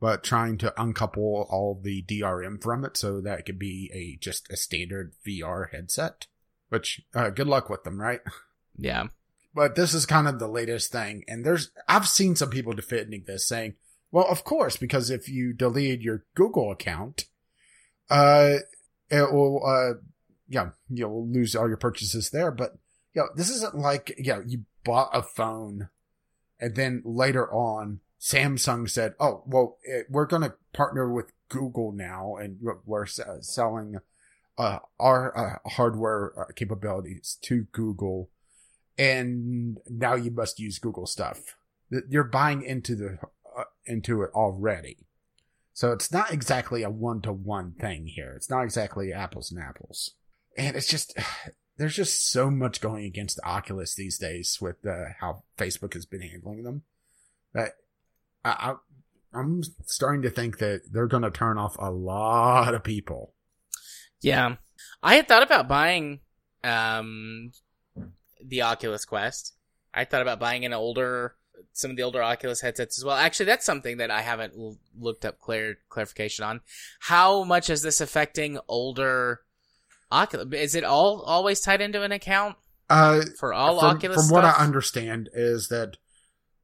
[0.00, 4.16] but trying to uncouple all the DRM from it so that it could be a
[4.22, 6.26] just a standard VR headset.
[6.70, 8.20] Which uh, good luck with them, right?
[8.76, 9.06] yeah,
[9.54, 11.24] but this is kind of the latest thing.
[11.28, 13.74] And there's, I've seen some people defending this saying,
[14.10, 17.26] well, of course, because if you delete your Google account,
[18.10, 18.56] uh,
[19.10, 20.00] it will, uh,
[20.48, 22.50] yeah, you'll lose all your purchases there.
[22.50, 22.76] But,
[23.12, 25.88] you know, this isn't like, you know, you bought a phone
[26.60, 31.92] and then later on, Samsung said, oh, well, eh, we're going to partner with Google
[31.92, 33.06] now and we're-
[33.40, 33.98] selling,
[34.56, 38.30] uh, our uh, hardware uh, capabilities to Google
[38.98, 41.56] and now you must use Google stuff.
[42.08, 43.18] You're buying into the
[43.56, 45.06] uh, into it already,
[45.72, 48.32] so it's not exactly a one to one thing here.
[48.36, 50.12] It's not exactly apples and apples,
[50.56, 51.16] and it's just
[51.76, 56.06] there's just so much going against the Oculus these days with uh, how Facebook has
[56.06, 56.82] been handling them
[57.52, 57.72] that
[58.44, 58.74] I, I
[59.38, 63.34] I'm starting to think that they're going to turn off a lot of people.
[64.20, 64.56] yeah.
[65.02, 66.20] I had thought about buying
[66.62, 67.52] um
[68.46, 69.54] the Oculus Quest.
[69.92, 71.34] I thought about buying an older,
[71.72, 73.16] some of the older Oculus headsets as well.
[73.16, 76.60] Actually, that's something that I haven't l- looked up clear clarification on.
[77.00, 79.40] How much is this affecting older
[80.10, 80.48] Oculus?
[80.52, 82.56] Is it all always tied into an account
[82.90, 84.34] Uh, for all from, Oculus from stuff?
[84.34, 85.96] what I understand is that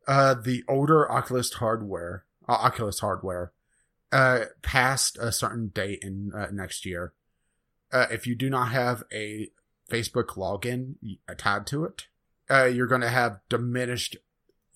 [0.06, 3.52] uh, the older Oculus hardware, uh, Oculus hardware,
[4.12, 7.12] uh, past a certain date in uh, next year,
[7.92, 9.50] uh, if you do not have a
[9.90, 10.94] Facebook login
[11.36, 12.06] tied to it,
[12.50, 14.16] uh, you're going to have diminished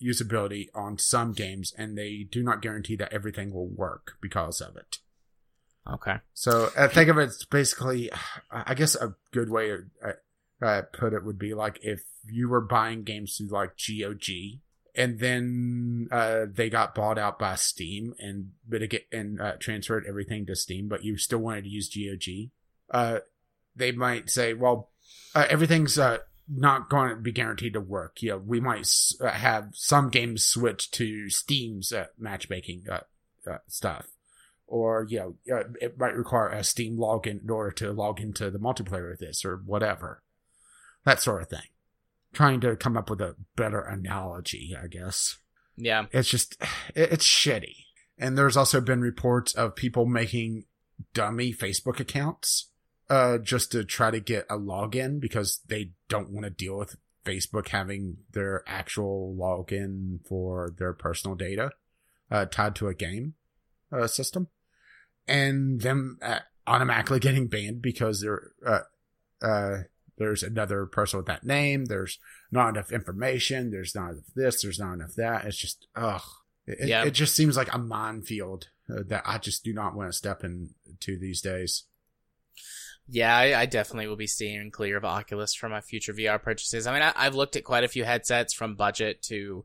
[0.01, 4.75] usability on some games, and they do not guarantee that everything will work because of
[4.75, 4.99] it.
[5.91, 6.17] okay.
[6.33, 8.09] So I think of it as basically,
[8.51, 12.49] I guess a good way to uh, uh, put it would be like if you
[12.49, 14.59] were buying games through like GOG,
[14.95, 18.51] and then uh, they got bought out by Steam and
[19.11, 22.51] and uh, transferred everything to Steam, but you still wanted to use GOG.
[22.89, 23.19] Uh,
[23.75, 24.89] they might say, well,
[25.35, 28.21] uh, everything's uh, not going to be guaranteed to work.
[28.21, 33.01] You know, we might s- uh, have some games switch to Steam's uh, matchmaking uh,
[33.49, 34.07] uh, stuff.
[34.67, 38.49] Or you know uh, it might require a steam login in order to log into
[38.49, 40.23] the multiplayer of this or whatever.
[41.03, 41.67] That sort of thing.
[42.33, 45.37] Trying to come up with a better analogy i guess.
[45.77, 46.05] Yeah.
[46.11, 46.55] it's just
[46.95, 47.75] it- it's shitty.
[48.17, 50.65] And there's also been reports of people making
[51.13, 52.71] dummy facebook accounts
[53.09, 56.95] uh just to try to get a login because they don't want to deal with
[57.25, 61.71] facebook having their actual login for their personal data
[62.31, 63.33] uh tied to a game
[63.91, 64.47] uh, system
[65.27, 68.79] and them uh, automatically getting banned because there uh,
[69.41, 69.77] uh,
[70.17, 71.85] there's another person with that name.
[71.85, 72.19] There's
[72.49, 73.69] not enough information.
[73.69, 74.61] There's not enough this.
[74.61, 75.43] There's not enough that.
[75.45, 76.21] It's just ugh.
[76.65, 77.03] It, Yeah.
[77.03, 80.43] it just seems like a minefield uh, that I just do not want to step
[80.43, 81.83] into these days.
[83.07, 86.87] Yeah, I, I definitely will be steering clear of Oculus for my future VR purchases.
[86.87, 89.63] I mean, I, I've looked at quite a few headsets from budget to,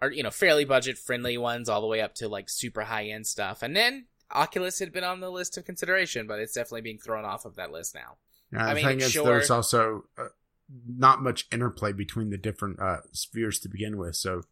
[0.00, 3.06] or you know, fairly budget friendly ones, all the way up to like super high
[3.06, 3.62] end stuff.
[3.62, 7.24] And then Oculus had been on the list of consideration, but it's definitely being thrown
[7.24, 8.16] off of that list now.
[8.52, 10.28] Yeah, I the mean, thing is, sure- there's also uh,
[10.86, 14.16] not much interplay between the different uh, spheres to begin with.
[14.16, 14.42] So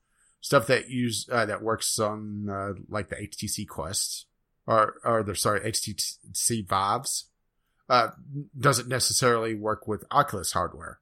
[0.42, 4.26] stuff that use uh, that works on uh, like the HTC Quest
[4.66, 7.30] or or the sorry HTC Vives
[7.92, 8.10] uh,
[8.58, 10.98] doesn't necessarily work with Oculus hardware.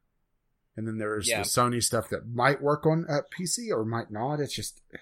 [0.77, 1.43] And then there's Yeah.
[1.43, 4.41] the Sony stuff that might work on a PC or might not.
[4.41, 5.01] It's just it-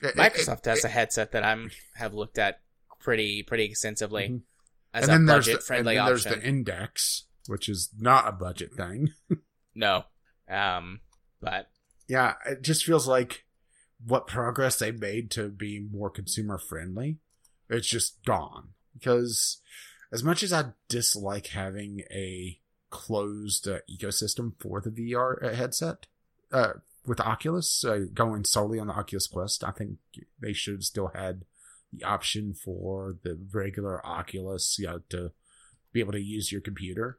[0.00, 2.62] it- Microsoft it- has a headset that I'm have looked at
[3.00, 4.42] pretty pretty extensively Mhm.
[4.94, 6.40] as and a there's the, budget and friendly then there's option.
[6.40, 9.12] the Index, which is not a budget thing.
[9.74, 10.04] no,
[10.48, 11.00] um,
[11.40, 11.70] but
[12.06, 13.44] yeah, it just feels like
[14.04, 17.18] what progress they made to be more consumer friendly,
[17.68, 18.74] it's just gone.
[18.94, 19.60] Because
[20.12, 22.58] as much as I dislike having a
[22.90, 26.06] closed uh, ecosystem for the VR headset,
[26.52, 26.74] uh,
[27.06, 29.98] with Oculus uh, going solely on the Oculus Quest, I think
[30.40, 31.44] they should have still had
[31.92, 35.32] the option for the regular Oculus, you know, to
[35.92, 37.18] be able to use your computer.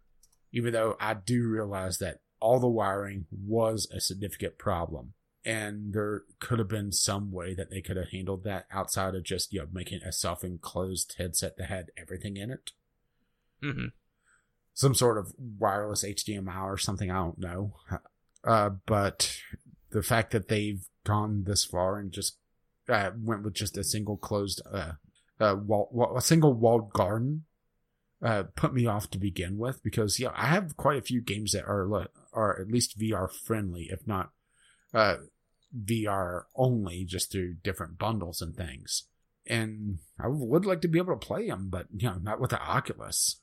[0.52, 5.14] Even though I do realize that all the wiring was a significant problem.
[5.46, 9.24] And there could have been some way that they could have handled that outside of
[9.24, 12.72] just, you know, making a self enclosed headset that had everything in it.
[13.62, 13.88] hmm
[14.74, 17.76] Some sort of wireless HDMI or something, I don't know.
[18.44, 19.38] Uh, but
[19.92, 22.38] the fact that they've gone this far and just
[22.88, 24.94] uh, went with just a single closed, uh,
[25.40, 27.46] uh, wall, wall, a single walled garden,
[28.22, 31.54] uh, put me off to begin with because yeah, I have quite a few games
[31.54, 34.32] that are are at least VR friendly, if not
[34.94, 35.18] uh,
[35.76, 39.04] VR only, just through different bundles and things.
[39.48, 42.52] And I would like to be able to play them, but you know, not with
[42.52, 43.38] the Oculus.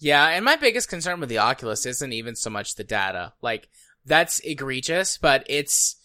[0.00, 3.32] Yeah, and my biggest concern with the Oculus isn't even so much the data.
[3.42, 3.68] Like
[4.04, 5.96] that's egregious, but it's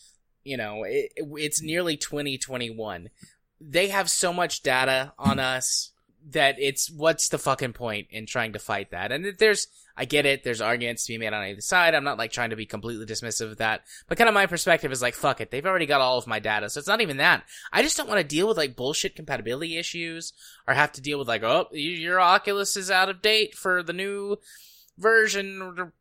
[0.44, 3.10] you know it, it's nearly 2021.
[3.62, 5.92] They have so much data on us
[6.30, 9.12] that it's what's the fucking point in trying to fight that?
[9.12, 10.44] And there's I get it.
[10.44, 11.94] There's arguments to be made on either side.
[11.94, 14.92] I'm not like trying to be completely dismissive of that, but kind of my perspective
[14.92, 15.52] is like, fuck it.
[15.52, 17.44] They've already got all of my data, so it's not even that.
[17.72, 20.34] I just don't want to deal with like bullshit compatibility issues
[20.68, 23.94] or have to deal with like, oh, your Oculus is out of date for the
[23.94, 24.38] new
[24.98, 25.92] version,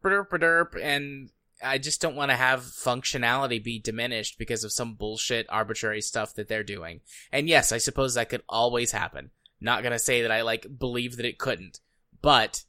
[0.83, 1.31] and
[1.63, 6.35] I just don't want to have functionality be diminished because of some bullshit arbitrary stuff
[6.35, 7.01] that they're doing.
[7.31, 9.31] And yes, I suppose that could always happen.
[9.61, 11.81] Not gonna say that I like believe that it couldn't,
[12.21, 12.65] but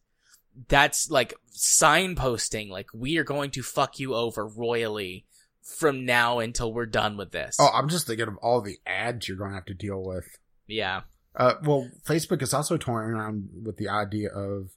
[0.67, 5.25] that's like signposting like we are going to fuck you over royally
[5.61, 7.57] from now until we're done with this.
[7.59, 10.25] Oh, I'm just thinking of all the ads you're going to have to deal with.
[10.67, 11.01] yeah.
[11.35, 14.69] Uh, well, Facebook is also toying around with the idea of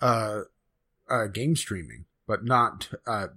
[0.00, 0.40] uh,
[1.08, 3.28] uh, game streaming, but not uh,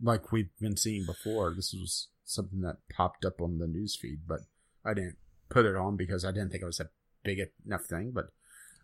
[0.00, 1.52] like we've been seeing before.
[1.52, 4.40] This was something that popped up on the news feed, but
[4.84, 5.16] I didn't
[5.48, 6.90] put it on because I didn't think it was a
[7.24, 8.12] big enough thing.
[8.14, 8.26] But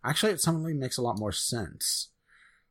[0.04, 2.08] actually, it suddenly makes a lot more sense.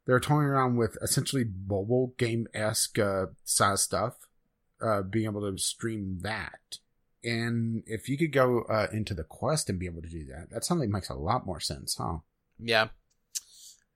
[0.06, 4.16] They're toying around with essentially mobile game esque uh, size stuff,
[4.82, 6.80] uh, being able to stream that.
[7.24, 10.50] And if you could go uh, into the quest and be able to do that,
[10.52, 12.18] that suddenly makes a lot more sense, huh?
[12.60, 12.88] Yeah.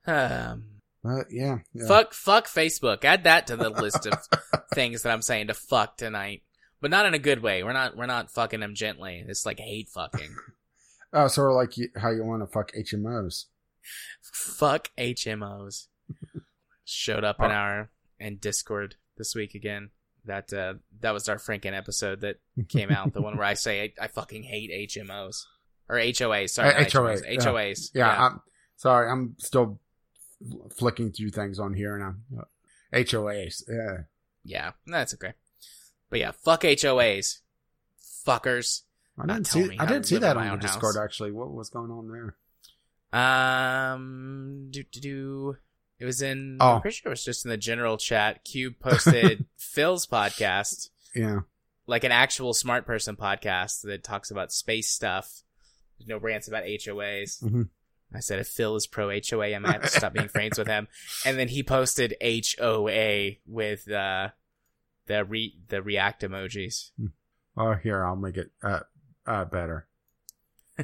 [0.06, 1.88] Um, But yeah, yeah.
[1.88, 3.04] Fuck, fuck Facebook.
[3.04, 4.14] Add that to the list of
[4.76, 6.44] things that I'm saying to fuck tonight,
[6.82, 7.64] but not in a good way.
[7.64, 9.24] We're not, we're not fucking them gently.
[9.28, 10.36] It's like hate fucking.
[11.18, 13.46] Oh, sort of like you, how you want to fuck HMOs.
[14.22, 15.88] fuck HMOs.
[16.84, 19.90] Showed up in our in Discord this week again.
[20.26, 22.38] That uh, that was our Franken episode that
[22.70, 23.14] came out.
[23.14, 25.44] the one where I say I, I fucking hate HMOs
[25.90, 26.50] or HOAs.
[26.50, 27.40] Sorry, Uh, not HOA, HMOs, yeah.
[27.40, 27.90] HOAs.
[27.94, 28.42] Yeah, I'm
[28.76, 29.10] sorry.
[29.12, 29.80] I'm still
[30.76, 32.44] flicking through things on here, and I'm uh,
[32.98, 33.64] HOAs.
[33.68, 33.98] Yeah,
[34.44, 35.34] yeah, that's okay.
[36.10, 37.40] But yeah, fuck HOAs,
[38.28, 38.82] fuckers.
[39.18, 39.78] I didn't see.
[39.80, 40.96] I didn't see that on the Discord.
[40.96, 41.04] house.
[41.04, 42.08] Actually, what was going on
[43.14, 43.22] there?
[43.22, 45.58] Um, do do do.
[46.00, 46.58] It was in.
[46.60, 46.74] Oh.
[46.76, 48.44] I'm pretty sure it was just in the general chat.
[48.44, 51.42] Cube posted Phil's podcast, Yeah,
[51.88, 55.44] like an actual smart person podcast that talks about space stuff.
[55.98, 57.42] There's no rants about HOAs.
[57.44, 57.70] Mhm.
[58.14, 60.68] I said if Phil is pro HOA, I might have to stop being friends with
[60.68, 60.88] him.
[61.26, 64.30] And then he posted HOA with uh,
[65.08, 66.92] the re the react emojis.
[67.58, 68.82] Oh, here I'll make it uh,
[69.26, 69.88] uh better.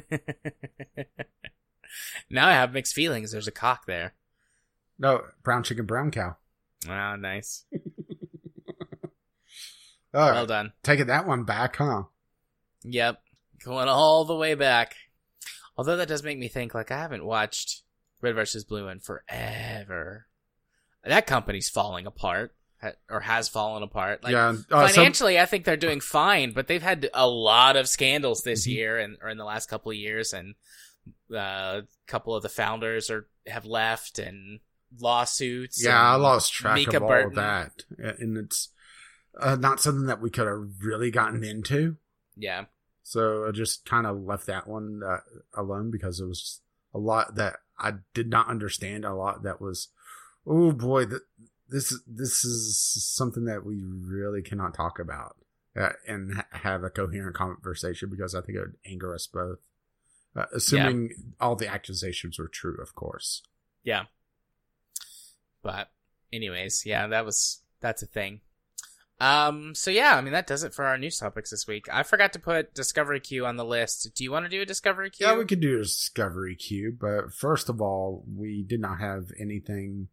[2.30, 3.32] now I have mixed feelings.
[3.32, 4.14] There's a cock there.
[4.98, 6.36] No, brown chicken, brown cow.
[6.88, 7.64] Oh, nice.
[10.14, 10.72] Oh, Well done.
[10.82, 12.02] taking that one back, huh?
[12.84, 13.22] Yep.
[13.64, 14.94] Going all the way back.
[15.74, 17.80] Although that does make me think, like, I haven't watched
[18.20, 18.64] Red vs.
[18.64, 20.26] Blue in forever.
[21.02, 22.54] That company's falling apart.
[23.08, 24.24] or has fallen apart.
[24.24, 27.76] Like, yeah, uh, some- financially, I think they're doing fine, but they've had a lot
[27.76, 28.72] of scandals this Mhm.
[28.72, 30.56] year and or in the last couple of years, and
[31.32, 34.58] uh, a couple of the founders are have left and
[35.00, 35.84] lawsuits.
[35.84, 38.68] Yeah, I lost track Mika of all of that, and it's
[39.40, 41.96] uh, not something that we could have really gotten into.
[42.36, 42.64] yeah,
[43.02, 45.18] So I just kind of left that one uh,
[45.54, 46.60] alone because it was
[46.94, 49.04] a lot that I did not understand.
[49.04, 49.88] A lot that was,
[50.46, 51.22] oh boy, th-
[51.68, 55.36] this this is something that we really cannot talk about
[55.74, 59.58] uh, and ha- have a coherent conversation because I think it would anger us both.
[60.34, 61.10] Uh, assuming
[61.40, 63.42] all the accusations were true, of course.
[63.84, 64.04] yeah.
[65.62, 65.90] But
[66.32, 68.40] anyways, yeah, that was that's a thing.
[69.20, 71.86] Um, so yeah, I mean that does it for our news topics this week.
[71.92, 74.12] I forgot to put Discovery Queue on the list.
[74.16, 75.26] Do you want to do a Discovery Queue?
[75.26, 79.30] Yeah, we could do a discovery queue, but first of all, we did not have
[79.38, 80.08] anything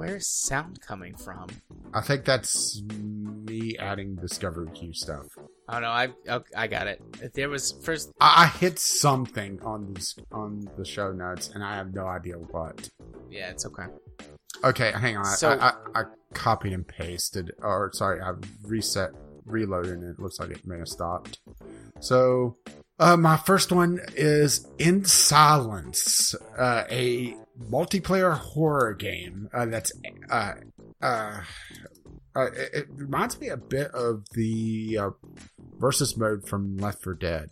[0.00, 1.48] Where's sound coming from?
[1.92, 5.26] I think that's me adding Discovery Queue stuff.
[5.72, 7.00] Oh no, I oh, I got it.
[7.34, 8.10] There was first.
[8.20, 12.34] I, I hit something on this on the show notes, and I have no idea
[12.34, 12.88] what.
[13.30, 13.84] Yeah, it's okay.
[14.64, 15.26] Okay, hang on.
[15.26, 18.32] I- So- I, I, I copied and pasted, or sorry, I
[18.64, 19.10] reset,
[19.46, 21.38] reloaded, and it looks like it may have stopped.
[22.00, 22.56] So,
[22.98, 27.36] uh, my first one is In Silence, uh, a
[27.70, 29.92] multiplayer horror game uh, that's
[30.30, 30.54] uh,
[31.00, 31.40] uh,
[32.36, 35.10] uh, it, it reminds me a bit of the uh,
[35.78, 37.50] versus mode from Left 4 Dead.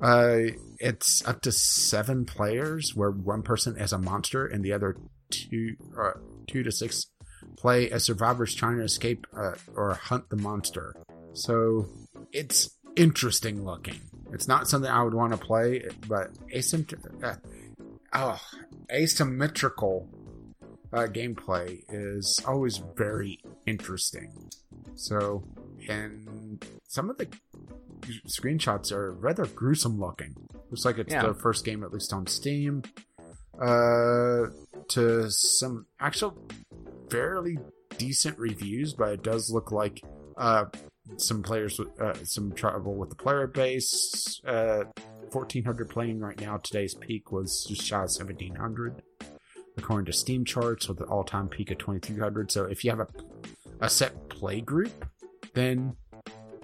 [0.00, 4.96] Uh, it's up to seven players, where one person is a monster and the other
[5.30, 6.12] two, uh,
[6.46, 7.06] two to six
[7.56, 10.94] play as survivors trying to escape uh, or hunt the monster.
[11.32, 11.86] So
[12.32, 14.00] it's interesting looking.
[14.32, 16.30] It's not something I would want to play, but
[17.22, 17.34] uh,
[18.14, 18.40] oh,
[18.92, 20.08] asymmetrical
[20.92, 24.50] uh, gameplay is always very interesting.
[24.94, 25.44] So,
[25.88, 27.28] and some of the
[28.28, 30.34] screenshots are rather gruesome looking.
[30.70, 31.26] Looks like it's Yeah.
[31.26, 32.82] the first game, at least on Steam.
[33.60, 34.46] Uh,
[34.88, 36.36] to some actual
[37.10, 37.58] fairly
[37.98, 40.02] decent reviews, but it does look like
[40.36, 40.64] uh
[41.16, 44.40] some players with uh, some trouble with the player base.
[44.46, 44.84] Uh,
[45.32, 46.56] 1400 playing right now.
[46.56, 49.02] Today's peak was just shy of 1700,
[49.80, 52.52] according to Steam charts, with an all-time peak of 2300.
[52.52, 53.08] So if you have a
[53.80, 55.06] a set play group,
[55.54, 55.96] then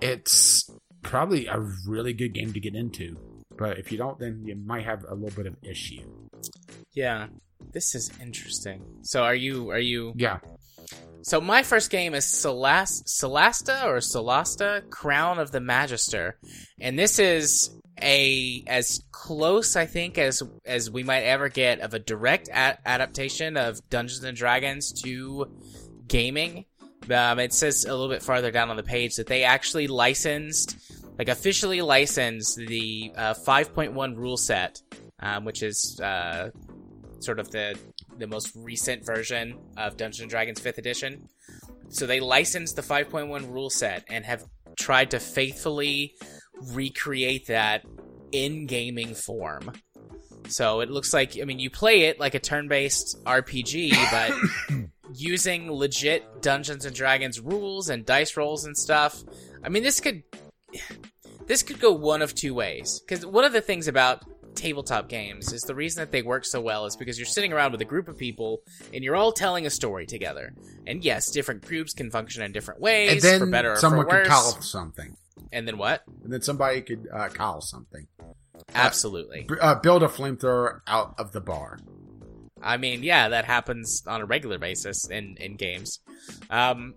[0.01, 0.71] it's
[1.03, 3.17] probably a really good game to get into.
[3.57, 6.03] But if you don't, then you might have a little bit of issue.
[6.93, 7.29] Yeah,
[7.73, 8.83] this is interesting.
[9.03, 10.13] So are you are you?
[10.17, 10.39] Yeah,
[11.23, 16.39] So my first game is Celast, Celasta or Solasta, Crown of the Magister,
[16.81, 17.71] and this is
[18.01, 22.79] a as close I think as as we might ever get of a direct a-
[22.87, 25.51] adaptation of Dungeons and Dragons to
[26.07, 26.67] gaming.
[27.11, 30.77] Um, it says a little bit farther down on the page that they actually licensed,
[31.19, 34.83] like officially licensed the uh, 5.1 rule set,
[35.21, 36.51] um, which is uh,
[37.21, 37.79] sort of the
[38.19, 41.29] the most recent version of Dungeons and Dragons 5th edition.
[41.89, 44.45] So they licensed the 5.1 rule set and have
[44.79, 46.15] tried to faithfully
[46.73, 47.85] recreate that
[48.33, 49.73] in gaming form.
[50.49, 55.71] So it looks like I mean you play it like a turn-based RPG, but using
[55.71, 59.23] legit Dungeons and Dragons rules and dice rolls and stuff.
[59.65, 60.23] I mean this could
[61.47, 63.03] this could go one of two ways.
[63.09, 64.25] Cuz one of the things about
[64.57, 67.73] tabletop games is the reason that they work so well is because you're sitting around
[67.73, 68.63] with a group of people
[68.93, 70.53] and you're all telling a story together.
[70.87, 74.07] And yes, different groups can function in different ways and then for better or someone
[74.07, 74.29] for could worse.
[74.29, 75.17] call something,
[75.53, 76.03] And then what?
[76.25, 78.07] and then somebody could uh, call something.
[78.75, 79.47] Absolutely.
[79.49, 81.79] B- Uh, build a flamethrower out of the bar.
[82.63, 86.01] I mean, yeah, that happens on a regular basis in in games.
[86.51, 86.95] Um,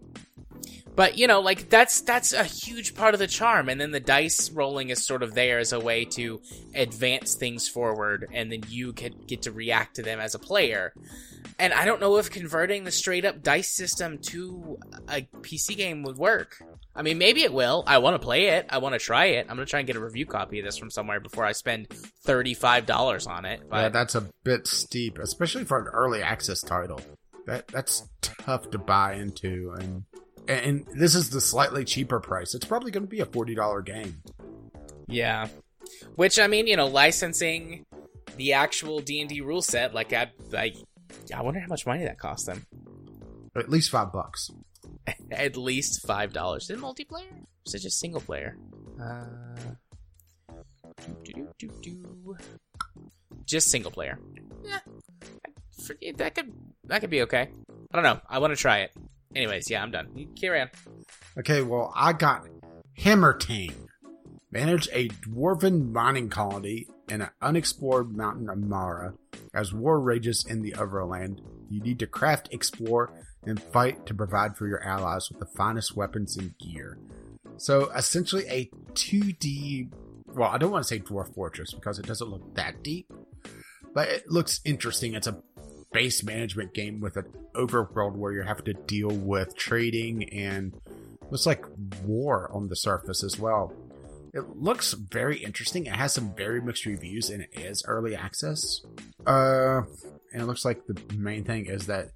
[0.95, 3.99] But you know, like that's that's a huge part of the charm, and then the
[3.99, 6.41] dice rolling is sort of there as a way to
[6.75, 10.93] advance things forward, and then you can get to react to them as a player.
[11.57, 16.03] And I don't know if converting the straight up dice system to a PC game
[16.03, 16.61] would work.
[16.95, 17.83] I mean, maybe it will.
[17.87, 18.65] I want to play it.
[18.69, 19.47] I want to try it.
[19.49, 21.53] I'm going to try and get a review copy of this from somewhere before I
[21.53, 21.89] spend
[22.25, 23.61] $35 on it.
[23.69, 27.01] But Yeah, that's a bit steep, especially for an early access title.
[27.45, 30.03] That that's tough to buy into, and
[30.49, 32.53] and this is the slightly cheaper price.
[32.53, 34.21] It's probably going to be a forty dollar game.
[35.07, 35.47] yeah.
[36.15, 37.85] Which I mean, you know, licensing
[38.38, 40.73] the actual D&D rule set like I I
[41.34, 42.65] I wonder how much money that cost them.
[43.55, 44.49] At least five bucks.
[45.31, 46.57] At least $5.
[46.57, 47.31] Is it multiplayer?
[47.31, 48.57] Or is it just single player?
[49.01, 49.26] Uh.
[53.45, 54.19] Just single player.
[54.63, 54.80] Yeah.
[56.17, 56.53] That could
[56.85, 57.49] that could be okay.
[57.91, 58.19] I don't know.
[58.30, 58.91] I want to try it.
[59.35, 60.27] Anyways, yeah, I'm done.
[60.39, 60.69] Carry on.
[61.38, 62.47] Okay, well, I got
[62.97, 63.73] Hammerting.
[64.51, 69.14] Manage a dwarven mining colony in an unexplored mountain of Mara.
[69.53, 73.11] As war rages in the Overland, you need to craft, explore,
[73.45, 76.97] and fight to provide for your allies with the finest weapons and gear.
[77.57, 79.91] So, essentially, a 2D.
[80.34, 83.11] Well, I don't want to say Dwarf Fortress because it doesn't look that deep,
[83.93, 85.14] but it looks interesting.
[85.14, 85.41] It's a
[85.91, 87.25] base management game with an
[87.55, 90.73] overworld where you have to deal with trading and
[91.31, 91.65] looks like
[92.05, 93.73] war on the surface as well.
[94.33, 95.87] It looks very interesting.
[95.87, 98.81] It has some very mixed reviews and it is early access.
[99.25, 99.81] Uh,
[100.31, 102.09] and it looks like the main thing is that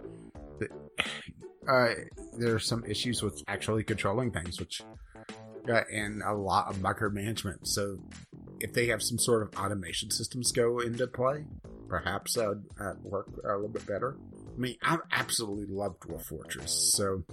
[0.60, 0.70] the,
[1.68, 1.94] uh,
[2.38, 4.84] there are some issues with actually controlling things, which
[5.70, 7.66] uh, and a lot of micromanagement.
[7.66, 7.98] So
[8.60, 11.46] if they have some sort of automation systems go into play,
[11.94, 14.18] perhaps that would uh, work a little bit better.
[14.56, 17.24] I mean, I absolutely love Dwarf Fortress, so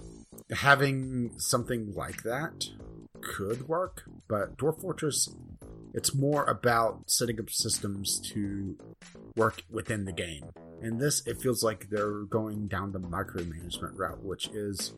[0.51, 2.65] having something like that
[3.21, 4.03] could work.
[4.27, 5.33] But Dwarf Fortress,
[5.95, 8.77] it's more about setting up systems to
[9.35, 10.45] work within the game.
[10.79, 14.93] And this, it feels like they're going down the micromanagement route, which is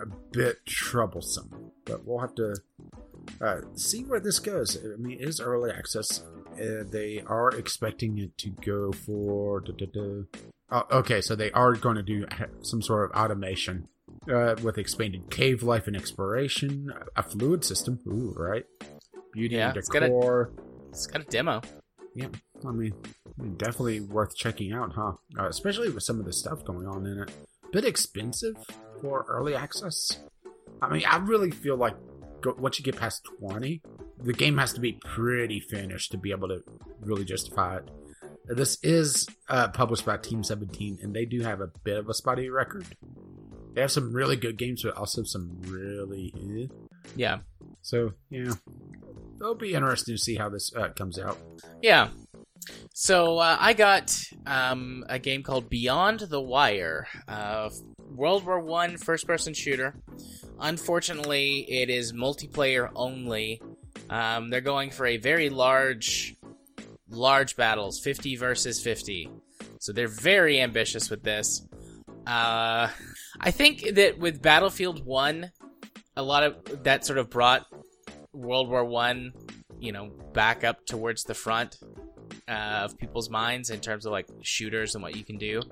[0.00, 1.72] a bit troublesome.
[1.84, 2.56] But we'll have to
[3.40, 4.76] uh, see where this goes.
[4.76, 6.22] I mean, it is early access.
[6.54, 9.60] Uh, they are expecting it to go for.
[9.60, 10.22] Da, da, da.
[10.70, 12.26] Oh, okay, so they are going to do
[12.62, 13.88] some sort of automation
[14.32, 18.00] uh, with expanded cave life and exploration, a fluid system.
[18.06, 18.64] Ooh, right?
[19.32, 20.50] Beauty Yeah, and it's got a- decor.
[20.90, 21.60] It's got a demo.
[22.18, 22.32] I mean,
[22.66, 22.94] I mean,
[23.58, 25.12] definitely worth checking out, huh?
[25.38, 27.30] Uh, especially with some of the stuff going on in it.
[27.72, 28.56] Bit expensive
[29.00, 30.18] for early access.
[30.82, 31.94] I mean, I really feel like
[32.40, 33.82] go, once you get past 20,
[34.22, 36.62] the game has to be pretty finished to be able to
[37.00, 37.90] really justify it.
[38.48, 42.14] This is uh, published by Team 17, and they do have a bit of a
[42.14, 42.86] spotty record.
[43.74, 46.32] They have some really good games, but also some really.
[46.36, 46.66] eh.
[47.16, 47.38] Yeah.
[47.82, 48.52] So, yeah.
[49.40, 51.38] It'll be interesting to see how this uh, comes out.
[51.82, 52.08] Yeah.
[52.94, 54.16] So uh, I got
[54.46, 57.68] um, a game called Beyond the Wire, uh,
[58.16, 59.94] World War One first-person shooter.
[60.58, 63.60] Unfortunately, it is multiplayer only.
[64.08, 66.34] Um, they're going for a very large,
[67.10, 69.28] large battles, fifty versus fifty.
[69.78, 71.66] So they're very ambitious with this.
[72.26, 72.88] Uh,
[73.38, 75.52] I think that with Battlefield One,
[76.16, 77.66] a lot of that sort of brought
[78.32, 79.32] World War One,
[79.78, 81.78] you know, back up towards the front
[82.48, 85.62] uh, of people's minds in terms of like shooters and what you can do.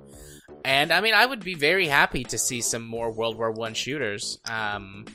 [0.65, 3.75] And I mean, I would be very happy to see some more World War One
[3.75, 4.39] shooters.
[4.49, 5.05] Um,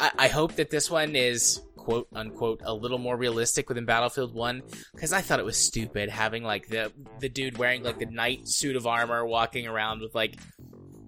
[0.00, 4.34] I-, I hope that this one is quote unquote a little more realistic within Battlefield
[4.34, 4.62] One
[4.92, 8.48] because I thought it was stupid having like the the dude wearing like the knight
[8.48, 10.34] suit of armor walking around with like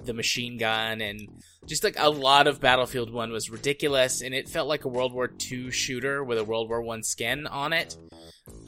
[0.04, 1.28] the machine gun and
[1.66, 5.12] just like a lot of Battlefield One was ridiculous and it felt like a World
[5.12, 7.96] War II shooter with a World War One skin on it.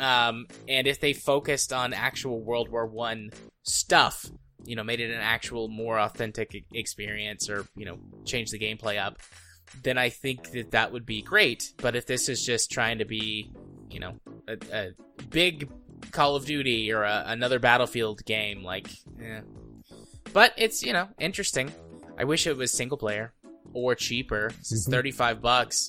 [0.00, 3.30] Um, and if they focused on actual World War One
[3.62, 4.26] stuff,
[4.64, 8.98] you know, made it an actual more authentic experience, or you know, change the gameplay
[9.00, 9.18] up,
[9.82, 11.72] then I think that that would be great.
[11.78, 13.50] But if this is just trying to be,
[13.90, 14.14] you know,
[14.48, 14.90] a, a
[15.30, 15.70] big
[16.12, 18.88] Call of Duty or a, another Battlefield game, like,
[19.22, 19.40] eh.
[20.32, 21.72] but it's you know interesting.
[22.18, 23.32] I wish it was single player
[23.72, 24.50] or cheaper.
[24.60, 24.90] It's Mhm.
[24.90, 25.88] thirty five bucks,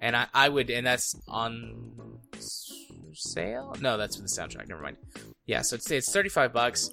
[0.00, 2.08] and I, I would, and that's on
[3.12, 3.76] sale.
[3.80, 4.68] No, that's for the soundtrack.
[4.68, 4.96] Never mind.
[5.46, 6.90] Yeah, so it's it's thirty five bucks.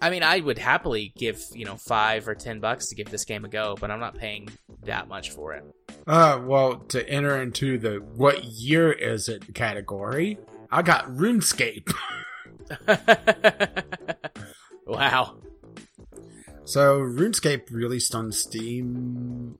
[0.00, 3.24] I mean, I would happily give you know five or ten bucks to give this
[3.24, 4.48] game a go, but I'm not paying
[4.84, 5.64] that much for it.
[6.06, 10.38] Uh, well, to enter into the what year is it category,
[10.70, 11.92] I got RuneScape.
[14.86, 15.36] wow.
[16.64, 19.58] So RuneScape released on Steam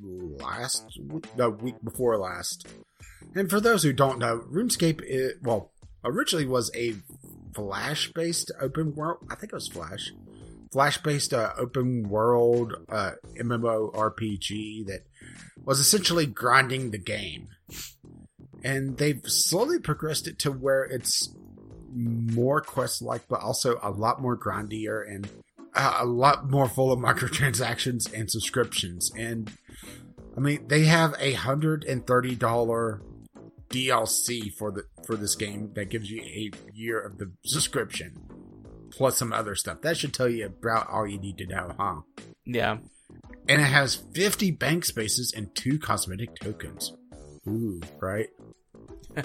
[0.00, 2.66] last week, the week before last.
[3.34, 5.70] And for those who don't know, RuneScape, is, well,
[6.04, 6.94] originally was a
[7.54, 9.18] Flash based open world.
[9.30, 10.12] I think it was Flash.
[10.72, 15.00] Flash based uh, open world uh, MMORPG that
[15.64, 17.48] was essentially grinding the game.
[18.62, 21.34] And they've slowly progressed it to where it's
[21.94, 25.28] more quest like, but also a lot more grindier and
[25.74, 29.10] uh, a lot more full of microtransactions and subscriptions.
[29.16, 29.52] And
[30.36, 33.00] I mean, they have a hundred and thirty dollar
[33.70, 38.18] DLC for the for this game that gives you a year of the subscription
[38.90, 39.82] plus some other stuff.
[39.82, 42.00] That should tell you about all you need to know, huh?
[42.44, 42.78] Yeah.
[43.48, 46.92] And it has 50 bank spaces and two cosmetic tokens.
[47.46, 48.28] Ooh, right?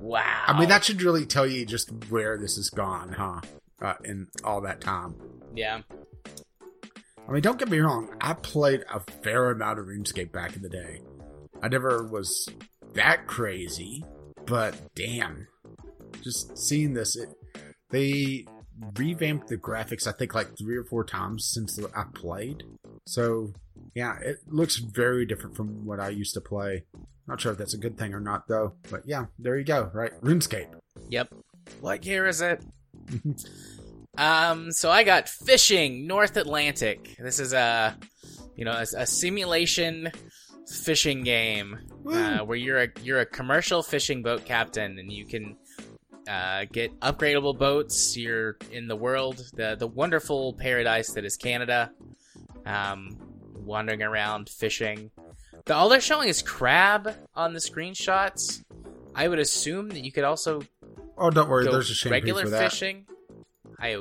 [0.00, 0.44] Wow.
[0.46, 3.40] I mean, that should really tell you just where this has gone, huh?
[3.80, 5.14] Uh, in all that time.
[5.54, 5.80] Yeah.
[7.26, 8.14] I mean, don't get me wrong.
[8.20, 11.00] I played a fair amount of RuneScape back in the day.
[11.62, 12.50] I never was
[12.94, 14.04] that crazy,
[14.46, 15.46] but damn,
[16.22, 17.28] just seeing this, it,
[17.90, 18.46] they
[18.96, 20.06] revamped the graphics.
[20.06, 22.64] I think like three or four times since I played.
[23.06, 23.52] So
[23.94, 26.84] yeah, it looks very different from what I used to play.
[27.26, 28.74] Not sure if that's a good thing or not, though.
[28.90, 29.90] But yeah, there you go.
[29.94, 30.74] Right, RuneScape.
[31.08, 31.34] Yep.
[31.80, 32.62] What year is it?
[34.18, 34.72] um.
[34.72, 37.16] So I got fishing North Atlantic.
[37.18, 37.96] This is a,
[38.56, 40.12] you know, a, a simulation
[40.66, 41.78] fishing game
[42.10, 45.56] uh, where you're a you're a commercial fishing boat captain and you can
[46.28, 48.16] uh, get upgradable boats.
[48.16, 51.90] You're in the world, the the wonderful paradise that is Canada.
[52.66, 53.18] Um,
[53.56, 55.10] wandering around fishing.
[55.64, 58.62] The, all they're showing is crab on the screenshots.
[59.14, 60.62] I would assume that you could also
[61.16, 61.64] Oh, don't worry.
[61.64, 62.70] There's a shampoo regular for that.
[62.72, 63.06] fishing.
[63.78, 63.96] I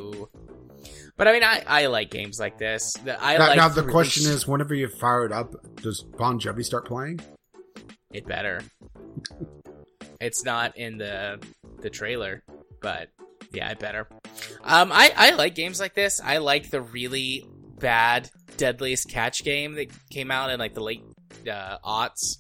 [1.18, 2.96] but I mean, I, I like games like this.
[3.06, 6.64] I now, like now the question is, whenever you fire it up, does Bon Jovi
[6.64, 7.20] start playing?
[8.14, 8.62] it better.
[10.22, 11.44] it's not in the
[11.82, 12.44] the trailer,
[12.82, 13.10] but
[13.52, 14.08] yeah, it better.
[14.64, 16.22] Um, I I like games like this.
[16.24, 17.46] I like the really
[17.80, 21.04] bad Deadliest Catch game that came out in like the late
[21.52, 22.38] uh, aughts,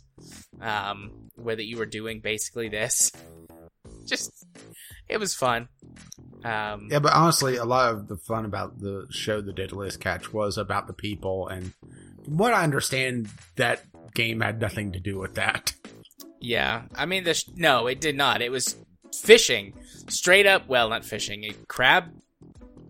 [0.61, 3.11] um, where that you were doing basically this.
[4.05, 4.31] Just
[5.09, 5.67] it was fun.
[6.43, 10.33] Um, Yeah, but honestly, a lot of the fun about the show, The Deadliest Catch,
[10.33, 11.73] was about the people, and
[12.25, 13.83] from what I understand, that
[14.13, 15.73] game had nothing to do with that.
[16.39, 18.41] Yeah, I mean, the sh- no, it did not.
[18.41, 18.75] It was
[19.13, 19.73] fishing,
[20.09, 20.67] straight up.
[20.67, 21.43] Well, not fishing.
[21.43, 22.05] It, crab.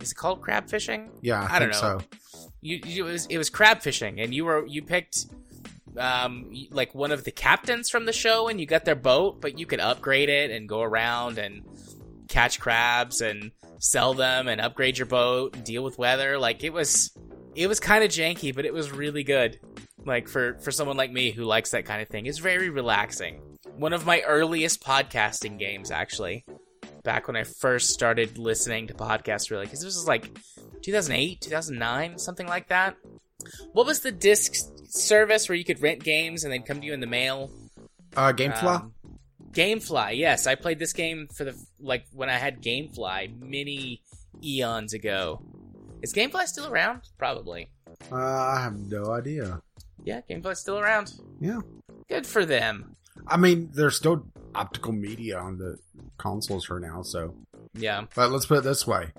[0.01, 1.11] Is it called crab fishing?
[1.21, 1.77] Yeah, I, I don't know.
[1.77, 2.01] so.
[2.61, 5.27] You, you it was it was crab fishing, and you were you picked
[5.97, 9.59] um like one of the captains from the show, and you got their boat, but
[9.59, 11.61] you could upgrade it and go around and
[12.33, 16.39] catch crabs and sell them and upgrade your boat and deal with weather.
[16.39, 17.15] Like it was
[17.55, 19.59] it was kind of janky, but it was really good.
[20.03, 23.41] Like for for someone like me who likes that kind of thing, it's very relaxing.
[23.77, 26.45] One of my earliest podcasting games, actually,
[27.03, 30.29] back when I first started listening to podcasts, really, because this was like
[30.81, 32.95] 2008, 2009, something like that.
[33.73, 34.53] What was the disc
[34.89, 37.51] service where you could rent games and they'd come to you in the mail?
[38.15, 38.63] Uh, Gamefly?
[38.63, 38.92] Um,
[39.53, 44.01] Gamefly, yes, I played this game for the like when I had Gamefly many
[44.43, 45.41] eons ago.
[46.01, 47.01] Is Gamefly still around?
[47.17, 47.69] Probably.
[48.11, 49.61] uh, I have no idea.
[50.03, 51.13] Yeah, Gamefly's still around.
[51.39, 51.61] Yeah.
[52.09, 52.95] Good for them.
[53.27, 54.25] I mean, there's still
[54.55, 55.77] optical media on the
[56.17, 57.35] consoles for now, so.
[57.73, 58.05] Yeah.
[58.15, 59.13] But let's put it this way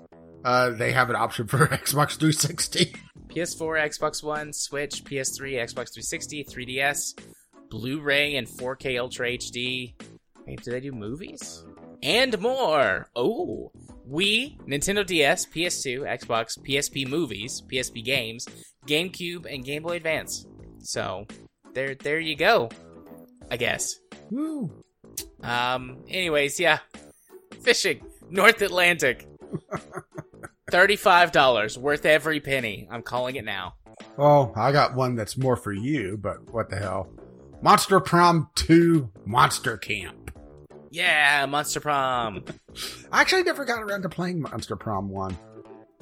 [0.45, 2.93] uh, they have an option for Xbox 360.
[3.27, 7.19] PS4, Xbox One, Switch, PS3, Xbox 360, 3DS,
[7.69, 9.93] Blu-ray, and 4K Ultra HD.
[10.45, 11.63] Hey, do they do movies?
[12.03, 13.09] And more.
[13.15, 13.71] Oh,
[14.09, 18.47] Wii, Nintendo DS, PS2, Xbox, PSP movies, PSP games,
[18.85, 20.45] GameCube, and Game Boy Advance.
[20.79, 21.25] So
[21.73, 22.69] there, there you go.
[23.49, 23.99] I guess.
[24.31, 24.83] Woo.
[25.43, 25.97] Um.
[26.09, 26.79] Anyways, yeah,
[27.61, 29.27] fishing North Atlantic.
[30.71, 32.87] Thirty-five dollars, worth every penny.
[32.89, 33.75] I'm calling it now.
[34.17, 37.07] Oh, I got one that's more for you, but what the hell?
[37.61, 40.31] Monster Prom 2 Monster Camp.
[40.95, 42.43] Yeah, Monster Prom.
[43.11, 45.37] I actually never got around to playing Monster Prom 1.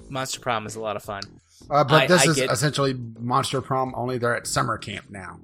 [0.09, 1.23] Monster Prom is a lot of fun.
[1.69, 5.05] Uh, but I- this I is get- essentially Monster Prom, only they're at summer camp
[5.09, 5.39] now.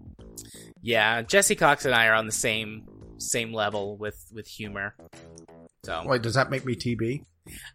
[0.82, 2.84] Yeah, Jesse Cox and I are on the same
[3.18, 4.96] same level with with humor.
[5.84, 7.24] So Wait, does that make me TB?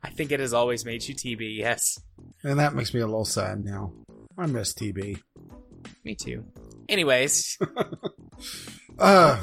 [0.03, 1.57] I think it has always made you TB.
[1.59, 1.99] Yes,
[2.45, 3.93] And that makes me a little sad now.
[4.39, 5.21] I miss TB.
[6.05, 6.45] me too.
[6.89, 7.59] Anyways,
[8.99, 9.43] Uh,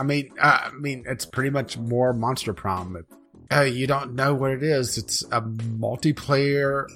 [0.00, 3.04] I mean, uh, I mean, it's pretty much more Monster Prom.
[3.52, 4.96] Uh, you don't know what it is.
[4.96, 6.86] It's a multiplayer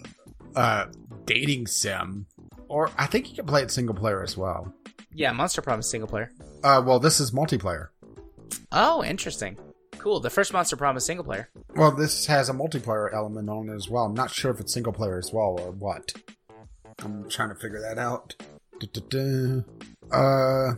[0.57, 0.87] uh,
[1.27, 2.25] dating sim,
[2.67, 4.73] or I think you can play it single player as well.
[5.13, 6.31] Yeah, Monster Prom is single player.
[6.63, 7.89] Uh, well, this is multiplayer.
[8.73, 9.59] Oh, interesting.
[9.99, 10.21] Cool.
[10.21, 11.51] The first Monster Prom is single player.
[11.77, 14.05] Well, this has a multiplayer element on it as well.
[14.05, 16.15] I'm not sure if it's single player as well or what.
[17.01, 18.35] I'm trying to figure that out.
[18.81, 19.63] Du-du-du.
[20.11, 20.73] Uh,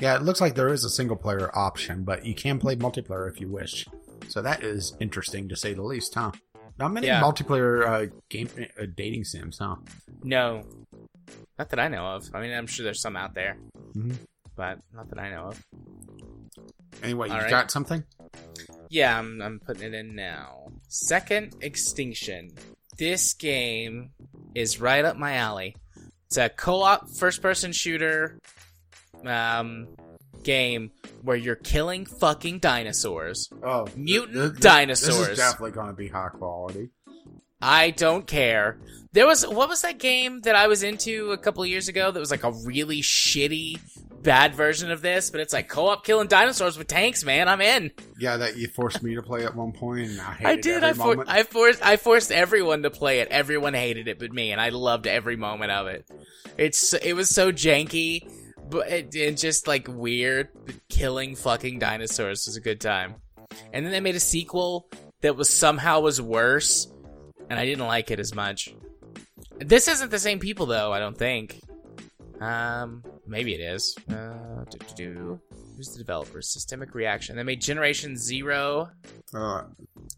[0.00, 3.30] yeah, it looks like there is a single player option, but you can play multiplayer
[3.30, 3.86] if you wish.
[4.28, 6.32] So that is interesting to say the least, huh?
[6.78, 7.20] Not many Yeah.
[7.20, 8.48] multiplayer uh, game
[8.80, 9.76] uh, dating sims, huh?
[10.22, 10.62] No,
[11.58, 12.28] not that I know of.
[12.32, 13.58] I mean, I'm sure there's some out there,
[13.94, 14.16] Mhm.
[14.56, 15.62] but not that I know of.
[17.02, 17.50] Anyway, you right.
[17.50, 18.04] got something?
[18.88, 20.68] Yeah, I'm, I'm putting it in now.
[20.88, 22.50] Second Extinction.
[22.98, 24.10] This game
[24.54, 25.76] is right up my alley.
[26.26, 28.38] It's a co-op first-person shooter
[29.26, 29.88] um,
[30.42, 30.90] game
[31.22, 33.48] where you're killing fucking dinosaurs.
[33.62, 35.36] Oh, Mutant This is dinosaurs.
[35.38, 36.90] definitely going to be high quality.
[37.62, 38.78] I don't care.
[39.12, 42.18] There was what was that game that I was into a couple years ago that
[42.18, 43.78] was like a really shitty
[44.22, 47.48] bad version of this, but it's like co-op killing dinosaurs with tanks, man.
[47.48, 47.90] I'm in.
[48.18, 50.84] Yeah, that you forced me to play at one point, and I hated I did.
[50.84, 51.84] I, for- I forced.
[51.84, 53.28] I forced everyone to play it.
[53.28, 56.08] Everyone hated it, but me, and I loved every moment of it.
[56.56, 58.26] It's it was so janky,
[58.70, 60.48] but it, it just like weird.
[60.88, 63.16] Killing fucking dinosaurs was a good time.
[63.72, 64.88] And then they made a sequel
[65.20, 66.88] that was somehow was worse,
[67.48, 68.74] and I didn't like it as much.
[69.58, 70.92] This isn't the same people though.
[70.92, 71.60] I don't think.
[72.40, 73.96] Um, maybe it is.
[74.08, 74.64] Uh.
[75.76, 76.42] Who's the developer?
[76.42, 77.36] Systemic Reaction.
[77.36, 78.90] They made Generation Zero
[79.32, 79.64] Uh,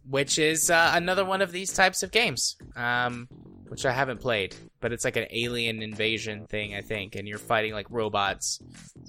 [0.09, 3.29] which is uh, another one of these types of games, um,
[3.73, 4.55] which I haven't played.
[4.83, 8.61] But it's like an alien invasion thing, I think, and you're fighting like robots,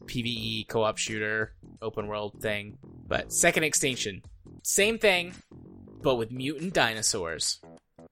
[0.06, 2.78] PVE co-op shooter, open world thing.
[3.06, 4.22] But Second Extinction,
[4.64, 5.34] same thing,
[6.02, 7.60] but with mutant dinosaurs,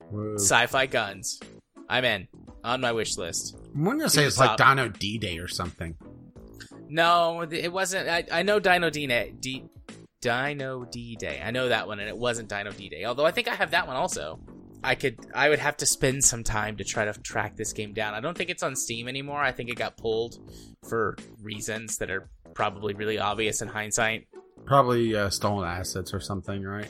[0.10, 0.34] whoa.
[0.36, 1.40] sci-fi guns.
[1.88, 2.28] I'm in
[2.66, 3.56] on my wish list.
[3.74, 4.58] I'm to say it's the like.
[4.58, 5.96] Dino D Day or something.
[6.90, 8.10] No, it wasn't.
[8.10, 9.08] I, I know Dino D
[9.40, 9.64] D
[10.20, 11.42] Dino D Day.
[11.42, 13.06] I know that one, and it wasn't Dino D Day.
[13.06, 14.38] Although I think I have that one also.
[14.84, 15.18] I could.
[15.34, 18.14] I would have to spend some time to try to track this game down.
[18.14, 19.40] I don't think it's on Steam anymore.
[19.40, 20.38] I think it got pulled
[20.90, 24.28] for reasons that are probably really obvious in hindsight.
[24.66, 26.90] Probably uh, stolen assets or something, right?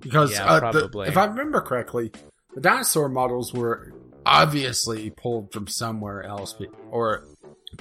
[0.00, 2.12] Because Yeah, uh, the- if I remember correctly,
[2.54, 3.92] the dinosaur models were
[4.26, 6.54] obviously pulled from somewhere else,
[6.90, 7.26] or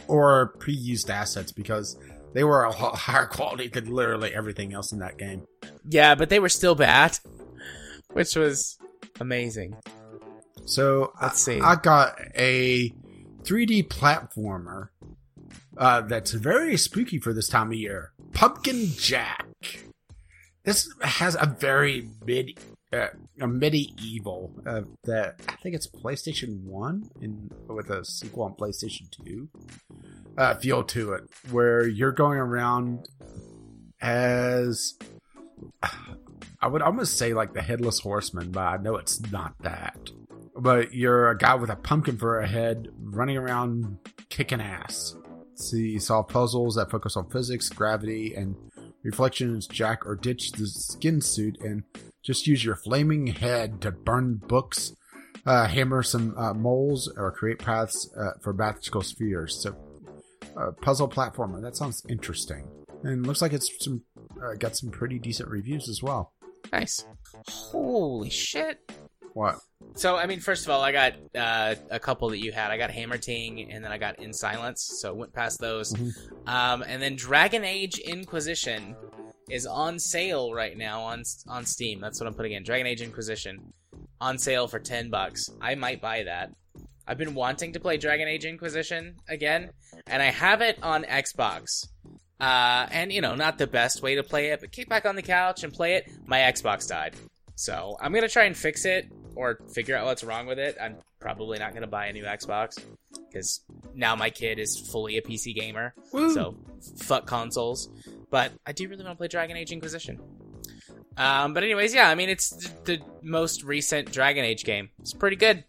[0.07, 1.97] or pre-used assets because
[2.33, 5.43] they were a lot higher quality than literally everything else in that game.
[5.87, 7.17] Yeah, but they were still bad,
[8.13, 8.77] which was
[9.19, 9.75] amazing.
[10.65, 11.59] So Let's see.
[11.59, 12.93] I got a
[13.43, 14.89] 3D platformer
[15.77, 18.11] uh, that's very spooky for this time of year.
[18.33, 19.45] Pumpkin Jack.
[20.63, 22.59] This has a very mid,
[22.93, 23.07] uh,
[23.39, 29.09] a medieval uh, that I think it's PlayStation One and with a sequel on PlayStation
[29.09, 29.49] Two
[30.37, 33.07] uh, feel to it, where you're going around
[34.01, 34.95] as
[36.61, 39.97] I would almost say like the headless horseman, but I know it's not that.
[40.55, 43.97] But you're a guy with a pumpkin for a head, running around
[44.29, 45.15] kicking ass.
[45.55, 48.55] See, solve puzzles that focus on physics, gravity, and
[49.03, 49.67] reflections.
[49.67, 51.83] Jack or ditch the skin suit and
[52.23, 54.93] just use your flaming head to burn books,
[55.45, 59.61] uh, hammer some uh, moles, or create paths uh, for magical spheres.
[59.61, 59.75] So,
[60.57, 61.61] uh, puzzle platformer.
[61.61, 62.67] That sounds interesting,
[63.03, 64.03] and looks like it's some
[64.41, 66.33] uh, got some pretty decent reviews as well.
[66.71, 67.05] Nice.
[67.47, 68.79] Holy shit.
[69.33, 69.59] What?
[69.95, 72.71] So, I mean, first of all, I got uh, a couple that you had.
[72.71, 75.93] I got Hammerting, and then I got In Silence, so went past those.
[75.93, 76.11] Mhm.
[76.47, 78.95] Um, and then Dragon Age Inquisition
[79.49, 81.99] is on sale right now on on Steam.
[82.01, 82.63] That's what I'm putting in.
[82.63, 83.73] Dragon Age Inquisition
[84.19, 85.49] on sale for ten bucks.
[85.61, 86.51] I might buy that.
[87.07, 89.71] I've been wanting to play Dragon Age Inquisition again,
[90.07, 91.87] and I have it on Xbox.
[92.39, 95.15] Uh, and you know, not the best way to play it, but kick back on
[95.15, 96.09] the couch and play it.
[96.25, 97.15] My Xbox died.
[97.55, 100.77] So I'm gonna try and fix it or figure out what's wrong with it.
[100.81, 102.81] I'm probably not gonna buy a new Xbox
[103.27, 103.61] because
[103.93, 105.93] now my kid is fully a PC gamer.
[106.13, 106.33] Woo.
[106.33, 106.55] So
[106.97, 107.89] fuck consoles.
[108.29, 110.19] But I do really want to play Dragon Age Inquisition.
[111.17, 114.89] Um, but anyways, yeah, I mean it's the, the most recent Dragon Age game.
[114.99, 115.65] It's pretty good.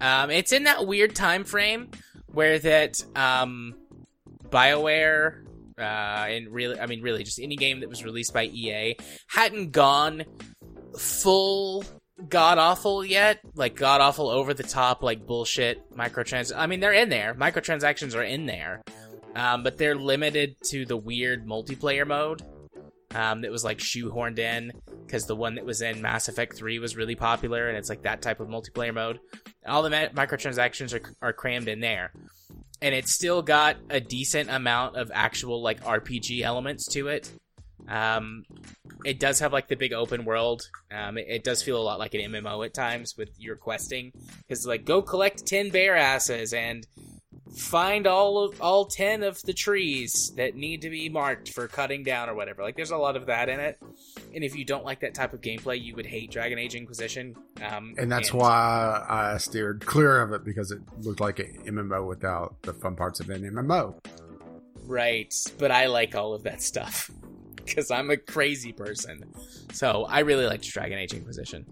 [0.00, 1.90] Um, it's in that weird time frame
[2.26, 3.76] where that um,
[4.48, 5.44] Bioware
[5.82, 8.96] uh, and really, I mean, really, just any game that was released by EA
[9.28, 10.24] hadn't gone
[10.98, 11.84] full
[12.28, 13.40] god awful yet.
[13.54, 16.52] Like god awful over the top, like bullshit microtrans.
[16.54, 17.34] I mean, they're in there.
[17.34, 18.82] Microtransactions are in there,
[19.34, 22.42] um, but they're limited to the weird multiplayer mode.
[23.14, 24.72] Um, that was like shoehorned in
[25.04, 28.04] because the one that was in Mass Effect 3 was really popular, and it's like
[28.04, 29.20] that type of multiplayer mode.
[29.66, 32.12] All the ma- microtransactions are, are crammed in there.
[32.82, 37.30] And it's still got a decent amount of actual like RPG elements to it.
[37.88, 38.44] Um,
[39.04, 40.62] it does have like the big open world.
[40.90, 44.12] Um, it, it does feel a lot like an MMO at times with your questing
[44.38, 46.86] because like go collect ten bear asses and
[47.54, 52.02] find all of all 10 of the trees that need to be marked for cutting
[52.02, 52.62] down or whatever.
[52.62, 53.78] Like there's a lot of that in it.
[54.34, 57.36] And if you don't like that type of gameplay you would hate dragon age inquisition.
[57.62, 62.06] Um, And that's why I steered clear of it because it looked like an MMO
[62.06, 63.94] without the fun parts of an MMO.
[64.86, 65.34] right.
[65.58, 67.10] But i like all of that stuff
[67.66, 69.24] because i'm a crazy person.
[69.72, 71.66] So i really liked dragon age inquisition.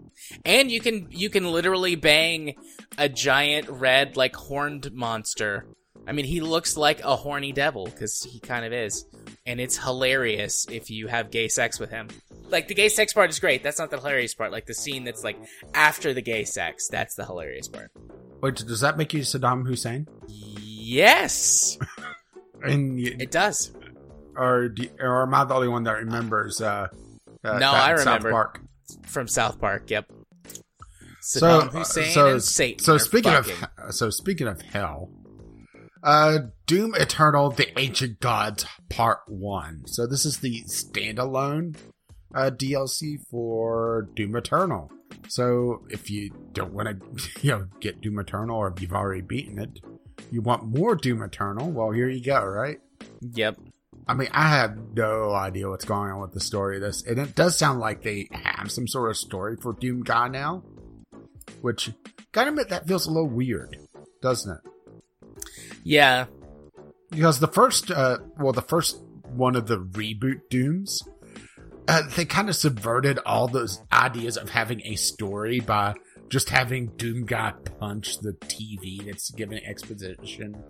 [0.45, 2.57] And you can you can literally bang
[2.99, 5.67] a giant red like horned monster.
[6.07, 9.05] I mean he looks like a horny devil because he kind of is.
[9.47, 12.09] And it's hilarious if you have gay sex with him.
[12.49, 13.63] Like the gay sex part is great.
[13.63, 14.53] That's not the hilarious part.
[14.53, 15.39] Like the scene that's like
[15.75, 17.91] after the gay sex that's the hilarious part.
[18.41, 20.07] Wait, does that make you Saddam Hussein?
[20.29, 21.79] yes!
[22.63, 23.73] And you, it does
[24.41, 26.61] or or am I the only one that remembers?
[26.61, 26.89] Uh,
[27.45, 28.31] uh, No, I in South remember.
[28.31, 28.61] Park?
[29.07, 30.11] from south park yep
[31.21, 33.55] So, Saddam uh, Hussein so, and Satan so speaking fucking.
[33.79, 35.11] of, so speaking of hell,
[36.03, 39.83] uh, Doom Eternal: The Ancient Gods Part One.
[39.87, 41.77] So this is the standalone
[42.35, 44.91] uh, DLC for Doom Eternal.
[45.29, 49.21] So if you don't want to, you know, get Doom Eternal, or if you've already
[49.23, 49.79] beaten it,
[50.33, 51.71] you want more Doom Eternal.
[51.71, 52.43] Well, here you go.
[52.45, 52.79] Right.
[53.21, 53.59] Yep.
[54.11, 57.17] I mean, I have no idea what's going on with the story of this, and
[57.17, 60.65] it does sound like they have some sort of story for Doom Guy now,
[61.61, 61.93] which
[62.33, 63.77] kind of that feels a little weird,
[64.21, 65.43] doesn't it?
[65.85, 66.27] Yeah.
[67.13, 71.03] Because the first, uh, well, the first one of the reboot Dooms,
[71.87, 75.95] uh, they kind of subverted all those ideas of having a story by
[76.29, 80.61] just having Doom Guy punch the TV that's giving exposition,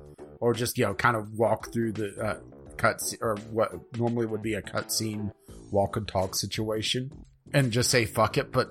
[0.40, 2.36] or just you know kind of walk through the uh,
[2.80, 5.32] cut or what normally would be a cutscene
[5.70, 7.10] walk and talk situation,
[7.52, 8.50] and just say fuck it.
[8.50, 8.70] But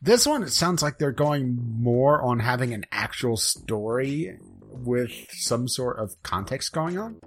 [0.00, 4.38] this one, it sounds like they're going more on having an actual story
[4.70, 7.20] with some sort of context going on.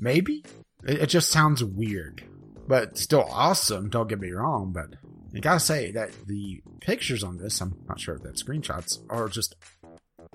[0.00, 0.44] Maybe
[0.84, 2.24] it, it just sounds weird,
[2.66, 3.90] but still awesome.
[3.90, 4.98] Don't get me wrong, but
[5.34, 9.28] I gotta say that the pictures on this, I'm not sure if that screenshots are
[9.28, 9.54] just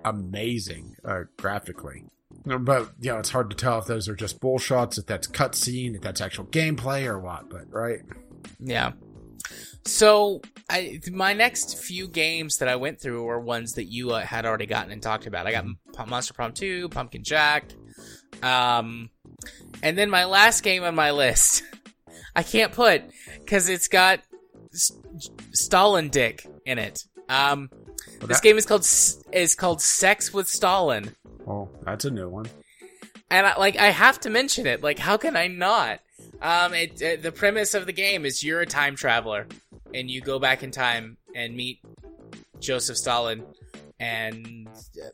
[0.06, 2.06] amazing uh, graphically.
[2.46, 5.28] But you know, it's hard to tell if those are just bull shots, if that's
[5.28, 7.50] cutscene, if that's actual gameplay or what.
[7.50, 8.00] But right,
[8.60, 8.94] Yeah.
[9.86, 14.22] So, I my next few games that I went through were ones that you uh,
[14.22, 15.48] had already gotten and talked about.
[15.48, 15.66] I got
[16.08, 17.66] Monster Prom 2, Pumpkin Jack,
[18.44, 19.10] um,
[19.82, 21.64] and then my last game on my list,
[22.36, 23.04] I can't put
[23.40, 24.20] because it's got
[24.72, 27.04] Stalin Dick in it.
[27.28, 27.70] Um,
[28.22, 28.88] Well, this that- game is called
[29.34, 31.16] is called Sex with Stalin.
[31.48, 32.46] oh, that's a new one.
[33.30, 34.82] and I, like I have to mention it.
[34.82, 36.00] Like, how can I not?
[36.42, 39.48] Um, it, it the premise of the game is you're a time traveler,
[39.94, 41.82] and you go back in time and meet
[42.60, 43.44] Joseph Stalin,
[44.00, 44.68] and
[45.04, 45.10] uh,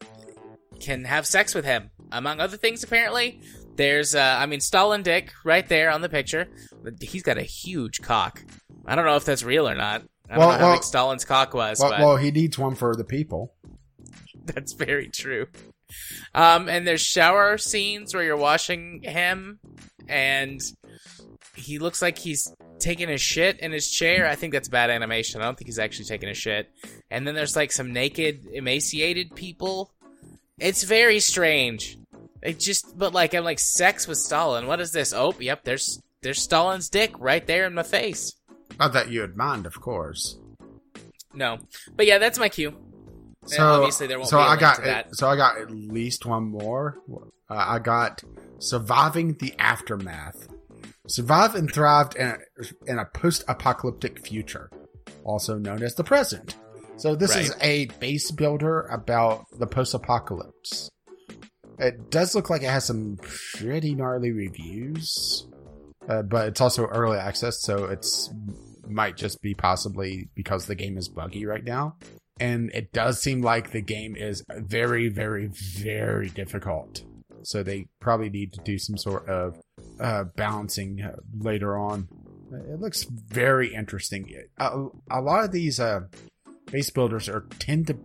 [0.79, 2.83] can have sex with him, among other things.
[2.83, 3.39] Apparently,
[3.75, 6.47] there's uh, I mean Stalin Dick right there on the picture.
[7.01, 8.43] He's got a huge cock.
[8.85, 10.03] I don't know if that's real or not.
[10.29, 12.57] I don't Well, know how well- big Stalin's cock was, Well, but well, he needs
[12.57, 13.53] one for the people.
[14.45, 15.47] That's very true.
[16.35, 19.59] Um, and there's shower scenes where you're washing him,
[20.07, 20.61] and
[21.55, 24.27] he looks like he's taking a shit in his chair.
[24.27, 25.41] I think that's bad animation.
[25.41, 26.69] I don't think he's actually taking a shit.
[27.09, 29.91] And then there's like some naked, emaciated people.
[30.59, 31.97] It's very strange.
[32.43, 34.67] It just, but like I'm like sex with Stalin.
[34.67, 35.13] What is this?
[35.13, 35.63] Oh, yep.
[35.63, 38.33] There's there's Stalin's dick right there in my face.
[38.79, 40.37] Not that you would mind, of course.
[41.33, 41.59] No,
[41.95, 42.69] but yeah, that's my cue.
[43.43, 45.15] And So obviously there won't so be a I link got to that.
[45.15, 46.97] so I got at least one more.
[47.49, 48.23] Uh, I got
[48.59, 50.47] surviving the aftermath.
[51.07, 52.37] Survive and thrived in a,
[52.91, 54.69] in a post-apocalyptic future,
[55.23, 56.55] also known as the present.
[56.97, 60.89] So this is a base builder about the post-apocalypse.
[61.79, 65.47] It does look like it has some pretty gnarly reviews,
[66.07, 68.31] uh, but it's also early access, so it's
[68.87, 71.93] might just be possibly because the game is buggy right now
[72.39, 77.03] and it does seem like the game is very, very, very difficult.
[77.43, 79.61] So they probably need to do some sort of
[79.99, 82.07] uh, balancing uh, later on.
[82.51, 84.31] It looks very interesting.
[84.57, 86.01] A, a lot of these uh,
[86.71, 87.97] base builders are tend to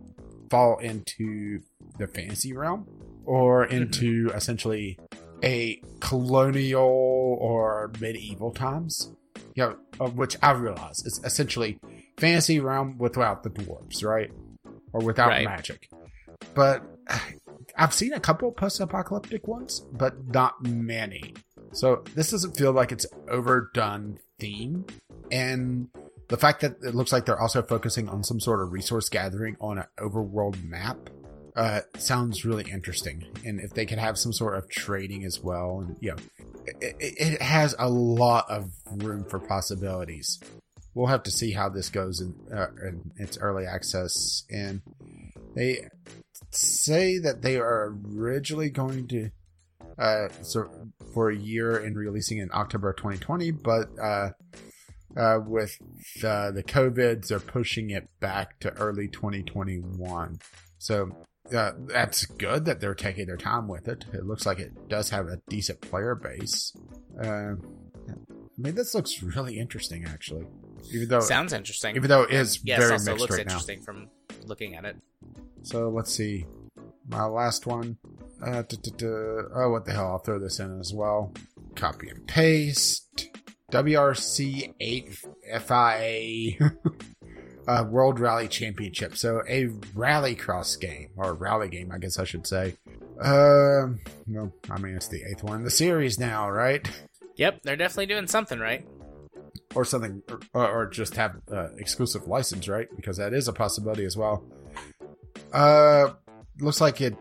[0.49, 1.61] fall into
[1.97, 2.87] the fantasy realm
[3.25, 4.99] or into essentially
[5.43, 9.11] a colonial or medieval times.
[9.55, 11.79] You know, of which I realize is essentially
[12.17, 14.31] fantasy realm without the dwarves, right?
[14.93, 15.45] Or without Right.
[15.45, 15.89] magic.
[16.55, 16.81] But
[17.75, 21.35] I've seen a couple post-apocalyptic ones, but not many.
[21.71, 24.85] So this doesn't feel like it's overdone theme,
[25.31, 25.89] and
[26.29, 29.55] the fact that it looks like they're also focusing on some sort of resource gathering
[29.59, 30.97] on an overworld map
[31.55, 33.25] uh, sounds really interesting.
[33.45, 36.17] And if they could have some sort of trading as well, and you know,
[36.81, 40.39] it, it has a lot of room for possibilities.
[40.95, 44.43] We'll have to see how this goes in, uh, in its early access.
[44.49, 44.81] And
[45.55, 45.87] they
[46.51, 49.29] say that they are originally going to
[49.97, 50.69] uh, so
[51.13, 54.29] for a year and releasing in October 2020, but uh,
[55.15, 55.77] uh, with
[56.23, 60.39] uh, the COVIDs, they're pushing it back to early 2021.
[60.79, 61.15] So
[61.51, 64.05] uh, that's good that they're taking their time with it.
[64.13, 66.73] It looks like it does have a decent player base.
[67.21, 67.55] Uh,
[68.07, 70.45] I mean, this looks really interesting, actually.
[70.91, 73.81] Even though sounds interesting, even though it is yes, very also mixed looks right interesting
[73.81, 74.09] from
[74.45, 74.97] looking at it.
[75.63, 76.45] So let's see.
[77.07, 77.97] My last one.
[78.41, 79.43] Uh, duh, duh, duh.
[79.55, 80.07] Oh, what the hell?
[80.07, 81.33] I'll throw this in as well.
[81.75, 83.29] Copy and paste.
[83.71, 85.25] WRC 8
[85.65, 86.59] FIA
[87.67, 89.15] uh, World Rally Championship.
[89.15, 92.75] So a rallycross game, or rally game, I guess I should say.
[93.21, 96.87] Um, well, I mean, it's the eighth one in the series now, right?
[97.35, 98.87] Yep, they're definitely doing something right.
[99.75, 100.21] Or something,
[100.53, 102.87] or, or just have uh, exclusive license, right?
[102.95, 104.43] Because that is a possibility as well.
[105.51, 106.13] Uh,
[106.59, 107.15] looks like it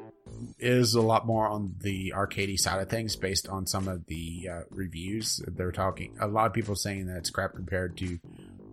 [0.58, 4.48] is a lot more on the arcadey side of things based on some of the
[4.50, 5.40] uh, reviews.
[5.46, 8.18] They're talking a lot of people saying that it's crap compared to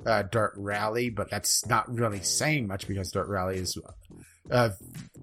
[0.05, 3.77] uh, Dirt Rally, but that's not really saying much because Dirt Rally is
[4.51, 4.69] uh,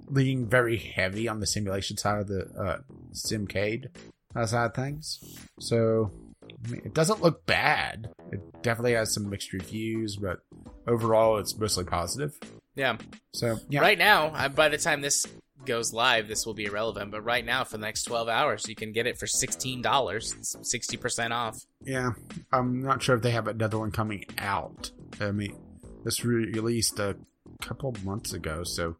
[0.09, 2.79] leaning very heavy on the simulation side of the uh,
[3.13, 3.89] Simcade
[4.35, 5.19] uh, side of things.
[5.61, 6.13] So
[6.43, 8.11] I mean, it doesn't look bad.
[8.33, 10.41] It definitely has some mixed reviews, but
[10.87, 12.39] overall, it's mostly positive.
[12.75, 12.99] Yeah.
[13.33, 15.27] So yeah, Right now, by the time this
[15.67, 17.11] goes live, this will be irrelevant.
[17.11, 20.35] But right now, for the next twelve hours, you can get it for sixteen dollars,
[20.63, 21.59] sixty percent off.
[21.83, 22.11] Yeah,
[22.53, 24.91] I'm not sure if they have another one coming out.
[25.21, 25.57] I mean,
[26.05, 27.17] this re- released a
[27.61, 28.97] couple months ago, so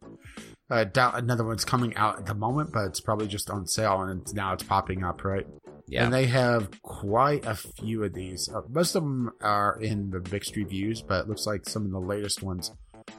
[0.69, 2.71] I doubt another one's coming out at the moment.
[2.73, 5.47] But it's probably just on sale, and it's, now it's popping up, right?
[5.89, 6.03] Yeah.
[6.03, 8.49] And they have quite a few of these.
[8.53, 11.91] Uh, most of them are in the mixed reviews, but it looks like some of
[11.91, 12.71] the latest ones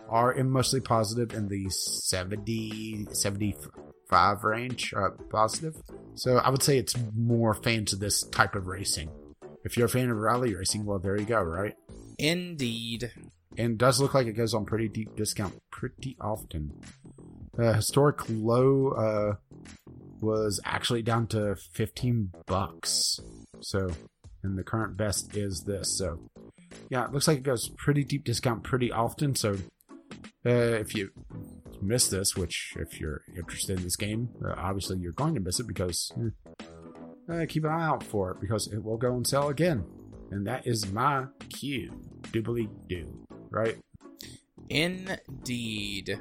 [0.08, 5.76] are in mostly positive in the 70, 75 range uh, positive.
[6.14, 9.10] So I would say it's more fans of this type of racing.
[9.64, 11.74] If you're a fan of rally racing, well, there you go, right?
[12.18, 13.10] Indeed.
[13.56, 16.72] And does look like it goes on pretty deep discount pretty often.
[17.58, 19.34] Uh, historic low uh,
[20.20, 23.20] was actually down to 15 bucks.
[23.60, 23.90] So,
[24.42, 25.90] and the current best is this.
[25.98, 26.20] So,
[26.88, 29.34] yeah, it looks like it goes pretty deep discount pretty often.
[29.34, 29.58] So,
[30.46, 31.10] uh, if you
[31.80, 35.60] miss this, which if you're interested in this game, uh, obviously you're going to miss
[35.60, 36.12] it because
[37.30, 39.84] uh, keep an eye out for it because it will go and sell again.
[40.30, 41.90] And that is my cue.
[42.32, 43.26] Doobly doo.
[43.50, 43.78] Right?
[44.68, 46.20] Indeed.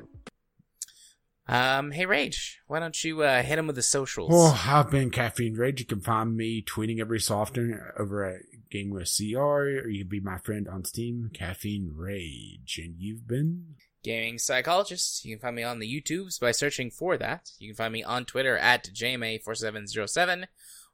[1.50, 4.32] Um, hey Rage, why don't you uh, hit him with the socials?
[4.34, 5.80] Oh, I've been Caffeine Rage.
[5.80, 10.00] You can find me tweeting every so often over at Game with CR, or you
[10.00, 12.82] can be my friend on Steam, Caffeine Rage.
[12.84, 13.76] And you've been?
[14.04, 15.26] Gaming Psychologist.
[15.26, 17.52] You can find me on the YouTubes by searching for that.
[17.60, 20.46] You can find me on Twitter at JMA4707, or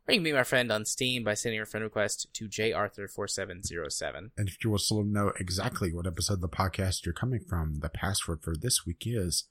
[0.08, 4.32] you can be my friend on Steam by sending your friend request to JArthur4707.
[4.38, 7.80] And if you want to know exactly what episode of the podcast you're coming from,
[7.80, 9.46] the password for this week is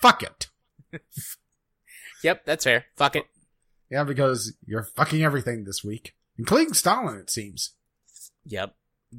[0.00, 0.48] fuck it.
[2.22, 2.86] Yep, that's fair.
[2.96, 3.26] Fuck it.
[3.90, 7.74] Yeah, because you're fucking everything this week, including Stalin, it seems.
[8.44, 8.74] Yep.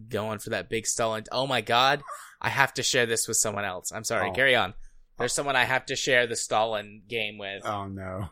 [0.09, 1.23] Going for that big Stalin.
[1.31, 2.03] Oh my god.
[2.41, 3.91] I have to share this with someone else.
[3.91, 4.29] I'm sorry.
[4.29, 4.33] Oh.
[4.33, 4.73] Carry on.
[5.17, 7.65] There's someone I have to share the Stalin game with.
[7.65, 8.29] Oh no.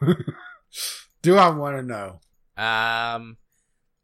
[1.21, 2.19] Do I want to know?
[2.55, 3.38] Um,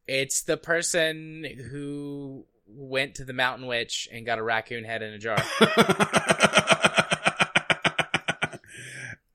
[0.05, 5.13] it's the person who went to the Mountain Witch and got a raccoon head in
[5.13, 5.41] a jar.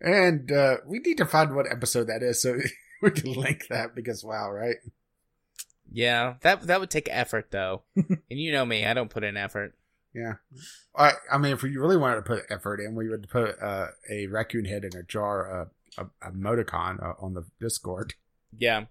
[0.01, 2.59] and uh, we need to find what episode that is so
[3.03, 4.77] we can link that because wow, right?
[5.91, 9.39] yeah, that that would take effort though, and you know me, I don't put in
[9.39, 9.75] effort.
[10.19, 10.35] Yeah.
[10.97, 13.89] I, I mean, if we really wanted to put effort in, we would put uh,
[14.11, 15.65] a raccoon head in a jar, uh,
[16.23, 18.15] a, a emoticon uh, on the Discord.
[18.57, 18.87] Yeah.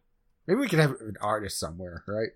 [0.46, 2.30] Maybe we could have an artist somewhere, right?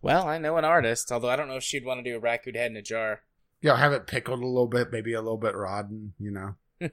[0.00, 2.20] Well, I know an artist, although I don't know if she'd want to do a
[2.20, 3.22] raccoon head in a jar.
[3.60, 6.54] Yeah, have it pickled a little bit, maybe a little bit rotten, you know.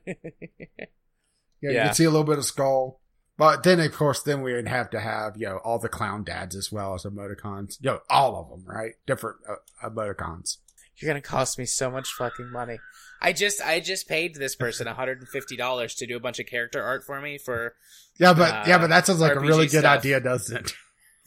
[1.63, 2.99] Yeah, you can see a little bit of skull.
[3.37, 6.23] But then, of course, then we would have to have, you know, all the clown
[6.23, 7.77] dads as well as emoticons.
[7.81, 8.93] You know, all of them, right?
[9.07, 9.55] Different uh,
[9.87, 10.57] emoticons.
[10.97, 12.79] You're gonna cost me so much fucking money.
[13.21, 17.03] I just I just paid this person $150 to do a bunch of character art
[17.05, 17.75] for me for
[18.19, 19.99] Yeah, but Uh, yeah, but that sounds like a really good stuff.
[19.99, 20.71] idea, doesn't it?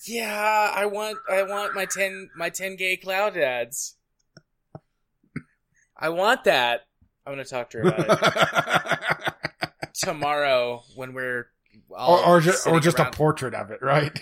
[0.07, 3.97] Yeah, I want I want my 10 my 10 gay cloud ads.
[5.97, 6.83] I want that.
[7.27, 9.35] I'm going to talk to her about it
[9.95, 11.49] tomorrow when we're
[11.97, 14.17] all or or just, or just a portrait of it, right?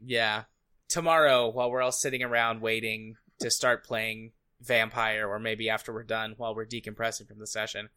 [0.00, 0.44] Yeah.
[0.88, 4.32] Tomorrow, while we're all sitting around waiting to start playing
[4.66, 7.88] Vampire, or maybe after we're done while we're decompressing from the session,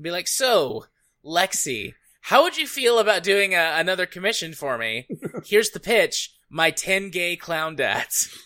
[0.00, 0.86] be like, So,
[1.24, 5.08] Lexi, how would you feel about doing a, another commission for me?
[5.44, 8.36] Here's the pitch my 10 gay clown dads.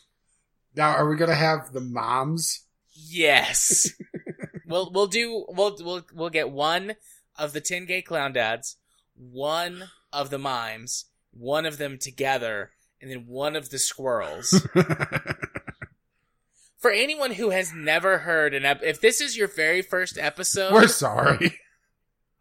[0.77, 2.65] Now, are we gonna have the moms?
[2.93, 3.91] Yes.
[4.67, 6.97] we'll we'll do we'll we'll we'll get one
[7.37, 8.77] of the 10 gay clown dads,
[9.15, 14.67] one of the mimes, one of them together, and then one of the squirrels.
[16.85, 20.71] For anyone who has never heard an ep- if this is your very first episode,
[20.71, 21.59] We're sorry.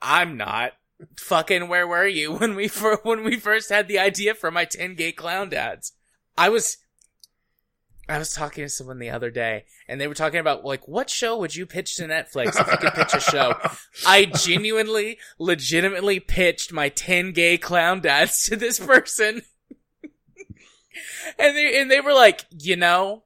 [0.01, 0.73] I'm not.
[1.17, 4.65] Fucking where were you when we fir- when we first had the idea for my
[4.65, 5.93] 10 gay clown dads?
[6.37, 6.75] I was
[8.09, 11.09] I was talking to someone the other day and they were talking about like what
[11.09, 13.53] show would you pitch to Netflix if you could pitch a show?
[14.05, 19.43] I genuinely legitimately pitched my 10 gay clown dads to this person.
[21.39, 23.23] and they and they were like, "You know,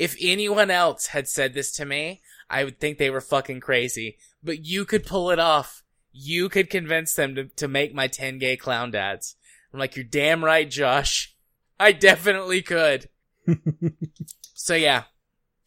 [0.00, 4.16] if anyone else had said this to me, I would think they were fucking crazy,
[4.42, 5.82] but you could pull it off.
[6.10, 9.36] You could convince them to, to make my 10 gay clown dads.
[9.70, 11.36] I'm like, you're damn right, Josh.
[11.78, 13.10] I definitely could.
[14.54, 15.02] so yeah.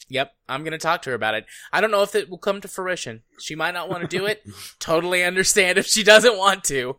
[0.10, 1.46] Yep, I'm gonna talk to her about it.
[1.72, 3.22] I don't know if it will come to fruition.
[3.40, 4.44] She might not want to do it.
[4.80, 6.98] totally understand if she doesn't want to.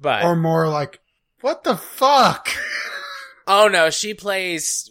[0.00, 0.98] But or more like,
[1.42, 2.48] what the fuck?
[3.46, 4.90] Oh no, she plays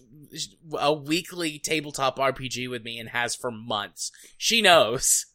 [0.78, 4.12] a weekly tabletop RPG with me and has for months.
[4.38, 5.26] She knows.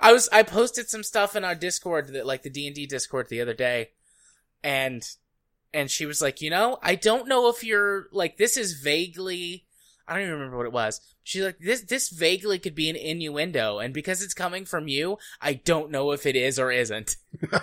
[0.00, 3.40] I was I posted some stuff in our Discord that like the D&D Discord the
[3.40, 3.90] other day
[4.62, 5.02] and
[5.74, 9.66] and she was like, "You know, I don't know if you're like this is vaguely
[10.06, 11.00] I don't even remember what it was.
[11.22, 15.18] She's like, this this vaguely could be an innuendo, and because it's coming from you,
[15.40, 17.16] I don't know if it is or isn't.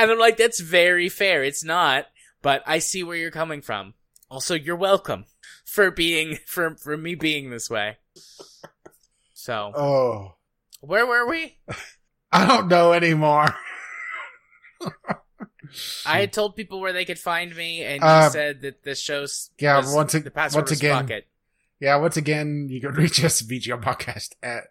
[0.00, 1.44] And I'm like, that's very fair.
[1.44, 2.06] It's not,
[2.40, 3.92] but I see where you're coming from.
[4.30, 5.24] Also, you're welcome
[5.64, 7.98] for being for for me being this way.
[9.34, 10.34] So, oh,
[10.80, 11.58] where were we?
[12.32, 13.46] I don't know anymore.
[16.06, 18.94] I had told people where they could find me, and you Uh, said that the
[18.94, 21.22] show's yeah, was- once ag- the password once again- fuck.
[21.80, 24.64] Yeah, once again, you can reach us VGO podcast at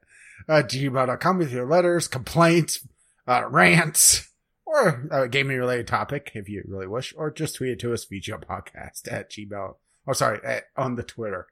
[0.48, 2.88] uh, gmail.com with your letters, complaints,
[3.28, 4.29] uh, rants,
[4.70, 8.06] or a gaming related topic if you really wish, or just tweet it to us
[8.06, 9.76] podcast at gmail.
[10.08, 11.48] Oh, sorry, at, on the Twitter.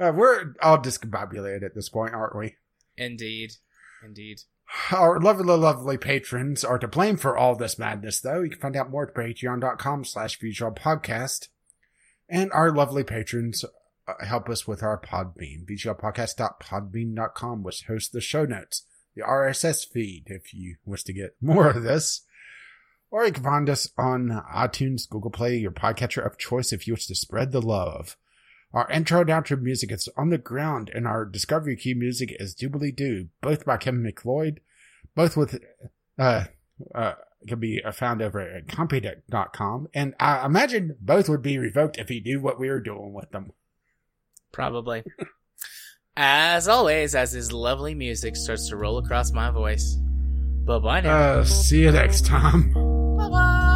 [0.00, 2.56] Uh, we're all discombobulated at this point, aren't we?
[2.96, 3.52] Indeed,
[4.02, 4.40] indeed.
[4.90, 8.40] Our lovely, lovely patrons are to blame for all this madness, though.
[8.40, 11.48] You can find out more at patreon.com slash podcast.
[12.30, 13.64] And our lovely patrons
[14.08, 20.24] uh, help us with our Podbean, VGLpodcast.podbean.com, which hosts the show notes, the RSS feed,
[20.28, 22.22] if you wish to get more of this.
[23.14, 26.94] Or you can find us on iTunes, Google Play, your podcatcher of choice if you
[26.94, 28.16] wish to spread the love.
[28.72, 32.56] Our intro and outro music is on the ground, and our discovery key music is
[32.56, 34.58] Doobly Doo, both by Kevin MacLeod,
[35.14, 35.60] both with,
[36.18, 36.46] uh,
[36.92, 37.12] uh,
[37.46, 39.90] can be found over at Incompetech.com.
[39.94, 43.30] And I imagine both would be revoked if he knew what we were doing with
[43.30, 43.52] them.
[44.50, 45.04] Probably.
[46.16, 49.96] as always, as his lovely music starts to roll across my voice.
[50.64, 51.16] Bye bye now.
[51.16, 52.74] Uh, see you next time.
[53.24, 53.73] Bye bye.